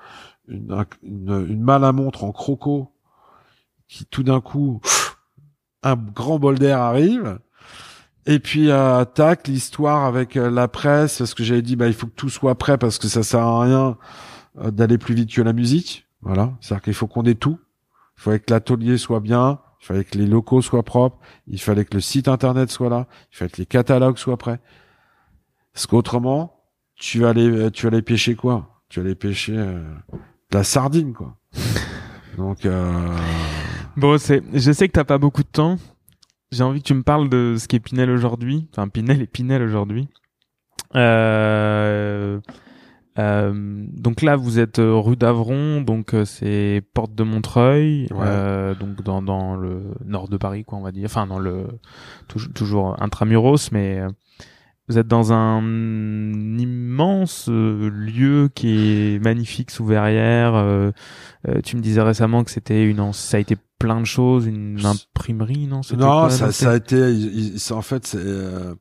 une, 0.49 0.85
une, 1.03 1.47
une 1.49 1.63
malle 1.63 1.85
à 1.85 1.93
montre 1.93 2.25
en 2.25 2.33
croco 2.33 2.93
qui 3.89 4.07
tout 4.07 4.23
d'un 4.23 4.41
coup 4.41 4.81
un 5.83 5.97
grand 5.97 6.39
bol 6.39 6.59
d'air 6.59 6.79
arrive. 6.79 7.39
Et 8.27 8.39
puis 8.39 8.71
euh, 8.71 9.05
tac 9.05 9.49
l'histoire 9.49 10.05
avec 10.05 10.37
euh, 10.37 10.51
la 10.51 10.69
presse 10.69 11.19
parce 11.19 11.35
que 11.35 11.43
j'avais 11.43 11.63
dit 11.63 11.77
bah 11.77 11.87
il 11.87 11.95
faut 11.95 12.07
que 12.07 12.15
tout 12.15 12.29
soit 12.29 12.55
prêt 12.55 12.79
parce 12.79 12.99
que 12.99 13.09
ça 13.09 13.23
sert 13.23 13.41
à 13.41 13.63
rien 13.63 13.97
euh, 14.61 14.71
d'aller 14.71 14.99
plus 14.99 15.15
vite 15.15 15.33
que 15.33 15.43
la 15.43 15.53
musique. 15.53 16.07
Voilà, 16.23 16.53
c'est-à-dire 16.61 16.83
qu'il 16.83 16.95
faut 16.95 17.07
qu'on 17.07 17.25
ait 17.25 17.35
tout. 17.35 17.59
Il 18.19 18.23
fallait 18.23 18.41
que 18.41 18.53
l'atelier 18.53 18.99
soit 18.99 19.21
bien, 19.21 19.59
il 19.81 19.87
fallait 19.87 20.05
que 20.05 20.19
les 20.19 20.27
locaux 20.27 20.61
soient 20.61 20.83
propres, 20.83 21.19
il 21.47 21.61
fallait 21.61 21.87
que 21.87 21.95
le 21.95 22.03
site 22.03 22.29
internet 22.29 22.71
soit 22.71 22.91
là, 22.91 23.07
il 23.33 23.37
fallait 23.39 23.51
que 23.51 23.57
les 23.57 23.67
catalogues 23.67 24.19
soient 24.19 24.37
prêts. 24.37 24.61
Parce 25.73 25.87
qu'autrement, 25.87 26.57
tu 26.97 27.21
vas 27.21 27.31
aller, 27.31 27.71
tu 27.71 27.87
aller 27.87 28.03
pêcher 28.03 28.35
quoi? 28.35 28.83
Tu 28.89 29.01
aller 29.01 29.15
pêcher 29.15 29.57
euh, 29.57 29.81
de 30.51 30.57
la 30.59 30.65
sardine 30.65 31.13
quoi. 31.13 31.37
Donc 32.37 32.65
euh, 32.67 33.17
Bon, 33.97 34.19
c'est, 34.19 34.43
je 34.53 34.73
sais 34.73 34.87
que 34.89 34.93
t'as 34.93 35.05
pas 35.05 35.19
beaucoup 35.19 35.43
de 35.43 35.49
temps. 35.49 35.77
J'ai 36.53 36.65
envie 36.65 36.81
que 36.81 36.87
tu 36.87 36.95
me 36.95 37.03
parles 37.03 37.29
de 37.29 37.57
ce 37.59 37.69
qu'est 37.69 37.79
Pinel 37.81 38.11
aujourd'hui. 38.11 38.69
Enfin, 38.73 38.89
Pinel 38.89 39.23
et 39.23 39.27
Pinel 39.27 39.63
aujourd'hui. 39.63 40.09
Euh, 40.97 42.41
euh, 43.19 43.53
donc 43.93 44.23
là, 44.23 44.37
vous 44.37 44.59
êtes 44.59 44.79
euh, 44.79 44.95
rue 44.97 45.17
d'Avron, 45.17 45.81
donc 45.83 46.15
euh, 46.15 46.25
c'est 46.25 46.83
porte 46.95 47.15
de 47.15 47.23
Montreuil, 47.23 48.07
Ouais. 48.11 48.19
euh, 48.27 48.75
donc 48.75 49.03
dans, 49.03 49.21
dans 49.23 49.57
le 49.57 49.83
nord 50.05 50.29
de 50.29 50.37
Paris, 50.37 50.65
quoi, 50.65 50.79
on 50.79 50.83
va 50.83 50.93
dire. 50.93 51.05
Enfin, 51.07 51.27
dans 51.27 51.39
le 51.39 51.67
toujours, 52.29 52.53
toujours 52.53 53.03
intramuros, 53.03 53.71
mais 53.73 54.01
euh, 54.01 54.09
vous 54.93 54.99
êtes 54.99 55.07
dans 55.09 55.33
un 55.33 55.63
immense 56.59 57.47
euh, 57.49 57.89
lieu 57.91 58.49
qui 58.55 59.15
est 59.15 59.23
magnifique 59.23 59.71
sous 59.71 59.85
verrière. 59.85 60.55
euh, 60.55 60.91
euh, 61.49 61.61
tu 61.65 61.77
me 61.77 61.81
disais 61.83 62.03
récemment 62.03 62.45
que 62.45 62.51
c'était 62.51 62.85
une, 62.85 63.01
en- 63.01 63.13
ça 63.13 63.37
a 63.37 63.41
été 63.41 63.57
plein 63.79 64.01
de 64.01 64.07
choses, 64.07 64.47
une 64.47 64.77
imprimerie, 64.85 65.67
non? 65.67 65.83
Non, 65.97 66.07
quoi, 66.21 66.31
ça, 66.31 66.53
ça 66.53 66.71
a 66.73 66.77
été, 66.77 66.97
il- 67.13 67.39
il- 67.55 67.61
c'est- 67.61 67.73
en 67.73 67.83
fait, 67.83 68.07
c'est, 68.07 68.19
euh, 68.21 68.75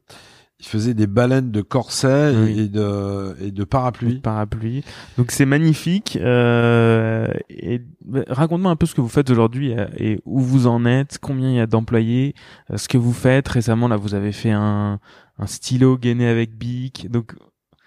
il 0.60 0.66
faisait 0.66 0.94
des 0.94 1.08
baleines 1.08 1.52
de 1.52 1.62
corsets 1.62 2.34
et- 2.34 2.38
Oui. 2.38 2.60
et, 2.60 2.68
de 2.68 3.36
et 3.42 3.52
de 3.52 3.64
parapluies. 3.64 4.20
parapluie. 4.20 4.84
Donc 5.18 5.32
c'est 5.32 5.46
magnifique. 5.46 6.18
Euh, 6.22 7.28
et 7.50 7.82
bah, 8.06 8.22
raconte-moi 8.28 8.70
un 8.70 8.76
peu 8.76 8.86
ce 8.86 8.94
que 8.94 9.02
vous 9.02 9.08
faites 9.08 9.30
aujourd'hui 9.30 9.74
euh, 9.78 9.86
et 9.98 10.20
où 10.26 10.40
vous 10.42 10.68
en 10.68 10.86
êtes, 10.86 11.18
combien 11.22 11.50
il 11.50 11.56
y 11.56 11.60
a 11.62 11.66
d'employés, 11.68 12.36
euh, 12.72 12.78
ce 12.78 12.88
que 12.90 12.98
vous 12.98 13.14
faites. 13.14 13.48
Récemment, 13.48 13.88
là, 13.88 13.96
vous 13.96 14.16
avez 14.16 14.34
fait 14.34 14.52
un, 14.52 15.00
un 15.38 15.48
stylo 15.48 15.98
gainé 15.98 16.28
avec 16.28 16.58
Bic. 16.58 17.10
Donc 17.10 17.34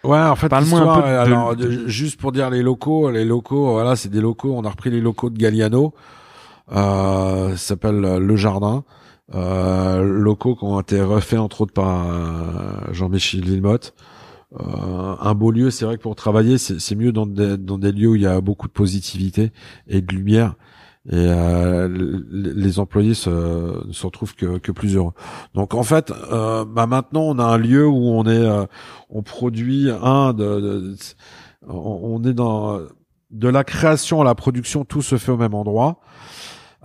Ouais, 0.04 0.18
en 0.18 0.34
fait, 0.34 0.48
Parle-moi 0.48 0.80
un 0.80 0.94
peu 0.96 1.02
de- 1.02 1.06
alors, 1.14 1.54
de- 1.54 1.64
de- 1.66 1.88
juste 1.88 2.18
pour 2.18 2.32
dire 2.32 2.50
les 2.50 2.62
locaux, 2.62 3.10
les 3.10 3.24
locaux, 3.24 3.70
voilà, 3.72 3.94
c'est 3.96 4.08
des 4.08 4.20
locaux. 4.20 4.52
On 4.56 4.64
a 4.64 4.70
repris 4.70 4.90
les 4.90 5.00
locaux 5.00 5.30
de 5.30 5.38
Galliano. 5.38 5.94
Euh, 6.72 7.50
ça 7.50 7.56
s'appelle 7.56 8.04
euh, 8.04 8.18
Le 8.18 8.34
Jardin. 8.36 8.82
Euh, 9.34 10.02
locaux 10.02 10.54
qui 10.56 10.64
ont 10.64 10.80
été 10.80 11.00
refaits 11.00 11.38
entre 11.38 11.62
autres 11.62 11.72
par 11.72 12.06
euh, 12.06 12.92
Jean-Michel 12.92 13.42
Villemotte. 13.44 13.94
Euh, 14.60 15.14
un 15.18 15.34
beau 15.34 15.50
lieu, 15.50 15.70
c'est 15.70 15.86
vrai 15.86 15.96
que 15.96 16.02
pour 16.02 16.14
travailler, 16.16 16.58
c'est 16.58 16.94
mieux 16.94 17.12
dans 17.12 17.24
des, 17.26 17.56
dans 17.56 17.78
des 17.78 17.92
lieux 17.92 18.08
où 18.08 18.16
il 18.16 18.22
y 18.22 18.26
a 18.26 18.40
beaucoup 18.42 18.66
de 18.68 18.72
positivité 18.72 19.50
et 19.88 20.02
de 20.02 20.14
lumière. 20.14 20.54
Et 21.08 21.14
euh, 21.14 21.88
les 22.30 22.78
employés 22.78 23.14
se, 23.14 23.86
ne 23.86 23.92
se 23.92 24.06
retrouvent 24.06 24.36
que, 24.36 24.58
que 24.58 24.70
plus 24.70 24.94
heureux. 24.96 25.14
Donc 25.54 25.74
en 25.74 25.82
fait, 25.82 26.12
euh, 26.30 26.64
bah 26.64 26.86
maintenant 26.86 27.22
on 27.22 27.38
a 27.38 27.44
un 27.44 27.58
lieu 27.58 27.86
où 27.86 28.10
on 28.10 28.24
est, 28.24 28.36
euh, 28.36 28.66
on 29.10 29.22
produit 29.22 29.90
un 29.90 30.32
de, 30.32 30.60
de- 30.60 30.96
on 31.68 32.22
est 32.24 32.34
dans 32.34 32.78
de 33.30 33.48
la 33.48 33.64
création 33.64 34.20
à 34.20 34.24
la 34.24 34.34
production, 34.34 34.84
tout 34.84 35.02
se 35.02 35.16
fait 35.16 35.32
au 35.32 35.36
même 35.36 35.54
endroit. 35.54 36.00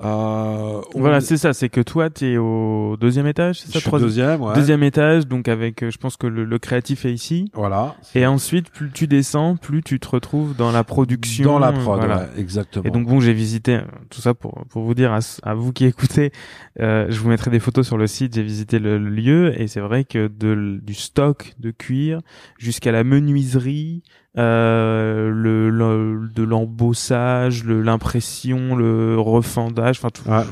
Euh, 0.03 0.81
on- 0.93 0.99
voilà, 0.99 1.21
c'est 1.21 1.37
ça. 1.37 1.53
C'est 1.53 1.69
que 1.69 1.81
toi, 1.81 2.09
t'es 2.09 2.37
au 2.37 2.97
deuxième 2.99 3.25
étage, 3.27 3.61
c'est 3.61 3.67
je 3.73 3.79
ça, 3.79 3.81
troisième. 3.81 4.07
deuxième, 4.09 4.41
ouais. 4.41 4.53
Deuxième 4.53 4.83
étage, 4.83 5.27
donc 5.27 5.47
avec, 5.47 5.83
euh, 5.83 5.89
je 5.91 5.97
pense 5.97 6.17
que 6.17 6.27
le, 6.27 6.45
le 6.45 6.59
créatif 6.59 7.05
est 7.05 7.13
ici. 7.13 7.49
Voilà. 7.53 7.95
Et 8.13 8.25
ensuite, 8.27 8.69
plus 8.69 8.91
tu 8.91 9.07
descends, 9.07 9.55
plus 9.55 9.81
tu 9.81 9.99
te 9.99 10.07
retrouves 10.07 10.55
dans 10.55 10.71
la 10.71 10.83
production. 10.83 11.45
dans 11.45 11.59
la 11.59 11.71
prod, 11.71 11.97
voilà. 11.99 12.17
ouais, 12.17 12.27
exactement. 12.37 12.83
Et 12.85 12.91
donc 12.91 13.07
bon, 13.07 13.19
j'ai 13.19 13.33
visité 13.33 13.75
euh, 13.77 13.81
tout 14.09 14.21
ça 14.21 14.33
pour 14.33 14.65
pour 14.69 14.83
vous 14.83 14.93
dire 14.93 15.11
à, 15.13 15.19
à 15.43 15.53
vous 15.55 15.73
qui 15.73 15.85
écoutez, 15.85 16.31
euh, 16.79 17.07
je 17.09 17.19
vous 17.19 17.29
mettrai 17.29 17.49
des 17.51 17.59
photos 17.59 17.85
sur 17.87 17.97
le 17.97 18.05
site. 18.07 18.35
J'ai 18.35 18.43
visité 18.43 18.79
le, 18.79 18.97
le 18.99 19.09
lieu 19.09 19.59
et 19.59 19.67
c'est 19.67 19.79
vrai 19.81 20.03
que 20.03 20.27
de, 20.27 20.79
du 20.83 20.93
stock 20.93 21.53
de 21.59 21.71
cuir 21.71 22.19
jusqu'à 22.59 22.91
la 22.91 23.03
menuiserie, 23.03 24.03
euh, 24.37 25.29
le, 25.31 25.69
le- 25.69 26.29
de 26.33 26.43
l'embossage, 26.43 27.63
le- 27.63 27.81
l'impression, 27.81 28.75
le 28.75 29.19
refendage, 29.19 29.97
enfin 29.97 30.09
tout, 30.09 30.29
Ouais. 30.29 30.43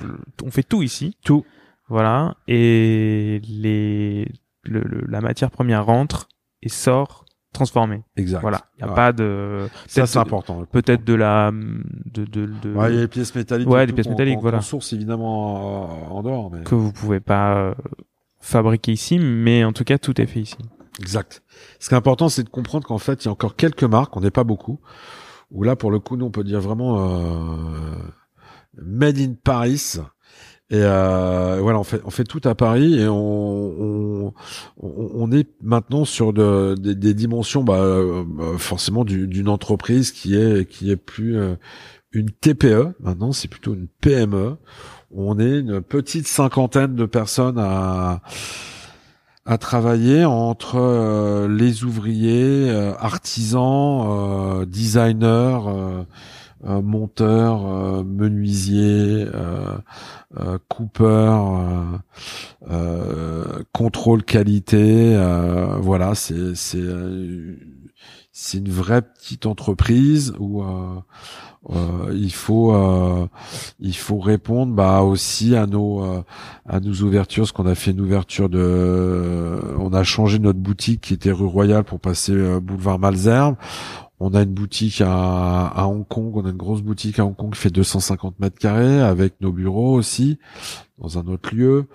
on 0.44 0.52
fait 0.52 0.64
tout 0.64 0.82
ici. 0.84 1.16
Tout. 1.24 1.46
Voilà 1.88 2.36
et 2.48 3.42
les 3.48 4.28
le, 4.64 4.82
le- 4.82 5.06
la 5.08 5.22
matière 5.22 5.52
première 5.52 5.86
rentre 5.86 6.28
et 6.64 6.70
sort 6.70 7.26
transformée. 7.54 8.02
exact. 8.18 8.42
Voilà, 8.42 8.62
il 8.78 8.82
y 8.82 8.84
a 8.84 8.90
Ouais. 8.90 8.96
pas 8.96 9.14
de 9.14 9.68
Ça 9.88 10.02
peut-être 10.02 10.08
c'est 10.10 10.18
important. 10.20 10.66
peut-être 10.72 11.04
de 11.06 11.14
la 11.14 11.52
de 11.52 12.26
de, 12.26 12.48
de 12.64 12.74
Ouais, 12.74 12.90
il 12.92 12.96
y 12.96 12.98
a 12.98 13.02
les 13.02 13.08
pièces 13.08 13.34
métalliques. 13.36 13.70
Ouais, 13.70 13.86
tout 13.86 13.94
pièces 13.94 14.10
métalliques, 14.10 14.36
qu'on- 14.38 14.42
voilà. 14.42 14.62
source 14.62 14.92
évidemment 14.94 15.86
euh, 16.10 16.14
en 16.14 16.24
dehors, 16.24 16.50
mais 16.52 16.64
que 16.64 16.74
vous 16.76 16.92
pouvez 16.92 17.20
pas 17.20 17.56
euh, 17.56 17.74
fabriquer 18.42 18.92
ici, 18.94 19.20
mais 19.20 19.64
en 19.64 19.72
tout 19.74 19.84
cas 19.84 19.98
tout 20.00 20.20
est 20.20 20.26
fait 20.26 20.42
ici. 20.42 20.58
Exact. 21.00 21.43
Ce 21.80 21.89
qui 21.89 21.93
est 21.93 21.98
important, 21.98 22.30
c'est 22.30 22.43
de 22.43 22.50
comprendre 22.50 22.88
qu'en 22.88 22.98
fait, 22.98 23.24
il 23.24 23.28
y 23.28 23.30
a 23.30 23.32
encore 23.32 23.56
quelques 23.56 23.84
marques, 23.84 24.16
on 24.16 24.22
n'est 24.22 24.32
pas 24.32 24.43
beaucoup, 24.46 24.80
où 25.52 25.64
là, 25.64 25.76
pour 25.76 25.91
le 25.91 26.00
coup, 26.00 26.16
nous, 26.16 26.26
on 26.26 26.32
peut 26.32 26.43
dire 26.43 26.62
vraiment 26.62 27.00
euh, 27.00 27.96
made 28.82 29.18
in 29.20 29.34
Paris. 29.43 29.96
Et 30.72 30.80
euh, 30.82 31.60
voilà, 31.62 31.78
on 31.80 31.84
fait, 31.84 32.02
on 32.06 32.10
fait 32.10 32.24
tout 32.24 32.41
à 32.46 32.56
Paris 32.56 33.00
et 33.00 33.08
on, 33.08 34.26
on, 34.28 34.34
on 34.82 35.32
est 35.32 35.48
maintenant 35.62 36.06
sur 36.06 36.34
de, 36.34 36.74
des, 36.80 36.96
des 36.96 37.14
dimensions, 37.14 37.64
bah, 37.64 37.76
euh, 37.76 38.24
forcément 38.58 39.06
du- 39.06 39.28
d'une 39.28 39.48
entreprise 39.50 40.12
qui 40.12 40.36
est 40.36 40.68
qui 40.68 40.89
est 40.89 40.96
plus 40.96 41.38
euh, 41.38 41.56
une 42.14 42.32
TPE. 42.32 42.96
Maintenant, 43.00 43.32
c'est 43.32 43.48
plutôt 43.48 43.76
une 43.76 43.88
PME. 44.02 44.58
On 45.12 45.38
est 45.39 45.60
une 45.60 45.82
petite 45.82 46.28
cinquantaine 46.28 46.96
de 46.96 47.06
personnes 47.06 47.60
à 47.60 48.22
à 49.46 49.58
travailler 49.58 50.26
entre 50.26 50.78
euh, 50.78 51.48
les 51.48 51.84
ouvriers, 51.84 52.70
euh, 52.70 52.93
artisans, 53.00 54.06
euh, 54.08 54.66
designers, 54.66 55.60
euh, 55.68 56.04
euh, 56.66 56.82
monteur, 56.82 57.66
euh, 57.68 58.04
menuisier, 58.04 59.28
euh, 59.34 59.78
cooper, 60.68 61.38
contrôle 63.72 64.24
qualité. 64.24 65.16
voilà, 65.80 66.16
c'est 66.16 66.56
c'est 66.56 66.82
c'est 68.38 68.58
une 68.58 68.70
vraie 68.70 69.02
petite 69.02 69.46
entreprise 69.46 70.34
où 70.40 70.62
euh, 70.62 72.12
il 72.14 72.34
faut 72.34 72.76
euh, 72.76 73.28
il 73.80 73.96
faut 73.96 74.20
répondre 74.20 74.74
bah 74.74 75.04
aussi 75.04 75.56
à 75.56 75.68
nos 75.68 76.04
euh, 76.04 76.22
à 76.68 76.82
nos 76.82 76.92
ouvertures. 76.96 77.48
Ce 77.48 77.54
qu'on 77.54 77.66
a 77.66 77.76
fait 77.76 77.92
une 77.92 78.02
ouverture 78.02 78.50
de 78.50 79.58
on 79.80 79.94
a 79.94 80.04
changé 80.04 80.40
notre 80.40 80.60
boutique 80.60 81.00
qui 81.00 81.14
était 81.14 81.32
rue 81.32 81.46
Royale 81.46 81.86
pour 81.86 82.02
passer 82.02 82.60
boulevard 82.60 83.00
Malzerbe 83.00 83.56
on 84.20 84.34
a 84.34 84.42
une 84.42 84.54
boutique 84.54 85.00
à, 85.00 85.68
à 85.68 85.86
Hong 85.86 86.06
Kong. 86.06 86.36
On 86.36 86.46
a 86.46 86.50
une 86.50 86.58
grosse 86.58 86.82
boutique 86.82 87.20
à 87.20 87.26
Hong 87.26 87.38
Kong 87.38 87.54
qui 87.54 87.60
fait 87.60 87.70
250 87.70 88.42
mètres 88.42 88.60
carrés 88.60 89.00
avec 89.00 89.40
nos 89.40 89.54
bureaux 89.54 89.94
aussi 89.94 90.40
dans 90.98 91.18
un 91.18 91.26
autre 91.28 91.56
lieu. 91.56 91.88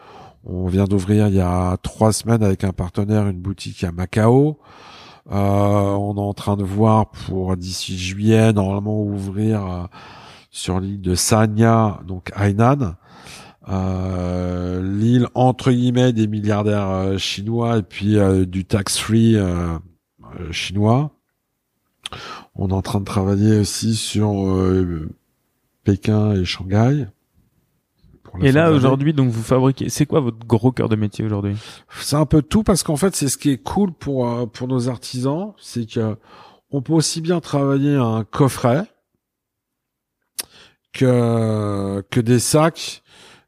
On 0.44 0.68
vient 0.68 0.84
d'ouvrir 0.84 1.28
il 1.28 1.34
y 1.34 1.40
a 1.40 1.76
trois 1.82 2.14
semaines 2.14 2.42
avec 2.42 2.64
un 2.64 2.72
partenaire 2.72 3.28
une 3.28 3.40
boutique 3.40 3.84
à 3.84 3.92
Macao. 3.92 4.56
euh, 4.56 4.99
on 5.26 6.14
est 6.16 6.20
en 6.20 6.34
train 6.34 6.56
de 6.56 6.64
voir 6.64 7.10
pour 7.10 7.56
d'ici 7.56 7.98
juillet 7.98 8.52
normalement 8.52 9.02
ouvrir 9.02 9.66
euh, 9.66 9.84
sur 10.50 10.80
l'île 10.80 11.00
de 11.00 11.14
Sanya, 11.14 12.00
donc 12.06 12.32
Hainan. 12.36 12.96
Euh, 13.68 14.82
l'île 14.82 15.28
entre 15.34 15.70
guillemets 15.70 16.12
des 16.12 16.26
milliardaires 16.26 17.18
chinois 17.18 17.78
et 17.78 17.82
puis 17.82 18.16
du 18.46 18.64
tax 18.64 18.98
free 18.98 19.36
chinois. 20.50 21.12
On 22.56 22.70
est 22.70 22.72
en 22.72 22.82
train 22.82 23.00
de 23.00 23.04
travailler 23.04 23.60
aussi 23.60 23.94
sur 23.94 24.32
Pékin 25.84 26.32
et 26.32 26.44
Shanghai. 26.44 27.06
Et 28.40 28.52
là 28.52 28.70
aujourd'hui, 28.70 29.12
donc 29.12 29.30
vous 29.30 29.42
fabriquez. 29.42 29.88
C'est 29.88 30.06
quoi 30.06 30.20
votre 30.20 30.46
gros 30.46 30.72
cœur 30.72 30.88
de 30.88 30.96
métier 30.96 31.24
aujourd'hui? 31.24 31.56
C'est 32.00 32.16
un 32.16 32.26
peu 32.26 32.42
tout 32.42 32.62
parce 32.62 32.82
qu'en 32.82 32.96
fait, 32.96 33.14
c'est 33.14 33.28
ce 33.28 33.38
qui 33.38 33.50
est 33.50 33.62
cool 33.62 33.92
pour 33.92 34.28
euh, 34.28 34.46
pour 34.46 34.68
nos 34.68 34.88
artisans, 34.88 35.52
c'est 35.58 35.86
que 35.86 36.16
on 36.70 36.82
peut 36.82 36.92
aussi 36.92 37.20
bien 37.20 37.40
travailler 37.40 37.96
un 37.96 38.24
coffret 38.24 38.84
que 40.92 42.02
que 42.10 42.20
des 42.20 42.38
sacs, 42.38 43.02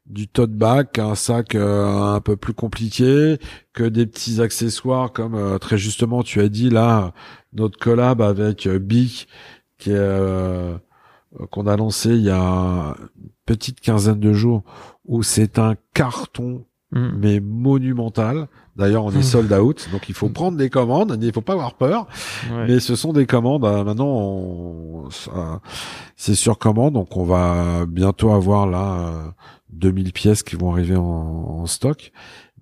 du 0.05 0.27
tote 0.27 0.51
bag, 0.51 0.87
un 0.99 1.15
sac 1.15 1.55
euh, 1.55 2.15
un 2.15 2.21
peu 2.21 2.35
plus 2.35 2.53
compliqué, 2.53 3.37
que 3.73 3.83
des 3.83 4.05
petits 4.05 4.41
accessoires 4.41 5.11
comme 5.11 5.35
euh, 5.35 5.57
très 5.57 5.77
justement 5.77 6.23
tu 6.23 6.41
as 6.41 6.49
dit 6.49 6.69
là 6.69 7.13
notre 7.53 7.77
collab 7.77 8.21
avec 8.21 8.67
Bic 8.67 9.27
qui 9.77 9.91
est 9.91 10.77
qu'on 11.51 11.67
a 11.67 11.75
lancé 11.75 12.09
il 12.09 12.21
y 12.21 12.29
a 12.29 12.95
petite 13.45 13.81
quinzaine 13.81 14.19
de 14.19 14.33
jours 14.33 14.63
où 15.05 15.23
c'est 15.23 15.59
un 15.59 15.75
carton 15.93 16.65
mm. 16.91 17.09
mais 17.17 17.39
monumental. 17.39 18.47
D'ailleurs, 18.75 19.05
on 19.05 19.11
est 19.11 19.17
mm. 19.17 19.23
sold 19.23 19.53
out, 19.53 19.87
donc 19.91 20.09
il 20.09 20.15
faut 20.15 20.29
mm. 20.29 20.33
prendre 20.33 20.57
des 20.57 20.69
commandes. 20.69 21.17
Il 21.21 21.31
faut 21.31 21.41
pas 21.41 21.53
avoir 21.53 21.75
peur, 21.75 22.07
mais 22.67 22.79
ce 22.79 22.95
sont 22.95 23.13
des 23.13 23.25
commandes. 23.25 23.65
Euh, 23.65 23.83
maintenant, 23.83 25.09
c'est 26.15 26.35
sur 26.35 26.57
commande, 26.57 26.93
donc 26.93 27.15
on 27.17 27.25
va 27.25 27.85
bientôt 27.85 28.31
avoir 28.31 28.67
là 28.67 29.33
2000 29.71 30.07
euh, 30.07 30.11
pièces 30.11 30.43
qui 30.43 30.55
vont 30.55 30.71
arriver 30.71 30.95
en 30.95 31.65
stock. 31.65 32.11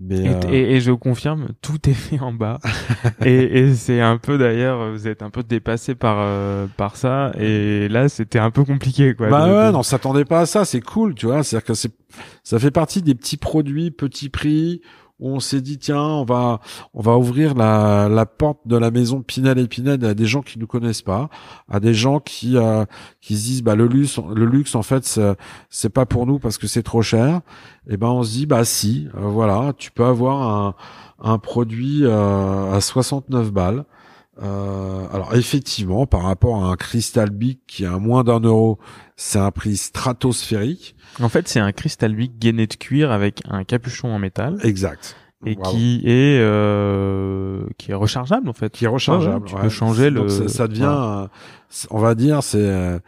Euh, 0.09 0.41
et, 0.49 0.75
et, 0.75 0.81
je 0.81 0.91
confirme, 0.91 1.49
tout 1.61 1.89
est 1.89 1.93
fait 1.93 2.19
en 2.19 2.33
bas. 2.33 2.59
et, 3.25 3.59
et 3.59 3.73
c'est 3.75 4.01
un 4.01 4.17
peu 4.17 4.37
d'ailleurs, 4.37 4.91
vous 4.91 5.07
êtes 5.07 5.21
un 5.21 5.29
peu 5.29 5.43
dépassé 5.43 5.95
par 5.95 6.17
euh, 6.19 6.65
par 6.77 6.95
ça. 6.97 7.31
Et 7.39 7.87
là, 7.87 8.09
c'était 8.09 8.39
un 8.39 8.51
peu 8.51 8.63
compliqué, 8.63 9.13
quoi. 9.13 9.29
Bah 9.29 9.45
ouais, 9.45 9.71
non, 9.71 9.79
on 9.79 9.83
s'attendait 9.83 10.25
pas 10.25 10.41
à 10.41 10.45
ça. 10.45 10.65
C'est 10.65 10.81
cool, 10.81 11.13
tu 11.13 11.27
vois. 11.27 11.43
C'est-à-dire 11.43 11.65
que 11.65 11.73
c'est, 11.73 11.91
ça 12.43 12.57
fait 12.57 12.71
partie 12.71 13.01
des 13.01 13.15
petits 13.15 13.37
produits, 13.37 13.91
petits 13.91 14.29
prix 14.29 14.81
on 15.21 15.39
s'est 15.39 15.61
dit 15.61 15.77
tiens 15.77 16.01
on 16.01 16.25
va 16.25 16.59
on 16.93 17.01
va 17.01 17.17
ouvrir 17.17 17.53
la, 17.55 18.09
la 18.09 18.25
porte 18.25 18.59
de 18.65 18.77
la 18.77 18.91
maison 18.91 19.21
Pinel 19.21 19.59
et 19.59 19.67
Pinel 19.67 20.03
à 20.03 20.13
des 20.13 20.25
gens 20.25 20.41
qui 20.41 20.59
nous 20.59 20.67
connaissent 20.67 21.01
pas, 21.01 21.29
à 21.69 21.79
des 21.79 21.93
gens 21.93 22.19
qui 22.19 22.57
euh, 22.57 22.85
qui 23.21 23.37
se 23.37 23.43
disent 23.43 23.63
bah 23.63 23.75
le 23.75 23.87
luxe 23.87 24.19
le 24.33 24.45
luxe 24.45 24.75
en 24.75 24.83
fait 24.83 25.19
c'est 25.69 25.89
pas 25.89 26.05
pour 26.05 26.25
nous 26.25 26.39
parce 26.39 26.57
que 26.57 26.67
c'est 26.67 26.83
trop 26.83 27.01
cher. 27.01 27.41
Et 27.89 27.97
ben 27.97 28.07
on 28.07 28.23
se 28.23 28.31
dit 28.31 28.45
bah 28.45 28.65
si 28.65 29.07
euh, 29.15 29.21
voilà 29.21 29.73
tu 29.77 29.91
peux 29.91 30.05
avoir 30.05 30.41
un 30.41 30.75
un 31.23 31.37
produit 31.37 32.01
euh, 32.03 32.73
à 32.73 32.81
69 32.81 33.51
balles. 33.51 33.85
Alors 34.41 35.35
effectivement, 35.35 36.05
par 36.05 36.23
rapport 36.23 36.63
à 36.63 36.69
un 36.69 36.75
Crystal 36.75 37.29
Big 37.29 37.59
qui 37.67 37.83
est 37.83 37.87
à 37.87 37.99
moins 37.99 38.23
d'un 38.23 38.39
euro, 38.39 38.79
c'est 39.15 39.39
un 39.39 39.51
prix 39.51 39.77
stratosphérique. 39.77 40.95
En 41.21 41.29
fait, 41.29 41.47
c'est 41.47 41.59
un 41.59 41.71
cristal 41.71 42.15
Big 42.15 42.31
gainé 42.39 42.67
de 42.67 42.73
cuir 42.73 43.11
avec 43.11 43.41
un 43.49 43.63
capuchon 43.63 44.09
en 44.09 44.19
métal. 44.19 44.57
Exact. 44.63 45.15
Et 45.45 45.55
qui 45.55 46.01
est 46.05 46.39
euh, 46.39 47.63
qui 47.79 47.91
est 47.91 47.95
rechargeable 47.95 48.47
en 48.47 48.53
fait. 48.53 48.71
Qui 48.71 48.85
est 48.85 48.87
rechargeable. 48.87 49.47
tu 49.47 49.55
peux 49.55 49.69
changer 49.69 50.11
le. 50.11 50.27
Ça, 50.29 50.67
devient, 50.67 51.27
on 51.89 51.99
va 51.99 52.13
dire, 52.13 52.43
c'est 52.43 52.99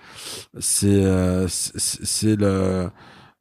c'est 0.59 1.47
c'est 1.47 2.36
le 2.36 2.89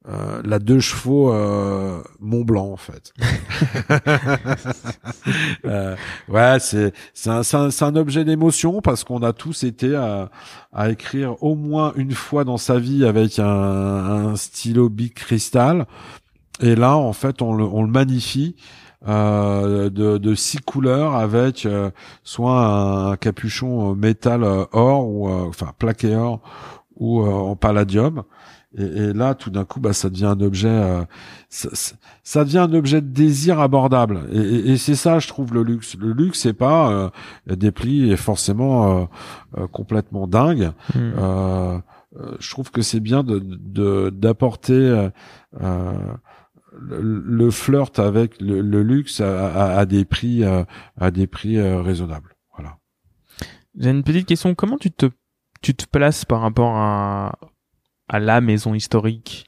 euh, 0.09 0.41
la 0.43 0.59
deux 0.59 0.81
chevaux 0.81 1.31
euh, 1.31 2.01
Mont 2.19 2.43
Blanc 2.43 2.73
en 2.73 2.77
fait. 2.77 3.13
euh, 5.65 5.95
ouais, 6.27 6.57
c'est 6.59 6.91
c'est 7.13 7.29
un, 7.29 7.41
un, 7.53 7.69
un, 7.69 7.95
objet 7.95 8.25
d'émotion 8.25 8.81
parce 8.81 9.05
qu'on 9.05 9.23
a 9.23 9.31
tous 9.31 9.63
été 9.63 9.95
à, 9.95 10.29
à, 10.73 10.89
écrire 10.89 11.41
au 11.41 11.55
moins 11.55 11.93
une 11.95 12.11
fois 12.11 12.43
dans 12.43 12.57
sa 12.57 12.79
vie 12.79 13.05
avec 13.05 13.39
un, 13.39 13.45
un 13.45 14.35
stylo 14.35 14.89
Big 14.89 15.13
Crystal. 15.13 15.85
Et 16.59 16.75
là, 16.75 16.97
en 16.97 17.13
fait, 17.13 17.41
on 17.41 17.53
le, 17.53 17.63
on 17.63 17.83
le 17.83 17.89
magnifie. 17.89 18.57
Euh, 19.05 19.89
de, 19.89 20.17
de, 20.17 20.33
six 20.33 20.59
couleurs 20.59 21.15
avec 21.15 21.65
euh, 21.65 21.91
soit 22.23 22.65
un 22.65 23.17
capuchon 23.17 23.95
métal 23.95 24.45
or 24.71 25.05
ou 25.05 25.29
enfin 25.29 25.73
plaqué 25.77 26.15
or 26.15 26.39
ou 26.95 27.21
en 27.21 27.57
palladium 27.57 28.23
et, 28.77 28.83
et, 28.83 29.13
là, 29.13 29.35
tout 29.35 29.49
d'un 29.51 29.65
coup, 29.65 29.79
bah, 29.79 29.93
ça 29.93 30.09
devient 30.09 30.25
un 30.25 30.39
objet, 30.41 30.67
euh, 30.67 31.03
ça, 31.49 31.69
ça, 32.23 32.43
devient 32.43 32.59
un 32.59 32.73
objet 32.73 33.01
de 33.01 33.07
désir 33.07 33.59
abordable. 33.59 34.21
Et, 34.31 34.71
et 34.71 34.77
c'est 34.77 34.95
ça, 34.95 35.19
je 35.19 35.27
trouve, 35.27 35.53
le 35.53 35.63
luxe. 35.63 35.95
Le 35.97 36.11
luxe, 36.11 36.39
c'est 36.39 36.53
pas 36.53 36.91
euh, 36.91 37.09
des 37.55 37.71
plis 37.71 38.11
et 38.11 38.17
forcément 38.17 39.01
euh, 39.01 39.05
euh, 39.57 39.67
complètement 39.67 40.27
dingue. 40.27 40.71
Euh, 40.95 41.79
je 42.39 42.49
trouve 42.51 42.69
que 42.71 42.83
c'est 42.83 42.99
bien 42.99 43.23
de 43.23 44.09
d'apporter 44.11 45.09
le, 45.59 47.01
le, 47.01 47.51
flirt 47.51 47.97
avec 47.97 48.39
le, 48.39 48.61
le 48.61 48.83
luxe 48.83 49.19
à, 49.19 49.47
à, 49.47 49.79
à, 49.79 49.85
des 49.87 50.05
prix 50.05 50.43
à 50.43 51.11
des 51.11 51.25
prix 51.25 51.59
raisonnables. 51.59 52.35
Voilà. 52.55 52.77
J'ai 53.79 53.89
une 53.89 54.03
petite 54.03 54.27
question. 54.27 54.53
Comment 54.53 54.77
tu 54.77 54.91
te 54.91 55.09
tu 55.63 55.73
te 55.73 55.85
places 55.87 56.23
par 56.25 56.41
rapport 56.41 56.75
à 56.75 57.35
à 58.13 58.19
la 58.19 58.39
maison 58.41 58.75
historique 58.75 59.45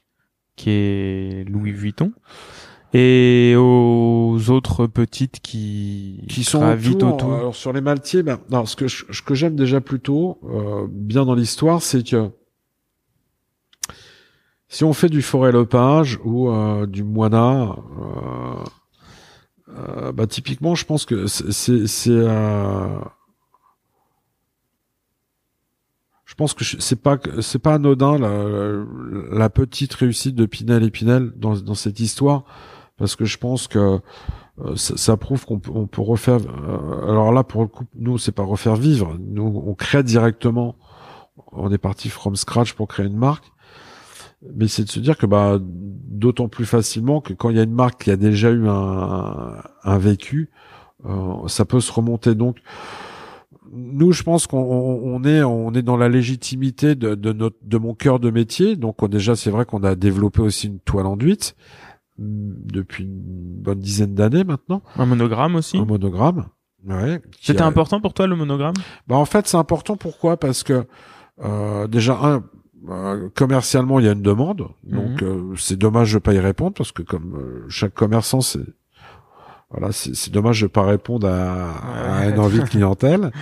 qui 0.56 0.70
est 0.70 1.48
Louis 1.48 1.70
Vuitton. 1.70 2.12
Et 2.92 3.54
aux 3.56 4.38
autres 4.48 4.86
petites 4.86 5.40
qui 5.40 6.24
qui 6.28 6.44
sont 6.44 6.62
autour, 6.62 7.34
Alors 7.34 7.54
sur 7.54 7.72
les 7.72 7.80
Maltiers, 7.80 8.22
ben, 8.22 8.38
ce 8.64 8.74
que 8.76 8.88
ce 8.88 9.22
que 9.22 9.34
j'aime 9.34 9.54
déjà 9.54 9.80
plutôt 9.80 10.38
euh, 10.44 10.86
bien 10.90 11.24
dans 11.24 11.34
l'histoire, 11.34 11.82
c'est 11.82 12.08
que 12.08 12.30
si 14.68 14.82
on 14.82 14.92
fait 14.92 15.08
du 15.08 15.22
forêt 15.22 15.52
lepage 15.52 16.18
ou 16.24 16.50
euh, 16.50 16.86
du 16.86 17.04
moina, 17.04 17.76
euh, 18.00 18.64
euh, 19.68 20.12
bah 20.12 20.26
typiquement, 20.26 20.74
je 20.74 20.84
pense 20.84 21.04
que 21.04 21.26
c'est 21.26 21.86
c'est 21.86 22.10
je 26.24 26.25
pense 26.36 26.54
que 26.54 26.64
c'est 26.64 27.00
pas 27.00 27.18
c'est 27.40 27.58
pas 27.58 27.74
anodin 27.74 28.18
la, 28.18 28.84
la, 29.30 29.50
petite 29.50 29.94
réussite 29.94 30.34
de 30.34 30.46
Pinel 30.46 30.82
et 30.84 30.90
Pinel 30.90 31.32
dans, 31.36 31.54
dans 31.56 31.74
cette 31.74 31.98
histoire 32.00 32.44
parce 32.98 33.16
que 33.16 33.24
je 33.24 33.38
pense 33.38 33.68
que 33.68 34.00
euh, 34.64 34.74
ça, 34.76 34.96
ça, 34.96 35.16
prouve 35.16 35.44
qu'on 35.44 35.58
peut, 35.58 35.70
on 35.74 35.86
peut 35.86 36.02
refaire. 36.02 36.38
Euh, 36.40 37.10
alors 37.10 37.32
là, 37.32 37.44
pour 37.44 37.62
le 37.62 37.68
coup, 37.68 37.84
nous, 37.94 38.16
c'est 38.18 38.32
pas 38.32 38.42
refaire 38.42 38.76
vivre. 38.76 39.16
Nous, 39.20 39.62
on 39.66 39.74
crée 39.74 40.02
directement. 40.02 40.76
On 41.52 41.70
est 41.70 41.78
parti 41.78 42.08
from 42.08 42.36
scratch 42.36 42.72
pour 42.72 42.88
créer 42.88 43.06
une 43.06 43.16
marque. 43.16 43.52
Mais 44.54 44.68
c'est 44.68 44.84
de 44.84 44.90
se 44.90 45.00
dire 45.00 45.16
que 45.16 45.26
bah 45.26 45.58
d'autant 45.60 46.48
plus 46.48 46.66
facilement 46.66 47.20
que 47.20 47.32
quand 47.32 47.50
il 47.50 47.56
y 47.56 47.60
a 47.60 47.62
une 47.62 47.72
marque 47.72 48.04
qui 48.04 48.10
a 48.10 48.16
déjà 48.16 48.50
eu 48.50 48.68
un, 48.68 49.56
un 49.82 49.98
vécu, 49.98 50.50
euh, 51.06 51.48
ça 51.48 51.64
peut 51.64 51.80
se 51.80 51.92
remonter. 51.92 52.34
Donc, 52.34 52.58
nous, 53.72 54.12
je 54.12 54.22
pense 54.22 54.46
qu'on 54.46 55.22
est 55.24 55.42
on 55.42 55.72
est 55.74 55.82
dans 55.82 55.96
la 55.96 56.08
légitimité 56.08 56.94
de, 56.94 57.14
de 57.14 57.32
notre 57.32 57.56
de 57.62 57.78
mon 57.78 57.94
cœur 57.94 58.18
de 58.20 58.30
métier. 58.30 58.76
Donc 58.76 59.04
déjà, 59.08 59.36
c'est 59.36 59.50
vrai 59.50 59.64
qu'on 59.64 59.82
a 59.82 59.94
développé 59.94 60.40
aussi 60.42 60.66
une 60.68 60.80
toile 60.80 61.06
enduite 61.06 61.56
mm, 62.18 62.52
depuis 62.72 63.04
une 63.04 63.62
bonne 63.62 63.80
dizaine 63.80 64.14
d'années 64.14 64.44
maintenant. 64.44 64.82
Un 64.96 65.06
monogramme 65.06 65.56
aussi. 65.56 65.76
Un 65.78 65.84
monogramme. 65.84 66.46
Ouais. 66.86 67.20
C'était 67.40 67.62
important 67.62 68.00
pour 68.00 68.14
toi 68.14 68.26
le 68.28 68.36
monogramme? 68.36 68.74
Bah 69.08 69.16
en 69.16 69.24
fait, 69.24 69.48
c'est 69.48 69.56
important 69.56 69.96
pourquoi? 69.96 70.36
Parce 70.36 70.62
que 70.62 70.86
Euh, 71.38 71.86
déjà 71.86 72.18
un 72.22 72.44
euh, 72.88 73.28
commercialement 73.34 74.00
il 74.00 74.06
y 74.06 74.08
a 74.08 74.12
une 74.12 74.22
demande, 74.22 74.68
donc 74.84 75.22
euh, 75.22 75.52
c'est 75.58 75.76
dommage 75.76 76.14
de 76.14 76.18
pas 76.18 76.32
y 76.32 76.38
répondre 76.38 76.72
parce 76.72 76.92
que 76.92 77.02
comme 77.02 77.34
euh, 77.36 77.66
chaque 77.68 77.92
commerçant 77.92 78.40
c'est 78.40 78.64
voilà, 79.70 79.90
c'est 79.92 80.30
dommage 80.32 80.60
de 80.62 80.68
pas 80.68 80.84
répondre 80.86 81.28
à, 81.28 82.18
à 82.20 82.28
une 82.28 82.38
envie 82.38 82.60
de 82.60 82.64
clientèle. 82.64 83.30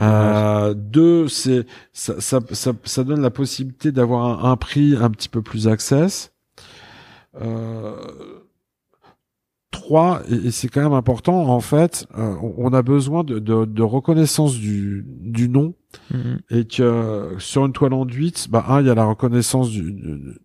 Euh, 0.00 0.72
deux, 0.72 1.28
c'est 1.28 1.66
ça, 1.92 2.20
ça, 2.20 2.38
ça, 2.52 2.72
ça, 2.84 3.04
donne 3.04 3.20
la 3.20 3.30
possibilité 3.30 3.92
d'avoir 3.92 4.46
un, 4.46 4.52
un, 4.52 4.56
prix 4.56 4.96
un 4.96 5.10
petit 5.10 5.28
peu 5.28 5.42
plus 5.42 5.68
access. 5.68 6.32
Euh, 7.38 7.96
trois, 9.72 10.22
et, 10.30 10.46
et 10.46 10.50
c'est 10.52 10.68
quand 10.68 10.80
même 10.80 10.94
important, 10.94 11.48
en 11.50 11.60
fait, 11.60 12.06
euh, 12.16 12.34
on 12.56 12.72
a 12.72 12.82
besoin 12.82 13.24
de, 13.24 13.40
de, 13.40 13.66
de 13.66 13.82
reconnaissance 13.82 14.56
du, 14.56 15.04
du 15.06 15.48
nom 15.48 15.74
Mhm. 16.10 16.38
et 16.50 16.64
que 16.66 17.34
sur 17.38 17.66
une 17.66 17.72
toile 17.72 17.94
enduite, 17.94 18.46
bah 18.50 18.64
un, 18.68 18.80
il 18.80 18.86
y 18.86 18.90
a 18.90 18.94
la 18.94 19.04
reconnaissance 19.04 19.70
du, 19.70 19.92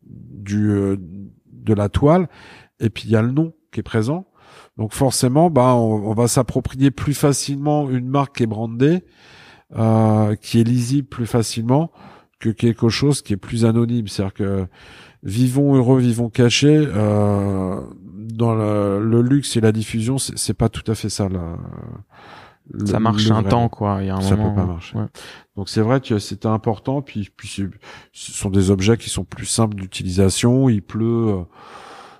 du 0.03 0.71
euh, 0.71 0.97
de 1.51 1.73
la 1.73 1.89
toile, 1.89 2.28
et 2.80 2.89
puis 2.89 3.03
il 3.05 3.11
y 3.11 3.15
a 3.15 3.21
le 3.21 3.32
nom 3.32 3.53
qui 3.71 3.80
est 3.80 3.84
présent. 3.84 4.28
Donc 4.78 4.93
forcément, 4.93 5.49
bah 5.49 5.76
on, 5.76 6.09
on 6.09 6.13
va 6.13 6.28
s'approprier 6.28 6.91
plus 6.91 7.13
facilement 7.13 7.89
une 7.89 8.07
marque 8.07 8.38
qui 8.38 8.43
est 8.43 8.47
brandée, 8.47 9.03
euh, 9.76 10.36
qui 10.36 10.59
est 10.59 10.63
lisible 10.63 11.07
plus 11.07 11.26
facilement 11.26 11.91
que 12.39 12.49
quelque 12.49 12.89
chose 12.89 13.21
qui 13.21 13.34
est 13.34 13.38
plus 13.38 13.65
anonyme. 13.65 14.07
C'est-à-dire 14.07 14.34
que 14.34 14.67
vivons 15.23 15.76
heureux, 15.76 15.99
vivons 15.99 16.30
cachés. 16.30 16.86
Euh, 16.88 17.82
dans 18.36 18.53
le, 18.53 19.01
le, 19.01 19.21
luxe 19.21 19.55
et 19.55 19.61
la 19.61 19.71
diffusion, 19.71 20.17
c'est 20.17 20.53
pas 20.53 20.67
tout 20.67 20.89
à 20.91 20.95
fait 20.95 21.09
ça. 21.09 21.30
Le, 21.30 21.39
ça 22.86 22.99
marche 22.99 23.30
un 23.30 23.43
temps, 23.43 23.69
quoi. 23.69 23.99
Il 24.01 24.07
y 24.07 24.09
a 24.09 24.15
un 24.15 24.21
ça 24.21 24.36
moment. 24.36 24.49
peut 24.53 24.61
pas 24.61 24.65
marcher. 24.65 24.97
Ouais. 24.97 25.05
Donc 25.55 25.69
c'est 25.69 25.82
vrai 25.82 26.01
que 26.01 26.17
c'était 26.19 26.47
important. 26.47 27.01
Puis, 27.01 27.30
puis 27.36 27.47
ce 27.47 28.32
sont 28.32 28.49
des 28.49 28.71
objets 28.71 28.97
qui 28.97 29.09
sont 29.09 29.23
plus 29.23 29.45
simples 29.45 29.76
d'utilisation. 29.76 30.67
Il 30.69 30.82
pleut, 30.82 31.28
euh, 31.30 31.43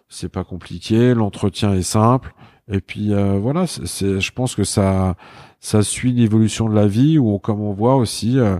c'est 0.08 0.30
pas 0.30 0.44
compliqué. 0.44 1.14
L'entretien 1.14 1.74
est 1.74 1.82
simple. 1.82 2.35
Et 2.72 2.82
puis 2.82 3.14
euh, 3.14 3.38
voilà, 3.40 3.68
c'est, 3.68 4.20
je 4.20 4.32
pense 4.32 4.56
que 4.56 4.64
ça, 4.64 5.16
ça 5.60 5.84
suit 5.84 6.12
l'évolution 6.14 6.68
de 6.68 6.74
la 6.74 6.88
vie 6.88 7.20
où, 7.20 7.38
comme 7.38 7.62
on 7.62 7.74
voit 7.74 7.96
aussi 7.96 8.40
euh, 8.40 8.58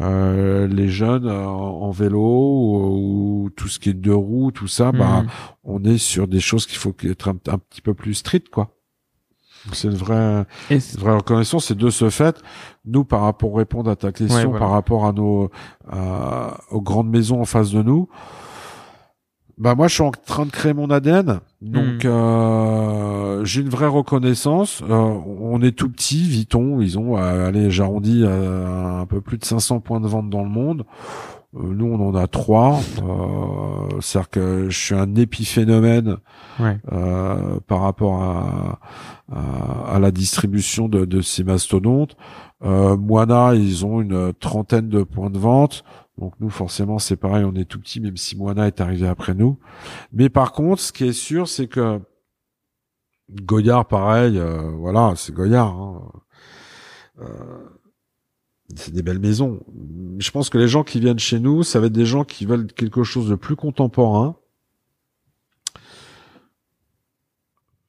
euh, 0.00 0.66
les 0.66 0.88
jeunes 0.88 1.28
en, 1.30 1.82
en 1.82 1.90
vélo 1.90 2.18
ou, 2.18 3.44
ou, 3.44 3.50
tout 3.50 3.68
ce 3.68 3.78
qui 3.78 3.90
est 3.90 3.94
deux 3.94 4.14
roues, 4.14 4.52
tout 4.52 4.68
ça, 4.68 4.90
Mhm. 4.92 4.98
bah, 4.98 5.24
on 5.64 5.84
est 5.84 5.98
sur 5.98 6.28
des 6.28 6.40
choses 6.40 6.64
qu'il 6.66 6.78
faut 6.78 6.94
être 7.04 7.28
un, 7.28 7.36
un 7.48 7.58
petit 7.58 7.82
peu 7.82 7.92
plus 7.92 8.14
street, 8.14 8.44
quoi. 8.50 8.70
C'est 9.72 9.86
une 9.88 9.94
vraie, 9.94 10.44
Et 10.70 10.74
une 10.76 10.80
vraie 11.00 11.14
reconnaissance. 11.14 11.66
C'est 11.66 11.76
de 11.78 11.88
ce 11.90 12.10
fait, 12.10 12.42
nous, 12.84 13.04
par 13.04 13.20
rapport 13.20 13.54
répondre 13.54 13.90
à 13.90 13.96
ta 13.96 14.10
question, 14.10 14.34
Ouais, 14.38 14.44
voilà. 14.44 14.58
par 14.58 14.70
rapport 14.70 15.06
à 15.06 15.12
nos, 15.12 15.50
à- 15.88 16.58
aux 16.70 16.80
grandes 16.80 17.10
maisons 17.10 17.40
en 17.40 17.44
face 17.44 17.70
de 17.70 17.80
nous. 17.82 18.08
Bah 19.58 19.74
moi, 19.74 19.86
je 19.88 19.94
suis 19.94 20.02
en 20.02 20.10
train 20.10 20.46
de 20.46 20.50
créer 20.50 20.72
mon 20.72 20.90
ADN, 20.90 21.40
donc 21.60 22.04
Mhm. 22.04 22.10
euh, 22.10 23.44
j'ai 23.44 23.60
une 23.60 23.68
vraie 23.68 23.86
reconnaissance. 23.86 24.82
Euh, 24.88 24.94
on 24.94 25.60
est 25.62 25.72
tout 25.76 25.88
petit, 25.90 26.22
Viton, 26.22 26.80
ils 26.80 26.98
ont, 26.98 27.16
euh, 27.16 27.48
allez, 27.48 27.70
j'arrondis 27.70 28.24
un 28.26 29.06
peu 29.06 29.20
plus 29.20 29.38
de 29.38 29.44
500 29.44 29.80
points 29.80 30.00
de 30.00 30.08
vente 30.08 30.30
dans 30.30 30.42
le 30.42 30.48
monde. 30.48 30.84
Euh, 31.54 31.60
nous, 31.74 31.84
on 31.86 32.08
en 32.08 32.14
a 32.14 32.26
trois. 32.28 32.80
Euh, 33.02 34.00
C'est-à-dire 34.00 34.30
que 34.30 34.70
je 34.70 34.78
suis 34.78 34.94
un 34.94 35.14
épiphénomène 35.16 36.16
ouais. 36.58 36.78
euh, 36.92 37.60
par 37.66 37.82
rapport 37.82 38.22
à, 38.22 38.78
à, 39.30 39.94
à 39.96 39.98
la 39.98 40.10
distribution 40.10 40.88
de, 40.88 41.04
de 41.04 41.20
ces 41.20 41.44
mastodontes. 41.44 42.16
Euh, 42.64 42.96
Moana, 42.96 43.54
ils 43.54 43.84
ont 43.84 44.00
une 44.00 44.32
trentaine 44.32 44.88
de 44.88 45.02
points 45.02 45.30
de 45.30 45.38
vente. 45.38 45.84
Donc 46.18 46.34
nous, 46.40 46.50
forcément, 46.50 46.98
c'est 46.98 47.16
pareil, 47.16 47.44
on 47.44 47.54
est 47.54 47.64
tout 47.64 47.80
petit, 47.80 48.00
même 48.00 48.16
si 48.16 48.36
Moana 48.36 48.66
est 48.66 48.80
arrivé 48.80 49.08
après 49.08 49.34
nous. 49.34 49.58
Mais 50.12 50.28
par 50.28 50.52
contre, 50.52 50.80
ce 50.82 50.92
qui 50.92 51.04
est 51.04 51.12
sûr, 51.12 51.48
c'est 51.48 51.68
que 51.68 52.00
Goyard, 53.30 53.86
pareil, 53.86 54.38
euh, 54.38 54.70
voilà, 54.72 55.14
c'est 55.16 55.32
Goyard. 55.32 55.74
hein. 55.74 56.12
Euh, 57.20 57.68
c'est 58.74 58.92
des 58.92 59.02
belles 59.02 59.18
maisons. 59.18 59.60
Je 60.18 60.30
pense 60.30 60.48
que 60.48 60.58
les 60.58 60.68
gens 60.68 60.82
qui 60.82 61.00
viennent 61.00 61.18
chez 61.18 61.40
nous, 61.40 61.62
ça 61.62 61.78
va 61.80 61.86
être 61.86 61.92
des 61.92 62.06
gens 62.06 62.24
qui 62.24 62.46
veulent 62.46 62.72
quelque 62.72 63.02
chose 63.02 63.28
de 63.28 63.34
plus 63.34 63.56
contemporain. 63.56 64.36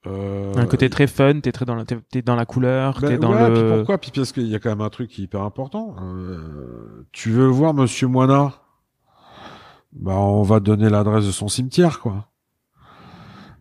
Euh, 0.06 0.52
Un 0.56 0.66
côté 0.66 0.90
très 0.90 1.06
fun, 1.06 1.40
t'es 1.40 1.52
très 1.52 1.64
dans 1.64 1.74
la, 1.74 1.84
t'es, 1.84 2.22
dans 2.22 2.36
la 2.36 2.44
couleur, 2.44 2.98
ben 3.00 3.08
t'es 3.08 3.18
dans 3.18 3.32
ouais, 3.32 3.48
le. 3.48 3.54
puis 3.54 3.76
pourquoi? 3.76 3.98
Puis 3.98 4.10
parce 4.14 4.32
qu'il 4.32 4.46
y 4.46 4.54
a 4.54 4.58
quand 4.58 4.68
même 4.68 4.82
un 4.82 4.90
truc 4.90 5.10
qui 5.10 5.22
est 5.22 5.24
hyper 5.24 5.42
important. 5.42 5.96
Euh, 6.02 7.06
tu 7.12 7.30
veux 7.30 7.46
voir 7.46 7.72
Monsieur 7.72 8.06
Moina 8.06 8.52
Bah, 9.92 10.12
on 10.12 10.42
va 10.42 10.60
te 10.60 10.64
donner 10.64 10.90
l'adresse 10.90 11.24
de 11.26 11.30
son 11.30 11.48
cimetière, 11.48 12.00
quoi. 12.00 12.28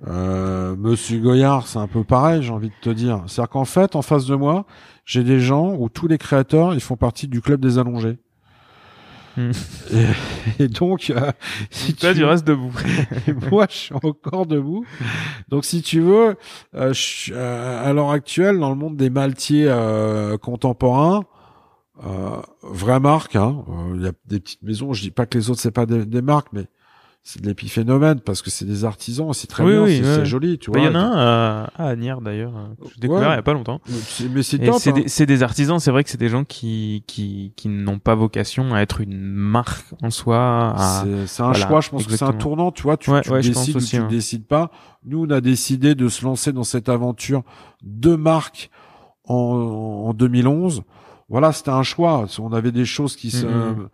Euh, 0.08 0.76
Monsieur 0.76 1.20
Goyard, 1.20 1.68
c'est 1.68 1.80
un 1.80 1.88
peu 1.88 2.04
pareil, 2.04 2.44
j'ai 2.44 2.52
envie 2.52 2.70
de 2.70 2.76
te 2.82 2.90
dire. 2.90 3.24
C'est-à-dire 3.28 3.50
qu'en 3.50 3.66
fait, 3.66 3.96
en 3.96 4.02
face 4.02 4.26
de 4.26 4.36
moi, 4.36 4.66
j'ai 5.06 5.24
des 5.24 5.40
gens 5.40 5.76
où 5.76 5.88
tous 5.88 6.08
les 6.08 6.18
créateurs, 6.18 6.74
ils 6.74 6.82
font 6.82 6.98
partie 6.98 7.28
du 7.30 7.42
club 7.42 7.62
des 7.62 7.78
allongés. 7.78 8.18
Et, 10.58 10.64
et 10.64 10.68
donc, 10.68 11.10
euh, 11.10 11.32
si 11.70 11.96
Toi, 11.96 12.14
tu 12.14 12.20
tu 12.20 12.26
restes 12.26 12.46
debout. 12.46 12.74
moi, 13.52 13.68
je 13.70 13.76
suis 13.76 13.94
encore 13.96 14.46
debout. 14.46 14.86
Donc, 15.50 15.66
si 15.66 15.82
tu 15.82 16.02
veux, 16.02 16.36
euh, 16.76 16.94
je 16.94 17.34
euh, 17.34 17.90
à 17.90 17.94
l'heure 17.94 18.12
actuelle, 18.12 18.60
dans 18.60 18.70
le 18.70 18.76
monde 18.76 18.96
des 18.96 19.10
maltiers 19.10 19.68
euh, 19.68 20.38
contemporains, 20.38 21.24
euh, 22.06 22.42
vraie 22.64 23.00
marque, 23.00 23.36
hein, 23.36 23.64
euh, 23.70 23.94
il 23.96 24.04
y 24.04 24.08
a 24.08 24.12
des 24.26 24.40
petites 24.40 24.64
maisons. 24.64 24.94
Je 24.94 25.02
dis 25.02 25.12
pas 25.12 25.26
que 25.26 25.38
les 25.38 25.50
autres 25.50 25.62
c'est 25.62 25.72
pas 25.72 25.86
des, 25.86 26.06
des 26.06 26.22
marques, 26.22 26.48
mais 26.54 26.66
c'est 27.26 27.42
de 27.42 27.48
l'épiphénomène 27.48 28.20
parce 28.20 28.42
que 28.42 28.50
c'est 28.50 28.66
des 28.66 28.84
artisans, 28.84 29.32
c'est 29.32 29.48
très 29.48 29.64
Oui, 29.64 29.72
bien, 29.72 29.84
oui, 29.84 30.02
c'est 30.04 30.18
ouais. 30.20 30.26
joli, 30.26 30.60
tu 30.60 30.72
Bah, 30.72 30.80
vois. 30.80 30.90
Il 30.90 30.92
y 30.94 30.96
en 30.96 31.00
a 31.00 31.04
un 31.04 31.64
à, 31.64 31.70
à 31.78 31.88
Agnières 31.88 32.20
d'ailleurs, 32.20 32.52
euh, 32.58 32.68
que 32.84 32.90
j'ai 32.94 33.00
découvert 33.00 33.30
Ouais. 33.30 33.34
il 33.36 33.38
y 33.38 33.40
a 33.40 33.44
pas 33.44 33.54
longtemps. 33.54 33.80
Mais 34.30 34.44
c'est 34.44 34.58
Et 34.62 34.66
top. 34.66 34.76
c'est 34.80 34.90
hein. 34.90 34.94
des, 34.94 35.08
c'est 35.08 35.26
des 35.26 35.42
artisans, 35.42 35.80
c'est 35.80 35.92
vrai 35.92 36.04
que 36.04 36.10
c'est 36.10 36.20
des 36.20 36.28
gens 36.28 36.44
qui, 36.44 37.06
qui, 37.08 37.54
qui 37.56 37.70
n'ont 37.70 37.98
pas 38.00 38.14
vocation 38.16 38.74
à 38.76 38.82
être 38.82 39.00
une 39.00 39.18
marque 39.22 39.86
en 40.02 40.10
soi. 40.10 40.76
C'est 41.26 41.42
un 41.44 41.52
voilà, 41.52 41.68
choix, 41.68 41.80
je 41.82 41.90
pense 41.92 42.06
que 42.06 42.16
c'est 42.18 42.26
un 42.26 42.34
tournant, 42.34 42.72
tu 42.74 42.84
vois, 42.84 42.98
tu, 42.98 43.10
Ouais, 43.10 43.22
tu 43.22 43.32
décides 43.32 43.76
ou 43.76 43.78
aussi, 43.78 43.90
tu 43.92 43.98
ne 44.00 44.02
hein. 44.02 44.08
décides 44.10 44.46
pas. 44.46 44.70
Nous, 45.06 45.24
on 45.26 45.30
a 45.30 45.40
décidé 45.40 45.96
de 45.96 46.10
se 46.10 46.26
lancer 46.26 46.52
dans 46.52 46.66
cette 46.66 46.90
aventure 46.90 47.44
de 47.84 48.16
marque 48.16 48.70
en, 49.24 49.36
en 49.36 50.14
2011. 50.14 50.84
Voilà, 51.30 51.54
c'était 51.54 51.70
un 51.72 51.84
choix. 51.84 52.26
On 52.40 52.52
avait 52.52 52.74
des 52.74 52.84
choses 52.86 53.16
qui 53.16 53.32
se, 53.32 53.46
Mhm. 53.46 53.88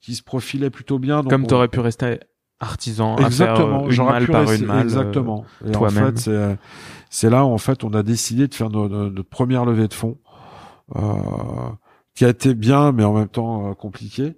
qui 0.00 0.14
se 0.14 0.22
profilaient 0.22 0.70
plutôt 0.70 1.00
bien. 1.00 1.22
donc 1.22 1.30
Comme 1.30 1.42
on- 1.42 1.46
t'aurais 1.46 1.68
pu 1.68 1.80
rester 1.80 2.20
artisan 2.60 3.14
à 3.14 3.18
faire 3.18 3.26
Exactement, 3.26 3.86
euh, 3.86 3.90
une 3.90 4.04
malle 4.04 4.26
par 4.26 4.52
une 4.52 4.66
malle. 4.66 4.78
euh, 4.78 4.82
Exactement. 4.82 5.44
Et 5.66 5.74
en 5.76 5.88
fait, 5.88 6.18
c'est, 6.18 6.58
c'est 7.08 7.30
là 7.30 7.44
où 7.44 7.48
en 7.48 7.58
fait 7.58 7.82
on 7.84 7.92
a 7.94 8.02
décidé 8.02 8.46
de 8.48 8.54
faire 8.54 8.70
notre, 8.70 8.94
notre 9.10 9.28
première 9.28 9.64
levée 9.64 9.88
de 9.88 9.94
fonds, 9.94 10.18
euh, 10.96 11.00
qui 12.14 12.24
a 12.24 12.28
été 12.28 12.54
bien, 12.54 12.92
mais 12.92 13.04
en 13.04 13.14
même 13.14 13.28
temps 13.28 13.70
euh, 13.70 13.74
compliqué. 13.74 14.36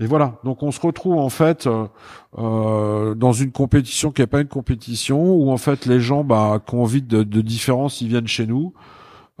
Et 0.00 0.06
voilà. 0.06 0.38
Donc 0.44 0.62
on 0.62 0.70
se 0.70 0.80
retrouve 0.80 1.18
en 1.18 1.28
fait 1.28 1.66
euh, 1.66 1.86
euh, 2.38 3.14
dans 3.14 3.32
une 3.32 3.52
compétition 3.52 4.10
qui 4.10 4.22
n'est 4.22 4.26
pas 4.26 4.40
une 4.40 4.48
compétition, 4.48 5.34
où 5.34 5.50
en 5.50 5.58
fait 5.58 5.86
les 5.86 6.00
gens 6.00 6.24
bah, 6.24 6.60
qui 6.66 6.74
ont 6.74 6.82
envie 6.82 7.02
de, 7.02 7.22
de 7.22 7.40
différence, 7.40 8.00
ils 8.00 8.08
viennent 8.08 8.26
chez 8.28 8.46
nous. 8.46 8.72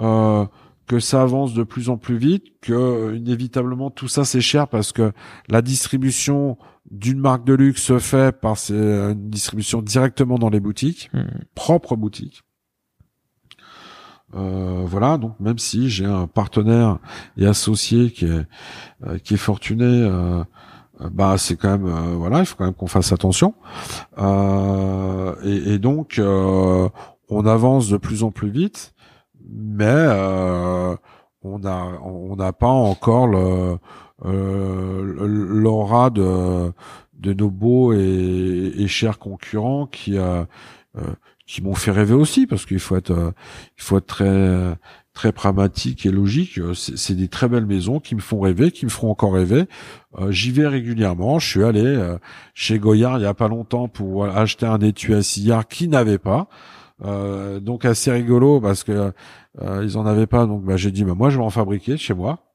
Euh, 0.00 0.44
que 0.88 0.98
ça 0.98 1.22
avance 1.22 1.54
de 1.54 1.62
plus 1.62 1.88
en 1.90 1.96
plus 1.96 2.16
vite, 2.16 2.44
que 2.60 3.14
inévitablement 3.14 3.90
tout 3.90 4.08
ça 4.08 4.24
c'est 4.24 4.40
cher 4.40 4.66
parce 4.68 4.92
que 4.92 5.12
la 5.48 5.62
distribution 5.62 6.58
d'une 6.90 7.18
marque 7.20 7.44
de 7.44 7.54
luxe 7.54 7.82
se 7.82 7.98
fait 7.98 8.32
par 8.38 8.56
ces- 8.58 8.74
une 8.74 9.30
distribution 9.30 9.82
directement 9.82 10.36
dans 10.38 10.50
les 10.50 10.60
boutiques, 10.60 11.10
Mhm. 11.14 11.44
propres 11.54 11.96
boutiques. 11.96 12.42
Euh, 14.34 14.84
voilà, 14.86 15.18
donc 15.18 15.38
même 15.40 15.58
si 15.58 15.90
j'ai 15.90 16.06
un 16.06 16.26
partenaire 16.26 16.98
et 17.36 17.46
associé 17.46 18.10
qui 18.10 18.24
est 18.24 18.46
euh, 19.06 19.18
qui 19.18 19.34
est 19.34 19.38
fortuné, 19.38 19.84
euh, 19.84 20.42
euh, 21.02 21.10
bah 21.12 21.36
c'est 21.36 21.56
quand 21.56 21.70
même 21.78 21.86
euh, 21.86 22.14
voilà, 22.16 22.38
il 22.40 22.46
faut 22.46 22.56
quand 22.56 22.64
même 22.64 22.72
qu'on 22.74 22.86
fasse 22.86 23.12
attention. 23.12 23.54
Euh, 24.16 25.34
et, 25.44 25.74
et 25.74 25.78
donc 25.78 26.18
euh, 26.18 26.88
on 27.28 27.44
avance 27.46 27.88
de 27.90 27.98
plus 27.98 28.22
en 28.22 28.30
plus 28.30 28.48
vite, 28.50 28.94
mais 29.50 29.84
euh, 29.86 30.96
on 31.42 31.62
a 31.66 31.98
on 32.02 32.34
n'a 32.36 32.54
pas 32.54 32.68
encore 32.68 33.26
le 33.26 33.38
euh, 33.38 33.76
l'aura 34.24 36.10
de 36.10 36.72
nos 37.32 37.50
beaux 37.50 37.92
et, 37.92 38.86
chers 38.88 39.18
concurrents 39.18 39.86
qui 39.86 40.18
euh, 40.18 40.44
euh, 40.96 41.14
qui 41.46 41.62
m'ont 41.62 41.74
fait 41.74 41.90
rêver 41.90 42.14
aussi 42.14 42.46
parce 42.46 42.66
qu'il 42.66 42.78
faut 42.78 42.96
être 42.96 43.12
euh, 43.12 43.32
il 43.78 43.82
faut 43.82 43.98
être 43.98 44.06
très 44.06 44.76
très 45.14 45.32
pragmatique 45.32 46.06
et 46.06 46.10
logique. 46.10 46.58
Euh, 46.58 46.74
c'est 46.74 47.14
des 47.14 47.28
très 47.28 47.48
belles 47.48 47.66
maisons 47.66 48.00
qui 48.00 48.14
me 48.14 48.20
font 48.20 48.40
rêver 48.40 48.70
qui 48.70 48.84
me 48.86 48.90
feront 48.90 49.10
encore 49.10 49.34
rêver. 49.34 49.64
Euh, 50.18 50.30
j'y 50.30 50.50
vais 50.50 50.66
régulièrement. 50.66 51.38
Je 51.38 51.48
suis 51.48 51.64
allé 51.64 51.84
euh, 51.84 52.18
chez 52.54 52.78
Goyard 52.78 53.18
il 53.18 53.22
y 53.22 53.26
a 53.26 53.34
pas 53.34 53.48
longtemps 53.48 53.88
pour 53.88 54.24
euh, 54.24 54.30
acheter 54.30 54.66
un 54.66 54.80
étui 54.80 55.14
à 55.14 55.22
cigare 55.22 55.66
qui 55.68 55.88
n'avait 55.88 56.18
pas. 56.18 56.48
Euh, 57.04 57.60
donc 57.60 57.84
assez 57.84 58.12
rigolo 58.12 58.60
parce 58.60 58.84
que 58.84 59.12
euh, 59.60 59.82
ils 59.84 59.98
en 59.98 60.06
avaient 60.06 60.26
pas. 60.26 60.46
Donc 60.46 60.64
bah, 60.64 60.76
j'ai 60.76 60.90
dit 60.90 61.04
bah, 61.04 61.14
moi 61.14 61.30
je 61.30 61.38
vais 61.38 61.44
en 61.44 61.50
fabriquer 61.50 61.96
chez 61.96 62.14
moi 62.14 62.51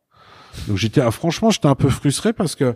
Donc 0.67 0.77
j'étais, 0.77 1.01
ah, 1.01 1.11
franchement, 1.11 1.49
j'étais 1.49 1.67
un 1.67 1.75
peu 1.75 1.89
frustré 1.89 2.33
parce 2.33 2.55
que 2.55 2.75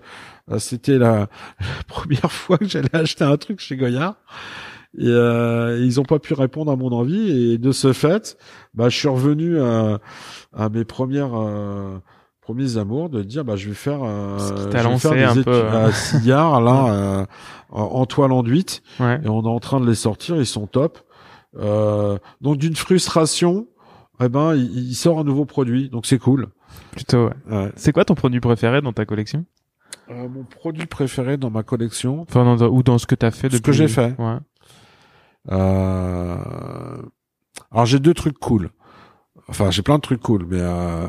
euh, 0.52 0.60
c'était 0.60 0.98
la, 0.98 1.30
la 1.60 1.66
première 1.88 2.32
fois 2.32 2.58
que 2.58 2.66
j'allais 2.66 2.94
acheter 2.96 3.24
un 3.24 3.38
truc 3.38 3.60
chez 3.60 3.76
Goyard. 3.78 4.16
Et 4.98 5.08
euh, 5.08 5.80
ils 5.82 6.02
ont 6.02 6.04
pas 6.04 6.20
pu 6.20 6.34
répondre 6.34 6.70
à 6.72 6.76
mon 6.76 6.92
envie 6.92 7.54
et 7.54 7.58
de 7.58 7.72
ce 7.72 7.94
fait, 7.94 8.38
bah, 8.74 8.90
je 8.90 8.98
suis 8.98 9.08
revenu 9.08 9.60
à, 9.62 10.00
à 10.54 10.68
mes 10.68 10.84
premières 10.84 11.34
euh, 11.34 11.98
premiers 12.42 12.78
amours 12.78 13.10
de 13.10 13.22
dire 13.22 13.46
bah 13.46 13.56
je 13.56 13.70
vais 13.70 13.76
faire 13.76 14.04
euh, 14.04 14.38
je 14.38 14.70
vais 14.70 14.84
lancé 14.84 15.08
faire 15.08 15.34
des 15.34 15.40
un 15.40 15.44
peu, 15.44 15.64
hein. 15.66 15.86
à 15.86 15.92
Sillard 15.94 16.60
là 16.60 16.88
euh, 16.94 17.26
en 17.70 17.84
en 17.84 18.06
toile 18.06 18.34
enduite. 18.34 18.84
Ouais. 19.00 19.22
et 19.24 19.30
on 19.30 19.44
est 19.44 19.48
en 19.48 19.60
train 19.60 19.80
de 19.80 19.88
les 19.88 19.96
sortir. 19.96 20.36
Ils 20.36 20.46
sont 20.46 20.68
top. 20.68 21.00
Euh, 21.58 22.18
donc 22.42 22.58
d'une 22.58 22.76
frustration 22.76 23.68
eh 24.24 24.30
ben 24.30 24.56
il, 24.56 24.90
il 24.90 24.96
sort 24.96 25.20
un 25.20 25.24
nouveau 25.24 25.46
produit. 25.46 25.90
Donc 25.90 26.06
c'est 26.06 26.20
cool 26.20 26.48
Plutôt, 26.92 27.28
ouais. 27.28 27.34
Ouais. 27.50 27.72
C'est 27.76 27.92
quoi 27.92 28.06
ton 28.06 28.16
produit 28.16 28.40
préféré 28.40 28.82
dans 28.82 28.94
ta 28.94 29.06
collection 29.06 29.46
Euh, 30.10 30.28
mon 30.28 30.44
produit 30.44 30.86
préféré 30.86 31.38
dans 31.38 31.50
ma 31.50 31.64
collection 31.64 32.22
Enfin, 32.22 32.56
dans- 32.56 32.68
ou 32.68 32.84
dans 32.84 32.98
ce 32.98 33.06
que 33.08 33.16
t'as 33.16 33.32
fait 33.32 33.50
Ce 33.50 33.58
depuis... 33.58 33.64
que 33.64 33.72
j'ai 33.72 33.88
fait. 33.88 34.16
Ouais. 34.20 34.38
Euh... 35.52 37.02
Alors 37.72 37.86
j'ai 37.86 38.00
deux 38.00 38.14
trucs 38.14 38.38
cool. 38.40 38.70
Enfin 39.48 39.72
j'ai 39.72 39.82
plein 39.82 39.96
de 39.96 40.02
trucs 40.02 40.22
cool, 40.22 40.46
mais 40.50 40.60
euh... 40.60 41.08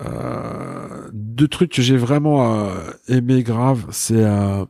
Euh... 0.00 1.08
deux 1.12 1.48
trucs 1.48 1.72
que 1.72 1.82
j'ai 1.82 1.96
vraiment 1.96 2.54
euh, 2.66 2.90
aimé 3.08 3.42
grave, 3.42 3.86
c'est 3.90 4.24
euh... 4.24 4.64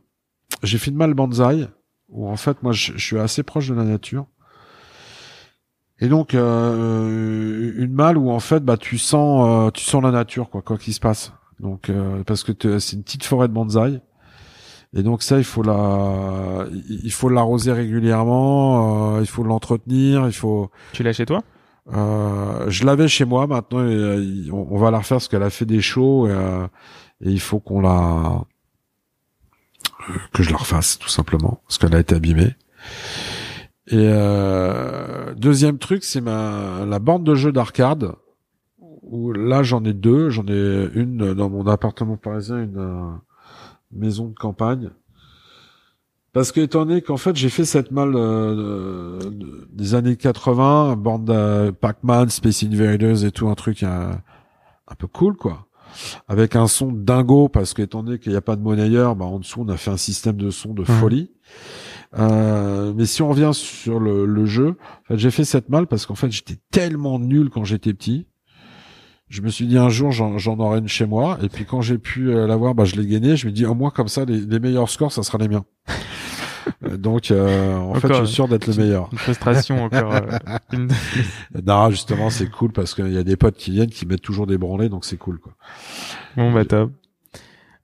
j'ai 0.63 0.77
fait 0.79 0.89
une 0.91 0.97
malle 0.97 1.13
bonsaï 1.13 1.67
où 2.09 2.27
en 2.27 2.35
fait 2.35 2.61
moi 2.63 2.71
je, 2.71 2.93
je 2.93 3.05
suis 3.05 3.19
assez 3.19 3.43
proche 3.43 3.67
de 3.69 3.75
la 3.75 3.83
nature. 3.83 4.25
Et 6.01 6.07
donc 6.07 6.33
euh, 6.33 7.73
une 7.77 7.93
malle 7.93 8.17
où 8.17 8.31
en 8.31 8.39
fait 8.39 8.63
bah 8.63 8.77
tu 8.77 8.97
sens 8.97 9.67
euh, 9.67 9.71
tu 9.71 9.83
sens 9.83 10.01
la 10.01 10.11
nature 10.11 10.49
quoi 10.49 10.61
quoi 10.61 10.77
qu'il 10.77 10.93
se 10.93 10.99
passe. 10.99 11.33
Donc 11.59 11.89
euh, 11.89 12.23
parce 12.25 12.43
que 12.43 12.79
c'est 12.79 12.95
une 12.95 13.03
petite 13.03 13.25
forêt 13.25 13.47
de 13.47 13.53
bonsaï. 13.53 14.01
Et 14.95 15.03
donc 15.03 15.21
ça, 15.21 15.37
il 15.37 15.43
faut 15.43 15.61
la, 15.61 16.65
il 16.89 17.11
faut 17.11 17.29
l'arroser 17.29 17.71
régulièrement, 17.71 19.17
euh, 19.17 19.21
il 19.21 19.27
faut 19.27 19.43
l'entretenir, 19.43 20.25
il 20.25 20.33
faut. 20.33 20.71
Tu 20.93 21.03
l'as 21.03 21.13
chez 21.13 21.27
toi? 21.27 21.43
Euh, 21.93 22.65
je 22.69 22.85
l'avais 22.85 23.07
chez 23.07 23.25
moi 23.25 23.45
maintenant, 23.45 23.85
et, 23.85 23.93
euh, 23.93 24.49
on, 24.51 24.67
on 24.71 24.77
va 24.79 24.89
la 24.89 24.97
refaire 24.97 25.17
parce 25.17 25.27
qu'elle 25.27 25.43
a 25.43 25.51
fait 25.51 25.65
des 25.65 25.81
shows 25.81 26.27
et, 26.27 26.31
euh, 26.31 26.65
et 27.21 27.29
il 27.29 27.39
faut 27.39 27.59
qu'on 27.59 27.81
la, 27.81 28.45
euh, 30.09 30.13
que 30.33 30.41
je 30.41 30.49
la 30.49 30.57
refasse 30.57 30.97
tout 30.97 31.09
simplement 31.09 31.61
parce 31.67 31.77
qu'elle 31.77 31.93
a 31.93 31.99
été 31.99 32.15
abîmée. 32.15 32.55
Et 33.89 33.95
euh, 33.97 35.33
deuxième 35.35 35.77
truc, 35.79 36.03
c'est 36.03 36.21
ma 36.21 36.85
la 36.85 36.99
bande 36.99 37.23
de 37.23 37.35
jeux 37.35 37.51
d'arcade. 37.51 38.11
Où 39.01 39.31
là, 39.33 39.63
j'en 39.63 39.83
ai 39.83 39.93
deux. 39.93 40.29
J'en 40.29 40.45
ai 40.47 40.89
une 40.93 41.33
dans 41.33 41.49
mon 41.49 41.65
appartement 41.65 42.15
parisien, 42.17 42.61
une 42.63 42.77
euh, 42.77 43.09
maison 43.91 44.27
de 44.27 44.35
campagne. 44.35 44.91
Parce 46.31 46.51
que 46.51 46.61
étant 46.61 46.85
donné 46.85 47.01
qu'en 47.01 47.17
fait 47.17 47.35
j'ai 47.35 47.49
fait 47.49 47.65
cette 47.65 47.89
malle 47.91 48.13
euh, 48.15 49.17
de- 49.31 49.67
des 49.73 49.95
années 49.95 50.15
80, 50.15 50.95
bande 50.95 51.25
de 51.25 51.71
Pac-Man, 51.71 52.29
Space 52.29 52.63
Invaders 52.63 53.25
et 53.25 53.31
tout 53.31 53.49
un 53.49 53.55
truc 53.55 53.81
euh, 53.81 54.13
un 54.87 54.95
peu 54.95 55.07
cool 55.07 55.35
quoi, 55.35 55.65
avec 56.27 56.55
un 56.55 56.67
son 56.67 56.91
dingo 56.91 57.49
parce 57.49 57.73
qu'étant 57.73 58.03
donné 58.03 58.19
qu'il 58.19 58.31
n'y 58.31 58.37
a 58.37 58.41
pas 58.41 58.55
de 58.55 58.61
monnayeur, 58.61 59.15
bah 59.15 59.25
en 59.25 59.39
dessous 59.39 59.61
on 59.65 59.69
a 59.69 59.77
fait 59.77 59.89
un 59.89 59.97
système 59.97 60.37
de 60.37 60.51
son 60.51 60.75
de 60.75 60.83
folie. 60.83 61.31
Euh, 62.17 62.91
mais 62.95 63.05
si 63.05 63.21
on 63.21 63.29
revient 63.29 63.51
sur 63.53 63.99
le, 63.99 64.25
le 64.25 64.45
jeu, 64.45 64.69
en 64.69 65.07
fait, 65.09 65.17
j'ai 65.17 65.29
fait 65.31 65.43
cette 65.45 65.69
malle 65.69 65.85
parce 65.87 66.05
qu'en 66.07 66.15
fait 66.15 66.31
j'étais 66.31 66.57
tellement 66.71 67.19
nul 67.19 67.49
quand 67.49 67.63
j'étais 67.65 67.93
petit. 67.93 68.25
Je 69.27 69.41
me 69.43 69.49
suis 69.49 69.67
dit 69.67 69.77
un 69.77 69.89
jour 69.89 70.11
j'en 70.11 70.57
aurai 70.59 70.79
une 70.79 70.87
chez 70.87 71.05
moi 71.05 71.37
et 71.43 71.49
puis 71.49 71.63
quand 71.65 71.81
j'ai 71.81 71.99
pu 71.99 72.31
euh, 72.31 72.47
l'avoir, 72.47 72.73
bah 72.73 72.83
je 72.85 72.95
l'ai 72.95 73.05
gagné. 73.05 73.35
Je 73.37 73.45
me 73.45 73.51
dis 73.51 73.63
au 73.65 73.75
moins 73.75 73.91
comme 73.91 74.07
ça 74.07 74.25
les, 74.25 74.39
les 74.41 74.59
meilleurs 74.59 74.89
scores 74.89 75.11
ça 75.11 75.21
sera 75.21 75.37
les 75.37 75.47
miens. 75.47 75.65
Euh, 76.83 76.97
Donc 76.97 77.29
euh, 77.29 77.75
en 77.77 77.93
fait 77.95 78.07
je 78.07 78.25
suis 78.25 78.33
sûr 78.33 78.47
d'être 78.47 78.65
le 78.65 78.73
meilleur. 78.73 79.09
Une 79.11 79.19
frustration 79.19 79.83
encore. 79.83 80.13
une- 80.73 80.89
Non 81.63 81.91
justement 81.91 82.31
c'est 82.31 82.49
cool 82.49 82.71
parce 82.71 82.95
qu'il 82.95 83.11
y 83.13 83.17
a 83.17 83.23
des 83.23 83.37
potes 83.37 83.55
qui 83.57 83.69
viennent 83.69 83.91
qui 83.91 84.07
mettent 84.07 84.21
toujours 84.23 84.47
des 84.47 84.57
branlés 84.57 84.89
donc 84.89 85.05
c'est 85.05 85.17
cool 85.17 85.37
quoi. 85.39 85.53
Bon, 86.35 86.51
bah 86.51 86.65
top. 86.65 86.91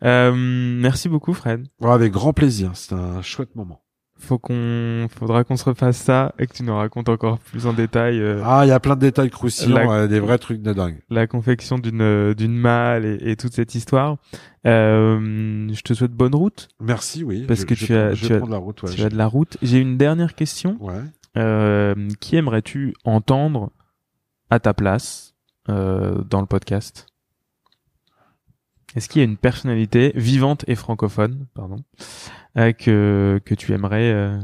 Euh, 0.04 0.34
merci 0.36 1.10
beaucoup, 1.10 1.34
Fred. 1.34 1.68
Ouais, 1.80 1.92
avec 1.92 2.12
grand 2.12 2.34
plaisir, 2.34 2.72
c'était 2.74 2.96
un 2.96 3.22
chouette 3.22 3.56
moment. 3.56 3.82
Faut 4.18 4.40
qu'on, 4.40 5.08
faudra 5.10 5.44
qu'on 5.44 5.58
se 5.58 5.66
refasse 5.66 5.98
ça 5.98 6.34
et 6.40 6.48
que 6.48 6.54
tu 6.54 6.64
nous 6.64 6.74
racontes 6.76 7.10
encore 7.10 7.38
plus 7.38 7.68
en 7.68 7.74
détail 7.74 8.20
euh, 8.22 8.42
Ah 8.46 8.62
il 8.64 8.70
y 8.70 8.72
a 8.72 8.80
plein 8.80 8.96
de 8.96 9.02
détails 9.02 9.30
croustillants, 9.30 9.76
La- 9.76 9.92
euh, 9.92 10.08
des 10.08 10.22
vrais 10.22 10.38
trucs 10.38 10.62
de 10.62 10.72
dingue. 10.72 11.02
la 11.10 11.28
confection 11.28 11.78
d'une 11.78 12.02
euh, 12.02 12.34
d'une 12.34 12.56
malle 12.58 13.04
et, 13.06 13.18
et 13.32 13.36
toute 13.36 13.54
cette 13.54 13.76
histoire. 13.76 14.18
Euh, 14.66 15.68
je 15.72 15.82
te 15.82 15.94
souhaite 15.94 16.14
bonne 16.14 16.34
route. 16.34 16.70
Merci 16.80 17.24
oui. 17.26 17.44
Parce 17.46 17.60
je- 17.62 17.66
que 17.66 17.76
je 17.76 17.86
tu 17.86 17.94
as- 17.96 18.14
tu 18.14 18.34
as- 18.34 18.38
prendre 18.38 18.54
la 18.54 18.58
route. 18.58 18.82
Ouais, 18.84 18.90
tu 18.92 19.02
as 19.04 19.10
de 19.10 19.18
la 19.18 19.28
route. 19.28 19.58
J'ai 19.62 19.80
une 19.80 19.98
dernière 19.98 20.34
question. 20.34 20.78
ouais. 20.80 21.02
Euh, 21.38 21.94
qui 22.22 22.38
aimerais-tu 22.38 22.94
entendre 23.04 23.70
à 24.50 24.60
ta 24.62 24.74
place 24.74 25.36
euh, 25.68 26.24
dans 26.30 26.40
le 26.40 26.48
podcast? 26.48 27.08
Est-ce 28.96 29.10
qu'il 29.10 29.20
y 29.22 29.26
a 29.26 29.28
une 29.28 29.36
personnalité 29.36 30.14
vivante 30.16 30.64
et 30.70 30.76
francophone, 30.76 31.48
pardon, 31.54 31.76
que 32.56 33.40
que 33.46 33.56
tu 33.56 33.74
aimerais 33.74 34.12
euh, 34.12 34.40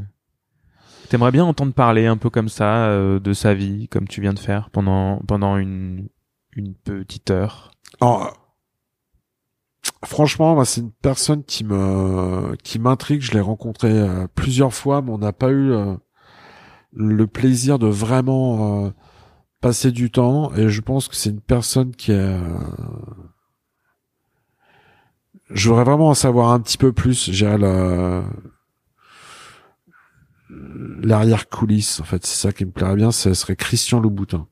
T'aimerais 1.09 1.33
bien 1.33 1.43
entendre 1.43 1.73
parler 1.73 2.05
un 2.05 2.15
peu 2.15 2.29
comme 2.29 2.47
ça 2.47 2.85
euh, 2.85 3.19
de 3.19 3.33
sa 3.33 3.53
vie, 3.53 3.89
comme 3.89 4.07
tu 4.07 4.21
viens 4.21 4.33
de 4.33 4.39
faire 4.39 4.69
pendant 4.69 5.19
pendant 5.27 5.57
une 5.57 6.07
une 6.55 6.73
petite 6.73 7.31
heure? 7.31 7.71
Alors, 7.99 8.33
franchement, 10.05 10.55
moi, 10.55 10.65
c'est 10.65 10.81
une 10.81 10.91
personne 10.91 11.43
qui 11.43 11.63
me 11.63 12.55
qui 12.63 12.79
m'intrigue. 12.79 13.21
Je 13.21 13.33
l'ai 13.33 13.41
rencontré 13.41 13.91
euh, 13.91 14.27
plusieurs 14.35 14.73
fois, 14.73 15.01
mais 15.01 15.11
on 15.11 15.17
n'a 15.17 15.33
pas 15.33 15.49
eu 15.49 15.71
euh, 15.71 15.95
le 16.93 17.27
plaisir 17.27 17.79
de 17.79 17.87
vraiment 17.87 18.85
euh, 18.85 18.91
passer 19.59 19.91
du 19.91 20.11
temps. 20.11 20.53
Et 20.55 20.69
je 20.69 20.81
pense 20.81 21.07
que 21.07 21.15
c'est 21.15 21.29
une 21.29 21.41
personne 21.41 21.95
qui 21.95 22.11
est. 22.11 22.37
Je 25.53 25.69
voudrais 25.69 25.83
vraiment 25.83 26.09
en 26.09 26.13
savoir 26.13 26.51
un 26.51 26.59
petit 26.59 26.77
peu 26.77 26.91
plus. 26.93 27.29
J'ai 27.31 27.57
la 27.57 28.23
l'arrière 31.03 31.49
coulisse. 31.49 31.99
En 31.99 32.03
fait, 32.03 32.25
c'est 32.25 32.47
ça 32.47 32.51
qui 32.51 32.65
me 32.65 32.71
plairait 32.71 32.95
bien. 32.95 33.11
Ce 33.11 33.33
serait 33.33 33.55
Christian 33.55 33.99
Louboutin. 33.99 34.47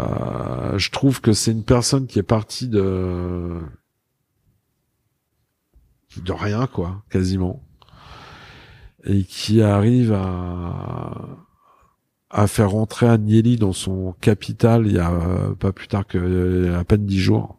Euh, 0.00 0.78
je 0.78 0.90
trouve 0.90 1.20
que 1.20 1.32
c'est 1.32 1.52
une 1.52 1.64
personne 1.64 2.06
qui 2.06 2.18
est 2.18 2.22
partie 2.22 2.68
de 2.68 3.60
de 6.16 6.32
rien 6.32 6.66
quoi, 6.66 7.02
quasiment, 7.10 7.62
et 9.04 9.24
qui 9.24 9.62
arrive 9.62 10.12
à 10.12 11.46
à 12.30 12.46
faire 12.46 12.70
rentrer 12.70 13.08
Agnelli 13.08 13.56
dans 13.56 13.72
son 13.72 14.14
capital 14.20 14.86
il 14.86 14.92
y 14.92 14.98
a 14.98 15.10
euh, 15.10 15.54
pas 15.54 15.72
plus 15.72 15.88
tard 15.88 16.06
que 16.06 16.74
à 16.74 16.84
peine 16.84 17.06
dix 17.06 17.20
jours. 17.20 17.57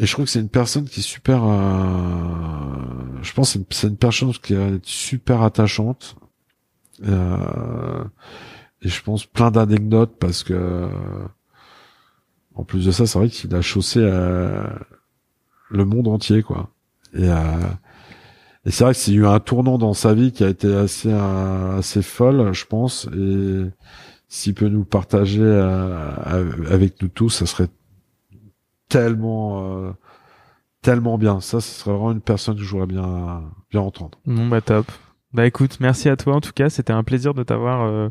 Et 0.00 0.06
je 0.06 0.12
trouve 0.12 0.24
que 0.24 0.30
c'est 0.30 0.40
une 0.40 0.48
personne 0.48 0.84
qui 0.84 1.00
est 1.00 1.04
super. 1.04 1.44
euh, 1.44 3.20
je 3.22 3.32
pense 3.32 3.52
que 3.54 3.62
c'est 3.70 3.86
une, 3.86 3.96
personne 3.96 4.32
qui 4.32 4.54
est 4.54 4.84
super 4.84 5.42
attachante. 5.42 6.16
Euh, 7.06 8.04
et 8.82 8.88
je 8.88 9.02
pense 9.02 9.26
plein 9.26 9.50
d'anecdotes 9.50 10.16
parce 10.18 10.42
que 10.42 10.88
en 12.54 12.64
plus 12.64 12.86
de 12.86 12.90
ça 12.90 13.06
c'est 13.06 13.18
vrai 13.18 13.28
qu'il 13.28 13.54
a 13.54 13.60
chaussé 13.60 14.00
euh, 14.02 14.64
le 15.70 15.84
monde 15.84 16.08
entier 16.08 16.42
quoi 16.42 16.70
et, 17.14 17.28
euh, 17.28 17.68
et 18.66 18.70
c'est 18.70 18.84
vrai 18.84 18.92
que 18.92 18.98
c'est 19.00 19.12
eu 19.12 19.26
un 19.26 19.40
tournant 19.40 19.78
dans 19.78 19.94
sa 19.94 20.14
vie 20.14 20.32
qui 20.32 20.44
a 20.44 20.48
été 20.48 20.74
assez 20.74 21.10
euh, 21.10 21.78
assez 21.78 22.02
folle 22.02 22.52
je 22.52 22.64
pense 22.66 23.08
et 23.16 23.64
s'il 24.28 24.54
peut 24.54 24.68
nous 24.68 24.84
partager 24.84 25.42
euh, 25.42 26.12
avec 26.70 27.00
nous 27.02 27.08
tous 27.08 27.30
ça 27.30 27.46
serait 27.46 27.68
tellement 28.90 29.62
euh, 29.64 29.92
tellement 30.82 31.16
bien. 31.16 31.40
Ça 31.40 31.60
ce 31.60 31.80
serait 31.80 31.92
vraiment 31.92 32.12
une 32.12 32.20
personne 32.20 32.56
que 32.56 32.62
je 32.62 32.70
voudrais 32.70 32.86
bien 32.86 33.42
bien 33.70 33.80
entendre. 33.80 34.18
Bon 34.26 34.46
bah 34.46 34.60
top. 34.60 34.86
Bah 35.32 35.46
écoute, 35.46 35.78
merci 35.80 36.08
à 36.08 36.16
toi 36.16 36.34
en 36.34 36.40
tout 36.40 36.52
cas, 36.52 36.68
c'était 36.68 36.92
un 36.92 37.04
plaisir 37.04 37.32
de 37.34 37.42
t'avoir 37.42 37.82
euh, 37.82 38.08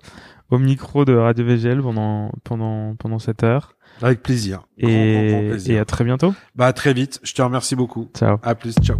au 0.49 0.57
micro 0.57 1.06
de 1.06 1.14
Radio 1.14 1.45
VGL 1.45 1.81
pendant 1.81 2.31
pendant 2.43 2.95
pendant 2.95 3.19
cette 3.19 3.43
heure. 3.43 3.76
Avec 4.01 4.23
plaisir. 4.23 4.64
Grand, 4.80 4.89
grand, 4.89 5.27
grand 5.27 5.39
et, 5.41 5.49
plaisir. 5.49 5.76
et 5.76 5.80
à 5.80 5.85
très 5.85 6.06
bientôt. 6.06 6.34
bah 6.56 6.68
à 6.68 6.73
très 6.73 6.93
vite. 6.93 7.19
Je 7.23 7.34
te 7.34 7.41
remercie 7.41 7.76
beaucoup. 7.76 8.10
Ciao. 8.15 8.38
à 8.41 8.56
plus. 8.56 8.73
Ciao 8.81 8.99